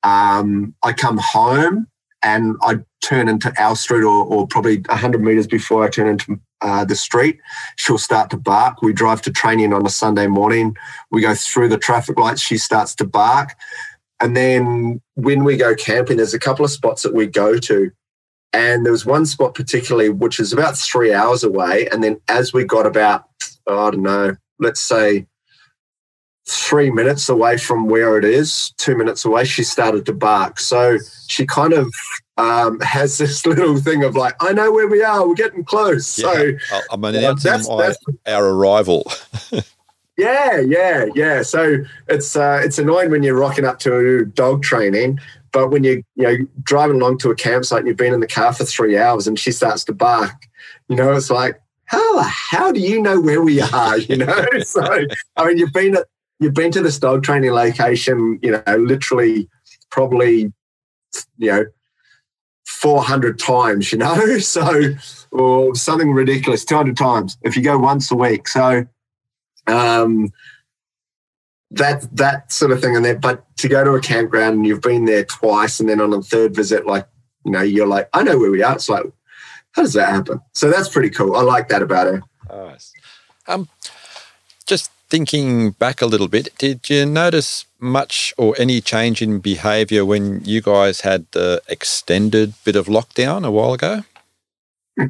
Um, 0.03 0.75
I 0.83 0.93
come 0.93 1.17
home 1.17 1.87
and 2.21 2.55
I 2.61 2.79
turn 3.01 3.29
into 3.29 3.53
our 3.61 3.75
street 3.75 4.03
or, 4.03 4.25
or 4.25 4.47
probably 4.47 4.77
100 4.87 5.21
metres 5.21 5.47
before 5.47 5.83
I 5.83 5.89
turn 5.89 6.07
into 6.07 6.39
uh, 6.61 6.83
the 6.83 6.95
street, 6.95 7.39
she'll 7.77 7.97
start 7.97 8.29
to 8.31 8.37
bark. 8.37 8.81
We 8.81 8.93
drive 8.93 9.21
to 9.23 9.31
training 9.31 9.73
on 9.73 9.85
a 9.85 9.89
Sunday 9.89 10.27
morning. 10.27 10.75
We 11.11 11.21
go 11.21 11.33
through 11.33 11.69
the 11.69 11.77
traffic 11.77 12.19
lights. 12.19 12.41
She 12.41 12.57
starts 12.57 12.95
to 12.95 13.05
bark. 13.05 13.55
And 14.19 14.35
then 14.35 15.01
when 15.15 15.43
we 15.43 15.55
go 15.55 15.75
camping, 15.75 16.17
there's 16.17 16.33
a 16.33 16.39
couple 16.39 16.65
of 16.65 16.71
spots 16.71 17.03
that 17.03 17.13
we 17.13 17.27
go 17.27 17.57
to. 17.57 17.91
And 18.51 18.85
there 18.85 18.91
was 18.91 19.05
one 19.05 19.25
spot 19.25 19.53
particularly, 19.53 20.09
which 20.09 20.39
is 20.39 20.51
about 20.51 20.77
three 20.77 21.13
hours 21.13 21.43
away. 21.43 21.87
And 21.91 22.03
then 22.03 22.19
as 22.27 22.51
we 22.51 22.65
got 22.65 22.85
about, 22.85 23.25
oh, 23.67 23.87
I 23.87 23.91
don't 23.91 24.01
know, 24.01 24.35
let's 24.59 24.81
say 24.81 25.27
three 26.49 26.89
minutes 26.89 27.29
away 27.29 27.57
from 27.57 27.87
where 27.87 28.17
it 28.17 28.25
is, 28.25 28.71
two 28.77 28.95
minutes 28.95 29.25
away, 29.25 29.45
she 29.45 29.63
started 29.63 30.05
to 30.05 30.13
bark. 30.13 30.59
So 30.59 30.97
she 31.27 31.45
kind 31.45 31.73
of 31.73 31.93
um, 32.37 32.79
has 32.81 33.17
this 33.17 33.45
little 33.45 33.77
thing 33.77 34.03
of 34.03 34.15
like, 34.15 34.35
I 34.39 34.53
know 34.53 34.71
where 34.71 34.87
we 34.87 35.03
are, 35.03 35.27
we're 35.27 35.35
getting 35.35 35.63
close. 35.63 36.17
Yeah, 36.17 36.33
so 36.33 36.79
I'm 36.91 37.03
announcing 37.03 37.51
that's, 37.51 37.69
my, 37.69 37.87
that's, 37.87 37.97
our 38.25 38.47
arrival. 38.47 39.09
yeah, 40.17 40.59
yeah, 40.59 41.05
yeah. 41.15 41.41
So 41.41 41.83
it's 42.07 42.35
uh, 42.35 42.61
it's 42.63 42.79
annoying 42.79 43.11
when 43.11 43.23
you're 43.23 43.39
rocking 43.39 43.65
up 43.65 43.79
to 43.79 44.25
dog 44.25 44.63
training, 44.63 45.19
but 45.51 45.69
when 45.69 45.83
you 45.83 46.03
you 46.15 46.23
know 46.23 46.37
driving 46.63 47.01
along 47.01 47.19
to 47.19 47.29
a 47.29 47.35
campsite 47.35 47.79
and 47.79 47.87
you've 47.87 47.97
been 47.97 48.13
in 48.13 48.19
the 48.19 48.27
car 48.27 48.53
for 48.53 48.65
three 48.65 48.97
hours 48.97 49.27
and 49.27 49.37
she 49.39 49.51
starts 49.51 49.83
to 49.85 49.93
bark, 49.93 50.33
you 50.87 50.95
know, 50.95 51.13
it's 51.13 51.29
like, 51.29 51.61
how 51.85 52.19
how 52.21 52.71
do 52.71 52.79
you 52.79 53.01
know 53.01 53.19
where 53.19 53.41
we 53.41 53.61
are? 53.61 53.97
You 54.09 54.17
know, 54.17 54.45
so 54.63 54.83
I 55.37 55.45
mean, 55.45 55.57
you've 55.57 55.73
been 55.73 55.95
at 55.95 56.07
you've 56.39 56.53
been 56.53 56.71
to 56.71 56.81
this 56.81 56.99
dog 56.99 57.23
training 57.23 57.51
location, 57.51 58.39
you 58.41 58.51
know, 58.51 58.75
literally 58.77 59.49
probably, 59.89 60.51
you 61.37 61.51
know, 61.51 61.65
400 62.65 63.39
times, 63.39 63.91
you 63.91 63.97
know, 63.97 64.37
so, 64.39 64.95
or 65.31 65.75
something 65.75 66.11
ridiculous, 66.11 66.65
200 66.65 66.95
times 66.95 67.37
if 67.41 67.55
you 67.55 67.63
go 67.63 67.77
once 67.77 68.11
a 68.11 68.15
week. 68.15 68.47
So, 68.47 68.85
um, 69.67 70.31
that 71.71 72.07
that 72.15 72.51
sort 72.51 72.71
of 72.71 72.81
thing 72.81 72.95
and 72.95 73.05
that 73.05 73.21
but 73.21 73.45
to 73.57 73.67
go 73.67 73.83
to 73.83 73.91
a 73.91 74.01
campground 74.01 74.55
and 74.57 74.65
you've 74.65 74.81
been 74.81 75.05
there 75.05 75.23
twice 75.25 75.79
and 75.79 75.87
then 75.87 76.01
on 76.01 76.13
a 76.13 76.21
third 76.21 76.55
visit 76.55 76.87
like 76.87 77.07
you 77.45 77.51
know 77.51 77.61
you're 77.61 77.87
like 77.87 78.09
i 78.13 78.23
know 78.23 78.37
where 78.39 78.51
we 78.51 78.63
are. 78.63 78.73
It's 78.73 78.89
like 78.89 79.05
how 79.73 79.83
does 79.83 79.93
that 79.93 80.09
happen? 80.09 80.41
So 80.53 80.71
that's 80.71 80.89
pretty 80.89 81.11
cool. 81.11 81.35
I 81.35 81.41
like 81.41 81.67
that 81.69 81.83
about 81.83 82.07
it 82.07 82.23
nice. 82.51 82.91
Um 83.47 83.69
just 84.65 84.91
thinking 85.09 85.71
back 85.71 86.01
a 86.01 86.05
little 86.05 86.27
bit, 86.27 86.49
did 86.57 86.89
you 86.89 87.05
notice 87.05 87.65
much 87.79 88.33
or 88.37 88.55
any 88.57 88.81
change 88.81 89.21
in 89.21 89.39
behaviour 89.39 90.05
when 90.05 90.43
you 90.45 90.61
guys 90.61 91.01
had 91.01 91.25
the 91.31 91.61
extended 91.67 92.53
bit 92.63 92.75
of 92.75 92.87
lockdown 92.87 93.45
a 93.45 93.51
while 93.51 93.73
ago? 93.73 94.03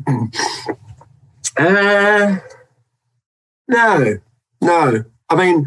uh, 1.58 2.38
no, 3.68 4.18
no. 4.62 5.04
I 5.30 5.36
mean, 5.36 5.66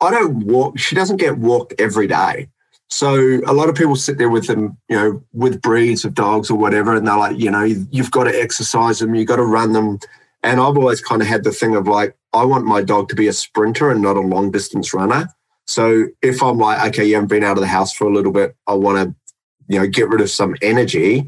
I 0.00 0.10
don't 0.10 0.46
walk. 0.46 0.78
She 0.78 0.94
doesn't 0.94 1.16
get 1.18 1.38
walked 1.38 1.74
every 1.78 2.06
day. 2.06 2.48
So 2.88 3.40
a 3.46 3.52
lot 3.52 3.68
of 3.68 3.74
people 3.74 3.96
sit 3.96 4.18
there 4.18 4.30
with 4.30 4.46
them, 4.46 4.76
you 4.88 4.96
know, 4.96 5.22
with 5.32 5.60
breeds 5.60 6.04
of 6.04 6.14
dogs 6.14 6.50
or 6.50 6.58
whatever, 6.58 6.94
and 6.94 7.06
they're 7.06 7.18
like, 7.18 7.38
you 7.38 7.50
know, 7.50 7.64
you've 7.64 8.12
got 8.12 8.24
to 8.24 8.40
exercise 8.40 9.00
them, 9.00 9.14
you've 9.14 9.28
got 9.28 9.36
to 9.36 9.44
run 9.44 9.72
them. 9.72 9.98
And 10.42 10.60
I've 10.60 10.76
always 10.76 11.00
kind 11.00 11.22
of 11.22 11.28
had 11.28 11.44
the 11.44 11.52
thing 11.52 11.74
of 11.74 11.88
like, 11.88 12.16
I 12.32 12.44
want 12.44 12.66
my 12.66 12.82
dog 12.82 13.08
to 13.08 13.16
be 13.16 13.28
a 13.28 13.32
sprinter 13.32 13.90
and 13.90 14.02
not 14.02 14.16
a 14.16 14.20
long 14.20 14.50
distance 14.50 14.92
runner. 14.94 15.28
So 15.66 16.06
if 16.22 16.42
I'm 16.42 16.58
like, 16.58 16.88
okay, 16.88 17.04
you 17.04 17.14
haven't 17.14 17.28
been 17.28 17.42
out 17.42 17.56
of 17.56 17.60
the 17.60 17.66
house 17.66 17.92
for 17.92 18.06
a 18.06 18.12
little 18.12 18.32
bit, 18.32 18.54
I 18.66 18.74
want 18.74 18.98
to, 18.98 19.34
you 19.68 19.80
know, 19.80 19.86
get 19.86 20.08
rid 20.08 20.20
of 20.20 20.30
some 20.30 20.54
energy. 20.62 21.26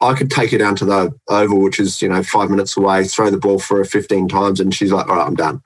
I 0.00 0.14
could 0.14 0.30
take 0.30 0.52
her 0.52 0.58
down 0.58 0.76
to 0.76 0.84
the 0.84 1.12
oval, 1.28 1.60
which 1.60 1.80
is, 1.80 2.02
you 2.02 2.08
know, 2.08 2.22
five 2.22 2.50
minutes 2.50 2.76
away, 2.76 3.04
throw 3.04 3.30
the 3.30 3.38
ball 3.38 3.58
for 3.58 3.78
her 3.78 3.84
15 3.84 4.28
times, 4.28 4.60
and 4.60 4.74
she's 4.74 4.92
like, 4.92 5.08
all 5.08 5.16
right, 5.16 5.26
I'm 5.26 5.34
done. 5.34 5.62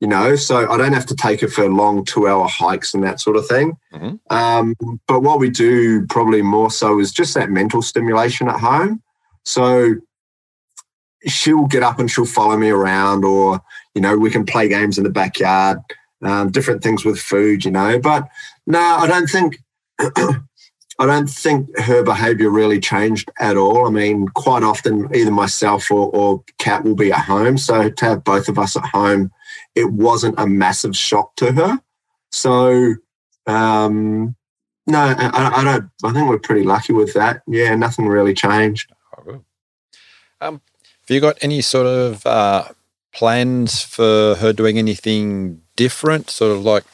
You 0.00 0.08
know, 0.08 0.34
so 0.34 0.68
I 0.68 0.76
don't 0.76 0.92
have 0.92 1.06
to 1.06 1.14
take 1.14 1.40
her 1.42 1.48
for 1.48 1.68
long 1.70 2.04
two 2.04 2.26
hour 2.26 2.48
hikes 2.48 2.92
and 2.92 3.04
that 3.04 3.20
sort 3.20 3.36
of 3.36 3.46
thing. 3.46 3.76
Mm-hmm. 3.94 4.36
Um, 4.36 4.74
but 5.06 5.20
what 5.20 5.38
we 5.38 5.48
do 5.48 6.04
probably 6.06 6.42
more 6.42 6.72
so 6.72 6.98
is 6.98 7.12
just 7.12 7.34
that 7.34 7.50
mental 7.50 7.82
stimulation 7.82 8.48
at 8.48 8.58
home. 8.58 9.00
So 9.44 9.94
she'll 11.26 11.66
get 11.66 11.82
up 11.82 11.98
and 11.98 12.10
she'll 12.10 12.26
follow 12.26 12.56
me 12.56 12.70
around, 12.70 13.24
or 13.24 13.60
you 13.94 14.00
know, 14.00 14.16
we 14.16 14.30
can 14.30 14.44
play 14.44 14.68
games 14.68 14.98
in 14.98 15.04
the 15.04 15.10
backyard, 15.10 15.78
um, 16.22 16.50
different 16.50 16.82
things 16.82 17.04
with 17.04 17.18
food, 17.18 17.64
you 17.64 17.70
know. 17.70 17.98
But 17.98 18.28
no, 18.66 18.80
I 18.80 19.06
don't 19.06 19.28
think. 19.28 19.58
I 20.98 21.06
don't 21.06 21.28
think 21.28 21.76
her 21.80 22.04
behaviour 22.04 22.50
really 22.50 22.78
changed 22.78 23.30
at 23.40 23.56
all. 23.56 23.88
I 23.88 23.90
mean, 23.90 24.28
quite 24.28 24.62
often 24.62 25.08
either 25.12 25.32
myself 25.32 25.90
or, 25.90 26.14
or 26.14 26.44
Kat 26.58 26.84
will 26.84 26.94
be 26.94 27.10
at 27.10 27.24
home. 27.24 27.56
So 27.56 27.88
to 27.88 28.04
have 28.04 28.22
both 28.22 28.48
of 28.48 28.58
us 28.58 28.76
at 28.76 28.84
home, 28.84 29.32
it 29.74 29.90
wasn't 29.90 30.38
a 30.38 30.46
massive 30.46 30.94
shock 30.94 31.34
to 31.36 31.50
her. 31.52 31.80
So 32.30 32.94
um, 33.46 34.36
no, 34.86 34.98
I, 34.98 35.60
I, 35.60 35.64
don't. 35.64 35.90
I 36.04 36.12
think 36.12 36.28
we're 36.28 36.38
pretty 36.38 36.64
lucky 36.64 36.92
with 36.92 37.14
that. 37.14 37.42
Yeah, 37.46 37.74
nothing 37.74 38.06
really 38.06 38.34
changed. 38.34 38.92
Oh, 39.16 39.44
um, 40.40 40.60
have 41.02 41.14
you 41.14 41.20
got 41.20 41.38
any 41.42 41.60
sort 41.60 41.86
of 41.86 42.24
uh, 42.26 42.64
plans 43.12 43.82
for 43.82 44.36
her 44.36 44.52
doing 44.52 44.78
anything 44.78 45.60
different, 45.76 46.30
sort 46.30 46.52
of 46.52 46.64
like 46.64 46.84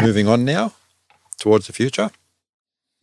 moving 0.00 0.28
on 0.28 0.44
now 0.44 0.72
towards 1.38 1.66
the 1.66 1.72
future? 1.72 2.10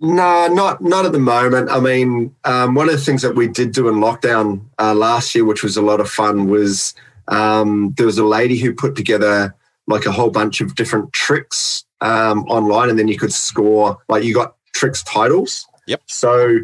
No, 0.02 0.48
not 0.48 0.82
not 0.82 1.06
at 1.06 1.12
the 1.12 1.20
moment. 1.20 1.70
I 1.70 1.80
mean, 1.82 2.34
um, 2.46 2.74
one 2.74 2.88
of 2.88 2.96
the 2.96 3.02
things 3.02 3.22
that 3.22 3.36
we 3.36 3.50
did 3.50 3.74
do 3.74 3.90
in 3.90 3.96
lockdown 3.96 4.62
uh, 4.80 4.96
last 4.96 5.36
year, 5.36 5.44
which 5.44 5.62
was 5.62 5.76
a 5.76 5.82
lot 5.82 6.00
of 6.00 6.10
fun, 6.10 6.48
was 6.48 6.94
um, 7.28 7.94
there 7.98 8.06
was 8.06 8.18
a 8.18 8.24
lady 8.24 8.58
who 8.58 8.74
put 8.74 8.96
together 8.96 9.54
like 9.88 10.06
a 10.06 10.12
whole 10.12 10.30
bunch 10.30 10.62
of 10.62 10.76
different 10.76 11.12
tricks 11.12 11.84
um, 12.00 12.44
online, 12.46 12.90
and 12.90 12.98
then 12.98 13.10
you 13.10 13.18
could 13.18 13.34
score. 13.34 13.98
Like 14.08 14.24
you 14.24 14.34
got 14.34 14.56
tricks 14.74 15.04
titles. 15.04 15.68
Yep. 15.88 16.04
So 16.06 16.60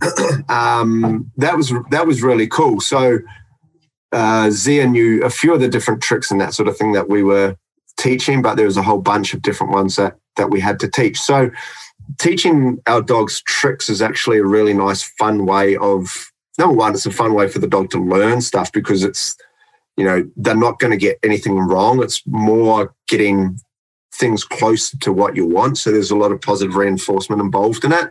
um, 0.48 1.30
that 1.36 1.56
was 1.56 1.72
that 1.90 2.06
was 2.06 2.22
really 2.22 2.46
cool. 2.46 2.80
So 2.80 3.18
uh, 4.12 4.50
Zia 4.50 4.86
knew 4.86 5.22
a 5.22 5.30
few 5.30 5.54
of 5.54 5.60
the 5.60 5.68
different 5.68 6.02
tricks 6.02 6.30
and 6.30 6.40
that 6.40 6.54
sort 6.54 6.68
of 6.68 6.76
thing 6.76 6.92
that 6.92 7.08
we 7.08 7.22
were 7.22 7.56
teaching, 7.98 8.42
but 8.42 8.56
there 8.56 8.66
was 8.66 8.76
a 8.76 8.82
whole 8.82 9.00
bunch 9.00 9.34
of 9.34 9.42
different 9.42 9.72
ones 9.72 9.96
that 9.96 10.16
that 10.36 10.50
we 10.50 10.60
had 10.60 10.78
to 10.80 10.88
teach. 10.88 11.18
So 11.18 11.50
teaching 12.18 12.78
our 12.86 13.02
dogs 13.02 13.42
tricks 13.42 13.88
is 13.88 14.02
actually 14.02 14.38
a 14.38 14.44
really 14.44 14.74
nice, 14.74 15.02
fun 15.02 15.46
way 15.46 15.76
of 15.76 16.30
number 16.58 16.74
one, 16.74 16.94
it's 16.94 17.06
a 17.06 17.10
fun 17.10 17.34
way 17.34 17.48
for 17.48 17.58
the 17.58 17.66
dog 17.66 17.90
to 17.90 18.02
learn 18.02 18.40
stuff 18.40 18.72
because 18.72 19.02
it's 19.02 19.36
you 19.96 20.04
know 20.04 20.28
they're 20.36 20.54
not 20.54 20.78
going 20.78 20.90
to 20.90 20.96
get 20.96 21.18
anything 21.22 21.58
wrong. 21.58 22.02
It's 22.02 22.22
more 22.26 22.94
getting 23.08 23.58
things 24.12 24.44
close 24.44 24.90
to 24.90 25.12
what 25.12 25.36
you 25.36 25.46
want. 25.46 25.78
So 25.78 25.90
there's 25.90 26.10
a 26.10 26.16
lot 26.16 26.32
of 26.32 26.40
positive 26.40 26.76
reinforcement 26.76 27.42
involved 27.42 27.84
in 27.84 27.92
it. 27.92 28.10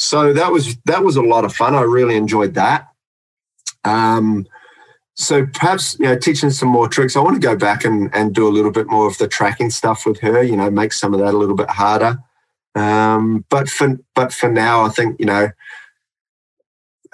So 0.00 0.32
that 0.32 0.50
was 0.50 0.76
that 0.86 1.04
was 1.04 1.16
a 1.16 1.22
lot 1.22 1.44
of 1.44 1.54
fun. 1.54 1.74
I 1.74 1.82
really 1.82 2.16
enjoyed 2.16 2.54
that. 2.54 2.88
Um, 3.84 4.46
so 5.14 5.46
perhaps 5.46 5.98
you 5.98 6.06
know 6.06 6.18
teaching 6.18 6.50
some 6.50 6.70
more 6.70 6.88
tricks. 6.88 7.16
I 7.16 7.20
want 7.20 7.40
to 7.40 7.46
go 7.46 7.54
back 7.54 7.84
and, 7.84 8.12
and 8.14 8.34
do 8.34 8.48
a 8.48 8.50
little 8.50 8.72
bit 8.72 8.86
more 8.88 9.06
of 9.06 9.18
the 9.18 9.28
tracking 9.28 9.68
stuff 9.68 10.06
with 10.06 10.18
her. 10.20 10.42
You 10.42 10.56
know, 10.56 10.70
make 10.70 10.94
some 10.94 11.12
of 11.12 11.20
that 11.20 11.34
a 11.34 11.36
little 11.36 11.54
bit 11.54 11.68
harder. 11.68 12.18
Um, 12.74 13.44
but 13.50 13.68
for 13.68 13.98
but 14.14 14.32
for 14.32 14.50
now, 14.50 14.84
I 14.84 14.88
think 14.88 15.20
you 15.20 15.26
know 15.26 15.50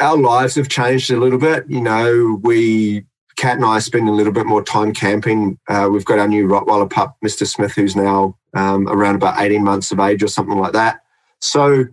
our 0.01 0.17
lives 0.17 0.55
have 0.55 0.69
changed 0.69 1.11
a 1.11 1.19
little 1.19 1.41
bit. 1.41 1.65
You 1.69 1.81
know, 1.81 2.39
we 2.43 3.05
Kat 3.37 3.57
and 3.57 3.65
I 3.65 3.81
spend 3.81 4.09
a 4.09 4.13
little 4.13 4.33
bit 4.33 4.47
more 4.47 4.63
time 4.63 4.95
camping. 4.95 5.59
Uh, 5.69 5.89
we've 5.91 6.05
got 6.05 6.21
our 6.21 6.29
new 6.29 6.47
Rottweiler 6.47 6.89
pup, 6.89 7.17
Mr. 7.25 7.47
Smith, 7.47 7.75
who's 7.75 7.97
now 7.97 8.39
um, 8.55 8.87
around 8.89 9.17
about 9.17 9.41
18 9.41 9.65
months 9.65 9.91
of 9.91 9.99
age 9.99 10.23
or 10.23 10.29
something 10.29 10.57
like 10.57 10.73
that. 10.73 11.01
So 11.41 11.87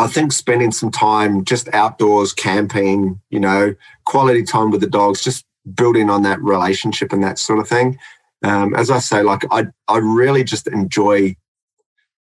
I 0.00 0.06
think 0.06 0.32
spending 0.32 0.72
some 0.72 0.90
time 0.90 1.44
just 1.44 1.68
outdoors, 1.74 2.32
camping, 2.32 3.20
you 3.28 3.38
know, 3.38 3.74
quality 4.06 4.42
time 4.44 4.70
with 4.70 4.80
the 4.80 4.86
dogs, 4.86 5.22
just 5.22 5.44
building 5.74 6.08
on 6.08 6.22
that 6.22 6.40
relationship 6.40 7.12
and 7.12 7.22
that 7.22 7.38
sort 7.38 7.58
of 7.58 7.68
thing. 7.68 7.98
Um, 8.42 8.74
as 8.74 8.90
I 8.90 8.98
say, 8.98 9.22
like 9.22 9.44
I, 9.50 9.66
I 9.88 9.98
really 9.98 10.42
just 10.42 10.66
enjoy 10.68 11.36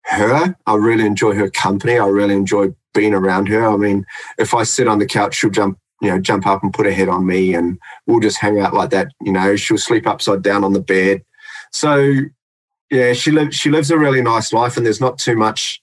her. 0.07 0.57
I 0.67 0.75
really 0.75 1.07
enjoy 1.07 1.37
her 1.37 1.49
company. 1.49 2.01
I 2.01 2.07
really 2.07 2.35
enjoy 2.35 2.75
being 2.95 3.15
around 3.15 3.47
her. 3.47 3.65
I 3.65 3.77
mean, 3.77 4.07
if 4.39 4.55
I 4.55 4.65
sit 4.65 4.89
on 4.89 4.99
the 4.99 5.07
couch, 5.07 5.37
she'll 5.37 5.51
jump, 5.51 5.79
you 6.01 6.11
know, 6.11 6.19
jump 6.19 6.49
up 6.49 6.65
and 6.65 6.75
put 6.75 6.87
her 6.87 6.93
head 6.93 7.09
on 7.09 7.27
me, 7.27 7.55
and 7.55 7.79
we'll 8.09 8.19
just 8.19 8.39
hang 8.39 8.59
out 8.59 8.75
like 8.75 8.91
that. 8.91 9.13
You 9.21 9.31
know, 9.31 9.55
she'll 9.55 9.79
sleep 9.79 10.09
upside 10.09 10.43
down 10.43 10.65
on 10.65 10.73
the 10.73 10.81
bed. 10.81 11.23
So, 11.71 12.13
yeah, 12.91 13.13
she 13.13 13.31
lives. 13.31 13.55
She 13.55 13.71
lives 13.71 13.93
a 13.93 13.99
really 13.99 14.21
nice 14.21 14.53
life, 14.53 14.77
and 14.77 14.85
there's 14.85 15.01
not 15.01 15.17
too 15.17 15.37
much 15.37 15.81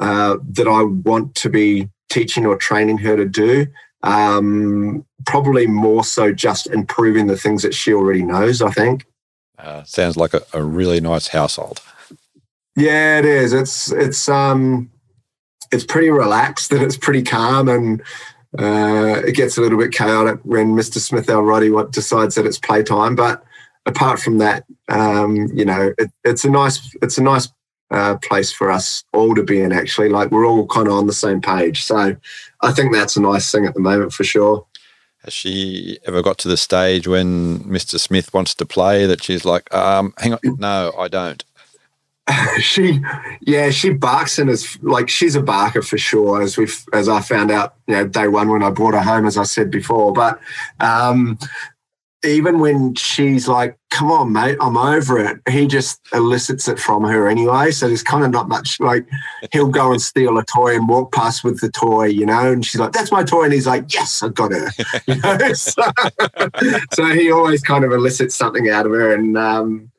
uh, 0.00 0.36
that 0.50 0.68
I 0.68 0.82
want 0.82 1.34
to 1.36 1.50
be 1.50 1.88
teaching 2.10 2.46
or 2.46 2.56
training 2.56 2.98
her 2.98 3.16
to 3.16 3.26
do. 3.26 3.66
Um, 4.02 5.06
probably 5.26 5.66
more 5.66 6.04
so 6.04 6.32
just 6.32 6.66
improving 6.66 7.28
the 7.28 7.36
things 7.36 7.62
that 7.62 7.74
she 7.74 7.92
already 7.92 8.22
knows, 8.22 8.60
I 8.60 8.70
think. 8.70 9.06
Uh, 9.58 9.84
sounds 9.84 10.16
like 10.16 10.34
a, 10.34 10.42
a, 10.52 10.62
really 10.62 11.00
nice 11.00 11.28
household. 11.28 11.80
Yeah, 12.74 13.20
it 13.20 13.24
is. 13.24 13.52
It's 13.52 13.92
it's 13.92 14.28
um 14.28 14.90
it's 15.70 15.84
pretty 15.84 16.10
relaxed 16.10 16.72
and 16.72 16.82
it's 16.82 16.96
pretty 16.96 17.22
calm 17.22 17.68
and 17.68 18.02
uh, 18.58 19.22
it 19.24 19.34
gets 19.34 19.56
a 19.56 19.60
little 19.60 19.78
bit 19.78 19.92
chaotic 19.92 20.40
when 20.42 20.74
Mr. 20.74 20.98
Smith 20.98 21.28
what 21.72 21.92
decides 21.92 22.34
that 22.34 22.44
it's 22.44 22.58
playtime. 22.58 23.14
But 23.14 23.42
apart 23.86 24.20
from 24.20 24.38
that, 24.38 24.64
um, 24.88 25.48
you 25.54 25.64
know, 25.64 25.94
it, 25.96 26.10
it's 26.24 26.44
a 26.44 26.50
nice 26.50 26.94
it's 27.02 27.18
a 27.18 27.22
nice 27.22 27.48
uh, 27.92 28.16
place 28.16 28.50
for 28.50 28.70
us 28.70 29.04
all 29.12 29.34
to 29.34 29.42
be 29.42 29.60
in, 29.60 29.72
actually. 29.72 30.08
Like 30.08 30.30
we're 30.30 30.46
all 30.46 30.66
kind 30.66 30.88
of 30.88 30.94
on 30.94 31.06
the 31.06 31.12
same 31.12 31.40
page. 31.40 31.84
So 31.84 32.16
I 32.62 32.72
think 32.72 32.92
that's 32.92 33.16
a 33.16 33.20
nice 33.20 33.50
thing 33.52 33.66
at 33.66 33.74
the 33.74 33.80
moment 33.80 34.12
for 34.12 34.24
sure. 34.24 34.66
Has 35.24 35.32
she 35.32 35.98
ever 36.04 36.22
got 36.22 36.38
to 36.38 36.48
the 36.48 36.56
stage 36.56 37.06
when 37.06 37.60
Mr. 37.60 38.00
Smith 38.00 38.34
wants 38.34 38.54
to 38.56 38.66
play 38.66 39.06
that 39.06 39.22
she's 39.22 39.44
like, 39.44 39.72
um, 39.72 40.14
hang 40.18 40.32
on, 40.32 40.40
no, 40.58 40.92
I 40.98 41.06
don't? 41.06 41.44
she, 42.60 43.00
yeah, 43.40 43.70
she 43.70 43.90
barks 43.90 44.38
and 44.38 44.50
is 44.50 44.78
like 44.82 45.08
she's 45.08 45.36
a 45.36 45.42
barker 45.42 45.82
for 45.82 45.98
sure. 45.98 46.42
As 46.42 46.56
we've, 46.56 46.84
as 46.92 47.08
I 47.08 47.20
found 47.20 47.50
out, 47.50 47.74
you 47.86 47.94
know, 47.94 48.06
day 48.06 48.26
one 48.26 48.48
when 48.48 48.62
I 48.62 48.70
brought 48.70 48.94
her 48.94 49.00
home, 49.00 49.26
as 49.26 49.36
I 49.36 49.42
said 49.44 49.70
before. 49.70 50.12
But 50.12 50.40
um, 50.80 51.38
even 52.24 52.60
when 52.60 52.94
she's 52.94 53.48
like, 53.48 53.76
"Come 53.90 54.10
on, 54.10 54.32
mate, 54.32 54.56
I'm 54.60 54.76
over 54.76 55.18
it," 55.18 55.40
he 55.48 55.66
just 55.66 56.00
elicits 56.12 56.68
it 56.68 56.78
from 56.78 57.04
her 57.04 57.28
anyway. 57.28 57.70
So 57.70 57.88
there's 57.88 58.02
kind 58.02 58.24
of 58.24 58.30
not 58.30 58.48
much 58.48 58.78
like 58.80 59.06
he'll 59.52 59.68
go 59.68 59.92
and 59.92 60.00
steal 60.00 60.38
a 60.38 60.44
toy 60.44 60.74
and 60.76 60.88
walk 60.88 61.12
past 61.12 61.44
with 61.44 61.60
the 61.60 61.70
toy, 61.70 62.06
you 62.06 62.26
know, 62.26 62.52
and 62.52 62.64
she's 62.64 62.80
like, 62.80 62.92
"That's 62.92 63.12
my 63.12 63.24
toy," 63.24 63.44
and 63.44 63.52
he's 63.52 63.66
like, 63.66 63.92
"Yes, 63.92 64.22
I 64.22 64.28
got 64.28 64.52
her," 64.52 64.70
you 65.06 65.16
know. 65.16 65.52
so, 65.52 65.82
so, 66.92 67.06
he 67.06 67.30
always 67.30 67.62
kind 67.62 67.84
of 67.84 67.92
elicits 67.92 68.34
something 68.34 68.68
out 68.70 68.86
of 68.86 68.92
her, 68.92 69.12
and 69.14 69.36
um, 69.36 69.90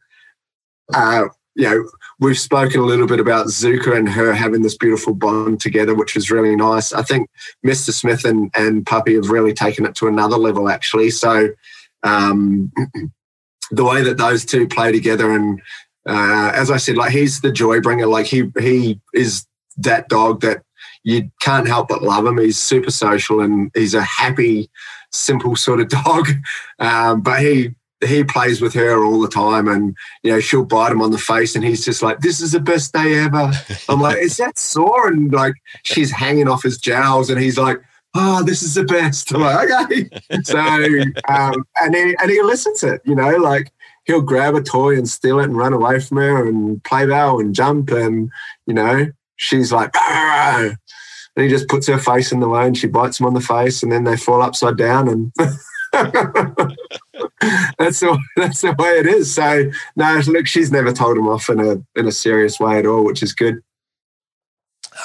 uh, 0.94 1.26
you 1.56 1.70
know 1.70 1.90
we've 2.20 2.40
spoken 2.40 2.80
a 2.80 2.86
little 2.86 3.08
bit 3.08 3.20
about 3.20 3.48
Zuka 3.48 3.98
and 3.98 4.08
her 4.08 4.34
having 4.34 4.62
this 4.62 4.78
beautiful 4.78 5.14
bond 5.14 5.60
together, 5.60 5.94
which 5.94 6.16
was 6.16 6.32
really 6.32 6.56
nice. 6.56 6.94
I 6.94 7.02
think 7.02 7.30
Mr. 7.66 7.92
Smith 7.92 8.24
and, 8.24 8.50
and 8.56 8.86
Puppy 8.86 9.16
have 9.16 9.30
really 9.30 9.54
taken 9.54 9.86
it 9.86 9.94
to 9.96 10.08
another 10.08 10.38
level, 10.38 10.70
actually. 10.70 11.10
So 11.10 11.50
um, 12.04 12.72
the 13.72 13.84
way 13.84 14.04
that 14.04 14.18
those 14.18 14.46
two 14.46 14.68
play 14.68 14.92
together, 14.92 15.32
and 15.32 15.62
uh, 16.08 16.52
as 16.54 16.70
I 16.70 16.78
said, 16.78 16.98
like 16.98 17.12
he's 17.12 17.42
the 17.42 17.52
joy 17.52 17.82
bringer. 17.82 18.08
Like 18.08 18.26
he 18.26 18.52
he 18.60 19.00
is 19.14 19.46
that 19.78 20.10
dog 20.10 20.42
that 20.42 20.64
you 21.04 21.30
can't 21.42 21.68
help 21.68 21.90
but 21.90 22.02
love 22.02 22.26
him. 22.26 22.38
He's 22.38 22.58
super 22.58 22.92
social 22.92 23.42
and 23.42 23.72
he's 23.74 23.94
a 23.94 24.02
happy, 24.02 24.70
simple 25.12 25.56
sort 25.56 25.82
of 25.82 25.90
dog. 26.06 26.28
Um, 26.80 27.22
but 27.22 27.42
he 27.42 27.76
he 28.06 28.24
plays 28.24 28.62
with 28.62 28.74
her 28.74 29.04
all 29.04 29.22
the 29.22 29.30
time 29.30 29.68
and 29.68 29.96
you 30.24 30.32
know 30.32 30.40
she'll 30.42 30.66
bite 30.66 30.92
him 30.92 31.02
on 31.02 31.12
the 31.12 31.18
face 31.18 31.56
and 31.56 31.64
he's 31.64 31.86
just 31.86 32.02
like 32.02 32.20
this 32.20 32.42
is 32.42 32.52
the 32.52 32.60
best 32.60 32.94
day 32.94 33.20
ever 33.20 33.50
i'm 33.90 34.02
like 34.02 34.18
is 34.18 34.36
that 34.36 34.58
sore 34.58 35.08
and 35.08 35.32
like 35.32 35.54
she's 35.84 36.12
hanging 36.12 36.50
off 36.50 36.64
his 36.64 36.78
jowls 36.78 37.30
and 37.30 37.40
he's 37.40 37.58
like 37.58 37.82
oh 38.16 38.44
this 38.44 38.62
is 38.62 38.76
the 38.76 38.84
best 38.84 39.34
i'm 39.34 39.42
like 39.42 39.70
okay 39.70 40.10
so 40.44 40.60
um, 41.30 41.66
and 41.82 41.96
he 41.96 42.16
and 42.22 42.32
he 42.32 42.42
listens 42.42 42.84
it 42.84 43.02
you 43.06 43.16
know 43.16 43.38
like 43.38 43.72
he'll 44.06 44.22
grab 44.22 44.56
a 44.56 44.62
toy 44.62 44.96
and 44.96 45.08
steal 45.08 45.40
it 45.40 45.46
and 45.46 45.58
run 45.58 45.74
away 45.74 46.00
from 46.00 46.18
her 46.18 46.48
and 46.48 46.84
play 46.84 47.06
bow 47.06 47.40
and 47.40 47.56
jump 47.56 47.90
and 47.90 48.30
you 48.66 48.74
know 48.74 49.08
she's 49.38 49.72
like 49.72 49.92
and 51.36 51.44
he 51.44 51.50
just 51.50 51.68
puts 51.68 51.88
her 51.88 51.98
face 51.98 52.32
in 52.32 52.40
the 52.40 52.50
way 52.50 52.68
and 52.68 52.78
she 52.78 52.88
bites 52.88 53.20
him 53.20 53.26
on 53.26 53.34
the 53.34 53.42
face 53.42 53.82
and 53.82 53.92
then 53.92 54.04
they 54.04 54.18
fall 54.18 54.42
upside 54.42 54.78
down 54.78 55.08
and 55.08 55.32
that's 57.78 58.00
the 58.00 58.20
that's 58.36 58.62
the 58.62 58.76
way 58.78 59.00
it 59.00 59.06
is. 59.06 59.34
So 59.34 59.72
no, 59.96 60.22
look, 60.28 60.48
she's 60.48 60.72
never 60.72 60.92
told 60.92 61.18
him 61.18 61.28
off 61.28 61.50
in 61.50 61.60
a 61.60 62.00
in 62.00 62.08
a 62.08 62.12
serious 62.12 62.60
way 62.60 62.80
at 62.80 62.86
all, 62.86 63.04
which 63.04 63.22
is 63.22 63.34
good. 63.34 63.62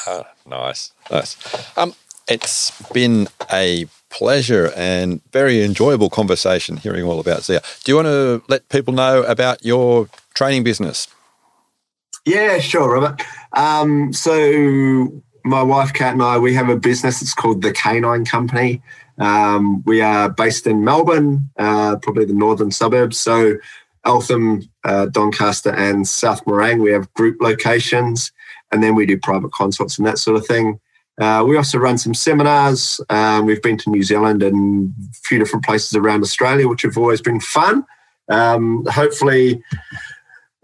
Oh, 0.06 0.24
nice, 0.46 0.92
nice. 1.10 1.36
Um, 1.76 1.94
it's 2.28 2.70
been 2.92 3.28
a 3.52 3.86
pleasure 4.10 4.72
and 4.76 5.20
very 5.32 5.62
enjoyable 5.62 6.10
conversation 6.10 6.76
hearing 6.76 7.04
all 7.04 7.20
about 7.20 7.44
Zia. 7.44 7.60
Do 7.84 7.92
you 7.92 7.96
want 7.96 8.06
to 8.06 8.42
let 8.48 8.68
people 8.68 8.94
know 8.94 9.22
about 9.22 9.64
your 9.64 10.08
training 10.34 10.64
business? 10.64 11.08
Yeah, 12.24 12.58
sure, 12.58 12.92
Robert. 12.92 13.22
Um, 13.54 14.12
so 14.12 15.22
my 15.44 15.62
wife 15.62 15.92
Kat 15.92 16.12
and 16.12 16.22
I, 16.22 16.38
we 16.38 16.54
have 16.54 16.68
a 16.68 16.76
business. 16.76 17.22
It's 17.22 17.34
called 17.34 17.62
the 17.62 17.72
Canine 17.72 18.24
Company. 18.24 18.82
Um, 19.18 19.82
we 19.84 20.00
are 20.00 20.28
based 20.28 20.66
in 20.66 20.84
Melbourne, 20.84 21.50
uh, 21.58 21.96
probably 21.96 22.24
the 22.24 22.34
northern 22.34 22.70
suburbs. 22.70 23.18
So 23.18 23.54
Eltham, 24.04 24.62
uh, 24.84 25.06
Doncaster, 25.06 25.70
and 25.70 26.06
South 26.06 26.44
Morang, 26.44 26.82
we 26.82 26.92
have 26.92 27.12
group 27.14 27.40
locations, 27.40 28.30
and 28.70 28.82
then 28.82 28.94
we 28.94 29.06
do 29.06 29.18
private 29.18 29.52
consults 29.52 29.98
and 29.98 30.06
that 30.06 30.18
sort 30.18 30.36
of 30.36 30.46
thing. 30.46 30.78
Uh, 31.18 31.44
we 31.46 31.56
also 31.56 31.78
run 31.78 31.98
some 31.98 32.14
seminars. 32.14 33.00
Um, 33.10 33.44
we've 33.44 33.62
been 33.62 33.76
to 33.78 33.90
New 33.90 34.02
Zealand 34.02 34.42
and 34.42 34.94
a 35.10 35.14
few 35.24 35.38
different 35.38 35.64
places 35.64 35.94
around 35.94 36.22
Australia, 36.22 36.68
which 36.68 36.82
have 36.82 36.96
always 36.96 37.20
been 37.20 37.40
fun. 37.40 37.84
Um, 38.28 38.84
hopefully, 38.86 39.62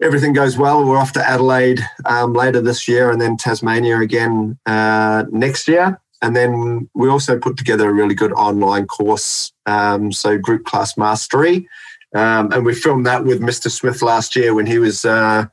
everything 0.01 0.33
goes 0.33 0.57
well. 0.57 0.85
We're 0.85 0.97
off 0.97 1.13
to 1.13 1.27
Adelaide 1.27 1.81
um, 2.05 2.33
later 2.33 2.61
this 2.61 2.87
year 2.87 3.11
and 3.11 3.19
then 3.19 3.37
Tasmania 3.37 3.99
again 3.99 4.57
uh, 4.65 5.25
next 5.31 5.67
year. 5.67 5.99
And 6.21 6.35
then 6.35 6.89
we 6.95 7.09
also 7.09 7.37
put 7.37 7.57
together 7.57 7.89
a 7.89 7.93
really 7.93 8.15
good 8.15 8.31
online 8.33 8.87
course, 8.87 9.51
um, 9.65 10.11
so 10.11 10.37
Group 10.37 10.65
Class 10.65 10.97
Mastery. 10.97 11.67
Um, 12.15 12.51
and 12.53 12.65
we 12.65 12.73
filmed 12.73 13.05
that 13.05 13.25
with 13.25 13.41
Mr. 13.41 13.69
Smith 13.69 14.01
last 14.01 14.35
year 14.35 14.53
when 14.53 14.65
he 14.65 14.79
was, 14.79 15.03
uh, 15.03 15.45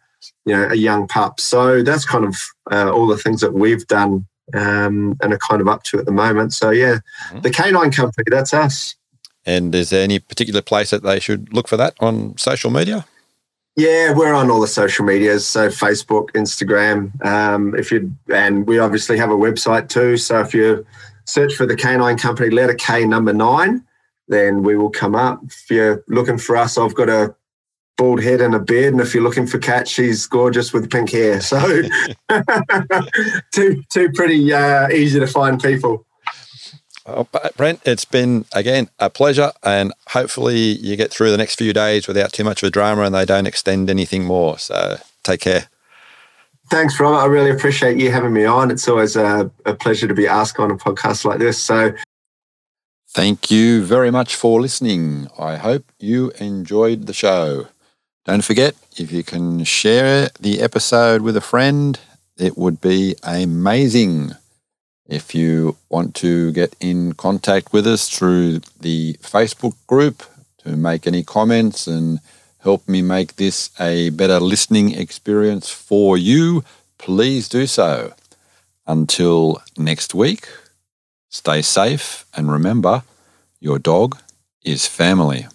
you 0.45 0.57
know, 0.57 0.69
a 0.69 0.77
young 0.77 1.09
pup. 1.09 1.41
So 1.41 1.83
that's 1.83 2.05
kind 2.05 2.25
of 2.25 2.37
uh, 2.71 2.91
all 2.93 3.09
the 3.09 3.17
things 3.17 3.41
that 3.41 3.53
we've 3.53 3.87
done 3.89 4.27
um, 4.55 5.17
and 5.23 5.33
are 5.33 5.39
kind 5.39 5.61
of 5.61 5.69
up 5.69 5.83
to 5.85 5.99
at 5.99 6.05
the 6.05 6.13
moment. 6.13 6.53
So 6.53 6.71
yeah, 6.71 6.99
mm-hmm. 7.29 7.41
the 7.41 7.51
Canine 7.51 7.91
Company, 7.91 8.25
that's 8.29 8.55
us. 8.55 8.95
And 9.45 9.75
is 9.75 9.91
there 9.91 10.05
any 10.05 10.19
particular 10.19 10.63
place 10.63 10.91
that 10.91 11.03
they 11.03 11.19
should 11.19 11.53
look 11.53 11.69
for 11.69 11.77
that 11.77 11.95
on 12.01 12.37
social 12.39 12.71
media? 12.71 13.07
Yeah, 13.75 14.13
we're 14.13 14.35
on 14.35 14.51
all 14.51 14.61
the 14.61 14.67
social 14.69 15.05
medias, 15.05 15.47
so 15.47 15.69
Facebook, 15.69 16.31
Instagram. 16.33 17.25
Um, 17.25 17.75
if 17.75 17.91
you 17.91 18.15
and 18.33 18.67
we 18.67 18.79
obviously 18.79 19.17
have 19.17 19.31
a 19.31 19.37
website 19.37 19.89
too. 19.89 20.19
So 20.19 20.41
if 20.41 20.53
you 20.53 20.85
search 21.25 21.55
for 21.55 21.65
the 21.65 21.75
Canine 21.75 22.19
Company, 22.19 22.51
letter 22.51 22.75
K 22.75 23.07
number 23.07 23.33
nine, 23.33 23.83
then 24.29 24.63
we 24.63 24.77
will 24.77 24.91
come 24.91 25.15
up. 25.15 25.41
If 25.45 25.71
you're 25.71 26.05
looking 26.09 26.37
for 26.37 26.57
us, 26.57 26.77
I've 26.77 26.95
got 26.95 27.09
a 27.09 27.35
bald 27.97 28.23
head 28.23 28.41
and 28.41 28.55
a 28.55 28.59
beard, 28.59 28.95
and 28.95 29.01
if 29.01 29.15
you're 29.15 29.23
looking 29.23 29.47
for 29.47 29.59
Kat, 29.59 29.89
she's 29.89 30.27
gorgeous 30.27 30.73
with 30.73 30.91
pink 30.91 31.11
hair. 31.11 31.41
So 31.41 31.59
two 33.53 33.83
two 33.89 34.11
pretty 34.13 34.53
uh, 34.53 34.89
easy 34.89 35.21
to 35.21 35.27
find 35.27 35.61
people. 35.61 36.07
Oh, 37.05 37.27
Brent, 37.57 37.81
it's 37.85 38.05
been 38.05 38.45
again 38.53 38.89
a 38.99 39.11
pleasure, 39.11 39.53
and 39.63 39.93
hopefully 40.09 40.57
you 40.57 40.97
get 40.97 41.11
through 41.11 41.31
the 41.31 41.37
next 41.37 41.57
few 41.57 41.73
days 41.73 42.07
without 42.07 42.33
too 42.33 42.45
much 42.45 42.63
of 42.63 42.69
a 42.69 42.71
drama, 42.71 43.03
and 43.03 43.15
they 43.15 43.25
don't 43.25 43.47
extend 43.47 43.91
anything 43.91 44.25
more. 44.25 44.59
So 44.59 44.97
take 45.23 45.41
care. 45.41 45.69
Thanks, 46.71 46.99
Robert. 46.99 47.19
I 47.19 47.27
really 47.27 47.51
appreciate 47.51 47.99
you 47.99 48.11
having 48.11 48.33
me 48.33 48.45
on. 48.45 48.71
It's 48.71 48.89
always 48.89 49.17
a, 49.17 49.51
a 49.67 49.75
pleasure 49.75 50.09
to 50.09 50.15
be 50.15 50.27
asked 50.27 50.59
on 50.59 50.71
a 50.71 50.77
podcast 50.77 51.25
like 51.25 51.39
this. 51.39 51.61
So, 51.61 51.93
thank 53.11 53.51
you 53.51 53.85
very 53.85 54.11
much 54.11 54.37
for 54.37 54.61
listening. 54.61 55.29
I 55.39 55.57
hope 55.57 55.93
you 55.99 56.31
enjoyed 56.39 57.07
the 57.07 57.13
show. 57.13 57.67
Don't 58.25 58.45
forget, 58.45 58.77
if 58.97 59.11
you 59.11 59.25
can 59.25 59.65
share 59.65 60.31
the 60.39 60.61
episode 60.61 61.23
with 61.23 61.37
a 61.37 61.41
friend, 61.41 61.99
it 62.39 62.57
would 62.57 62.81
be 62.81 63.17
amazing. 63.25 64.33
If 65.09 65.35
you 65.35 65.77
want 65.89 66.15
to 66.17 66.53
get 66.53 66.77
in 66.79 67.15
contact 67.15 67.73
with 67.73 67.85
us 67.85 68.09
through 68.09 68.61
the 68.79 69.15
Facebook 69.15 69.75
group 69.89 70.23
to 70.59 70.77
make 70.77 71.05
any 71.05 71.25
comments 71.25 71.89
and 71.89 72.21
help 72.61 72.89
me 72.89 73.03
make 73.03 73.35
this 73.37 73.71
a 73.81 74.11
better 74.11 74.39
listening 74.39 74.93
experience 74.93 75.69
for 75.69 76.17
you, 76.17 76.63
please 76.99 77.49
do 77.49 77.67
so. 77.67 78.15
Until 78.87 79.61
next 79.77 80.15
week, 80.15 80.47
stay 81.29 81.61
safe 81.61 82.25
and 82.37 82.53
remember 82.53 83.03
your 83.59 83.81
dog 83.81 84.17
is 84.65 84.87
family. 84.87 85.49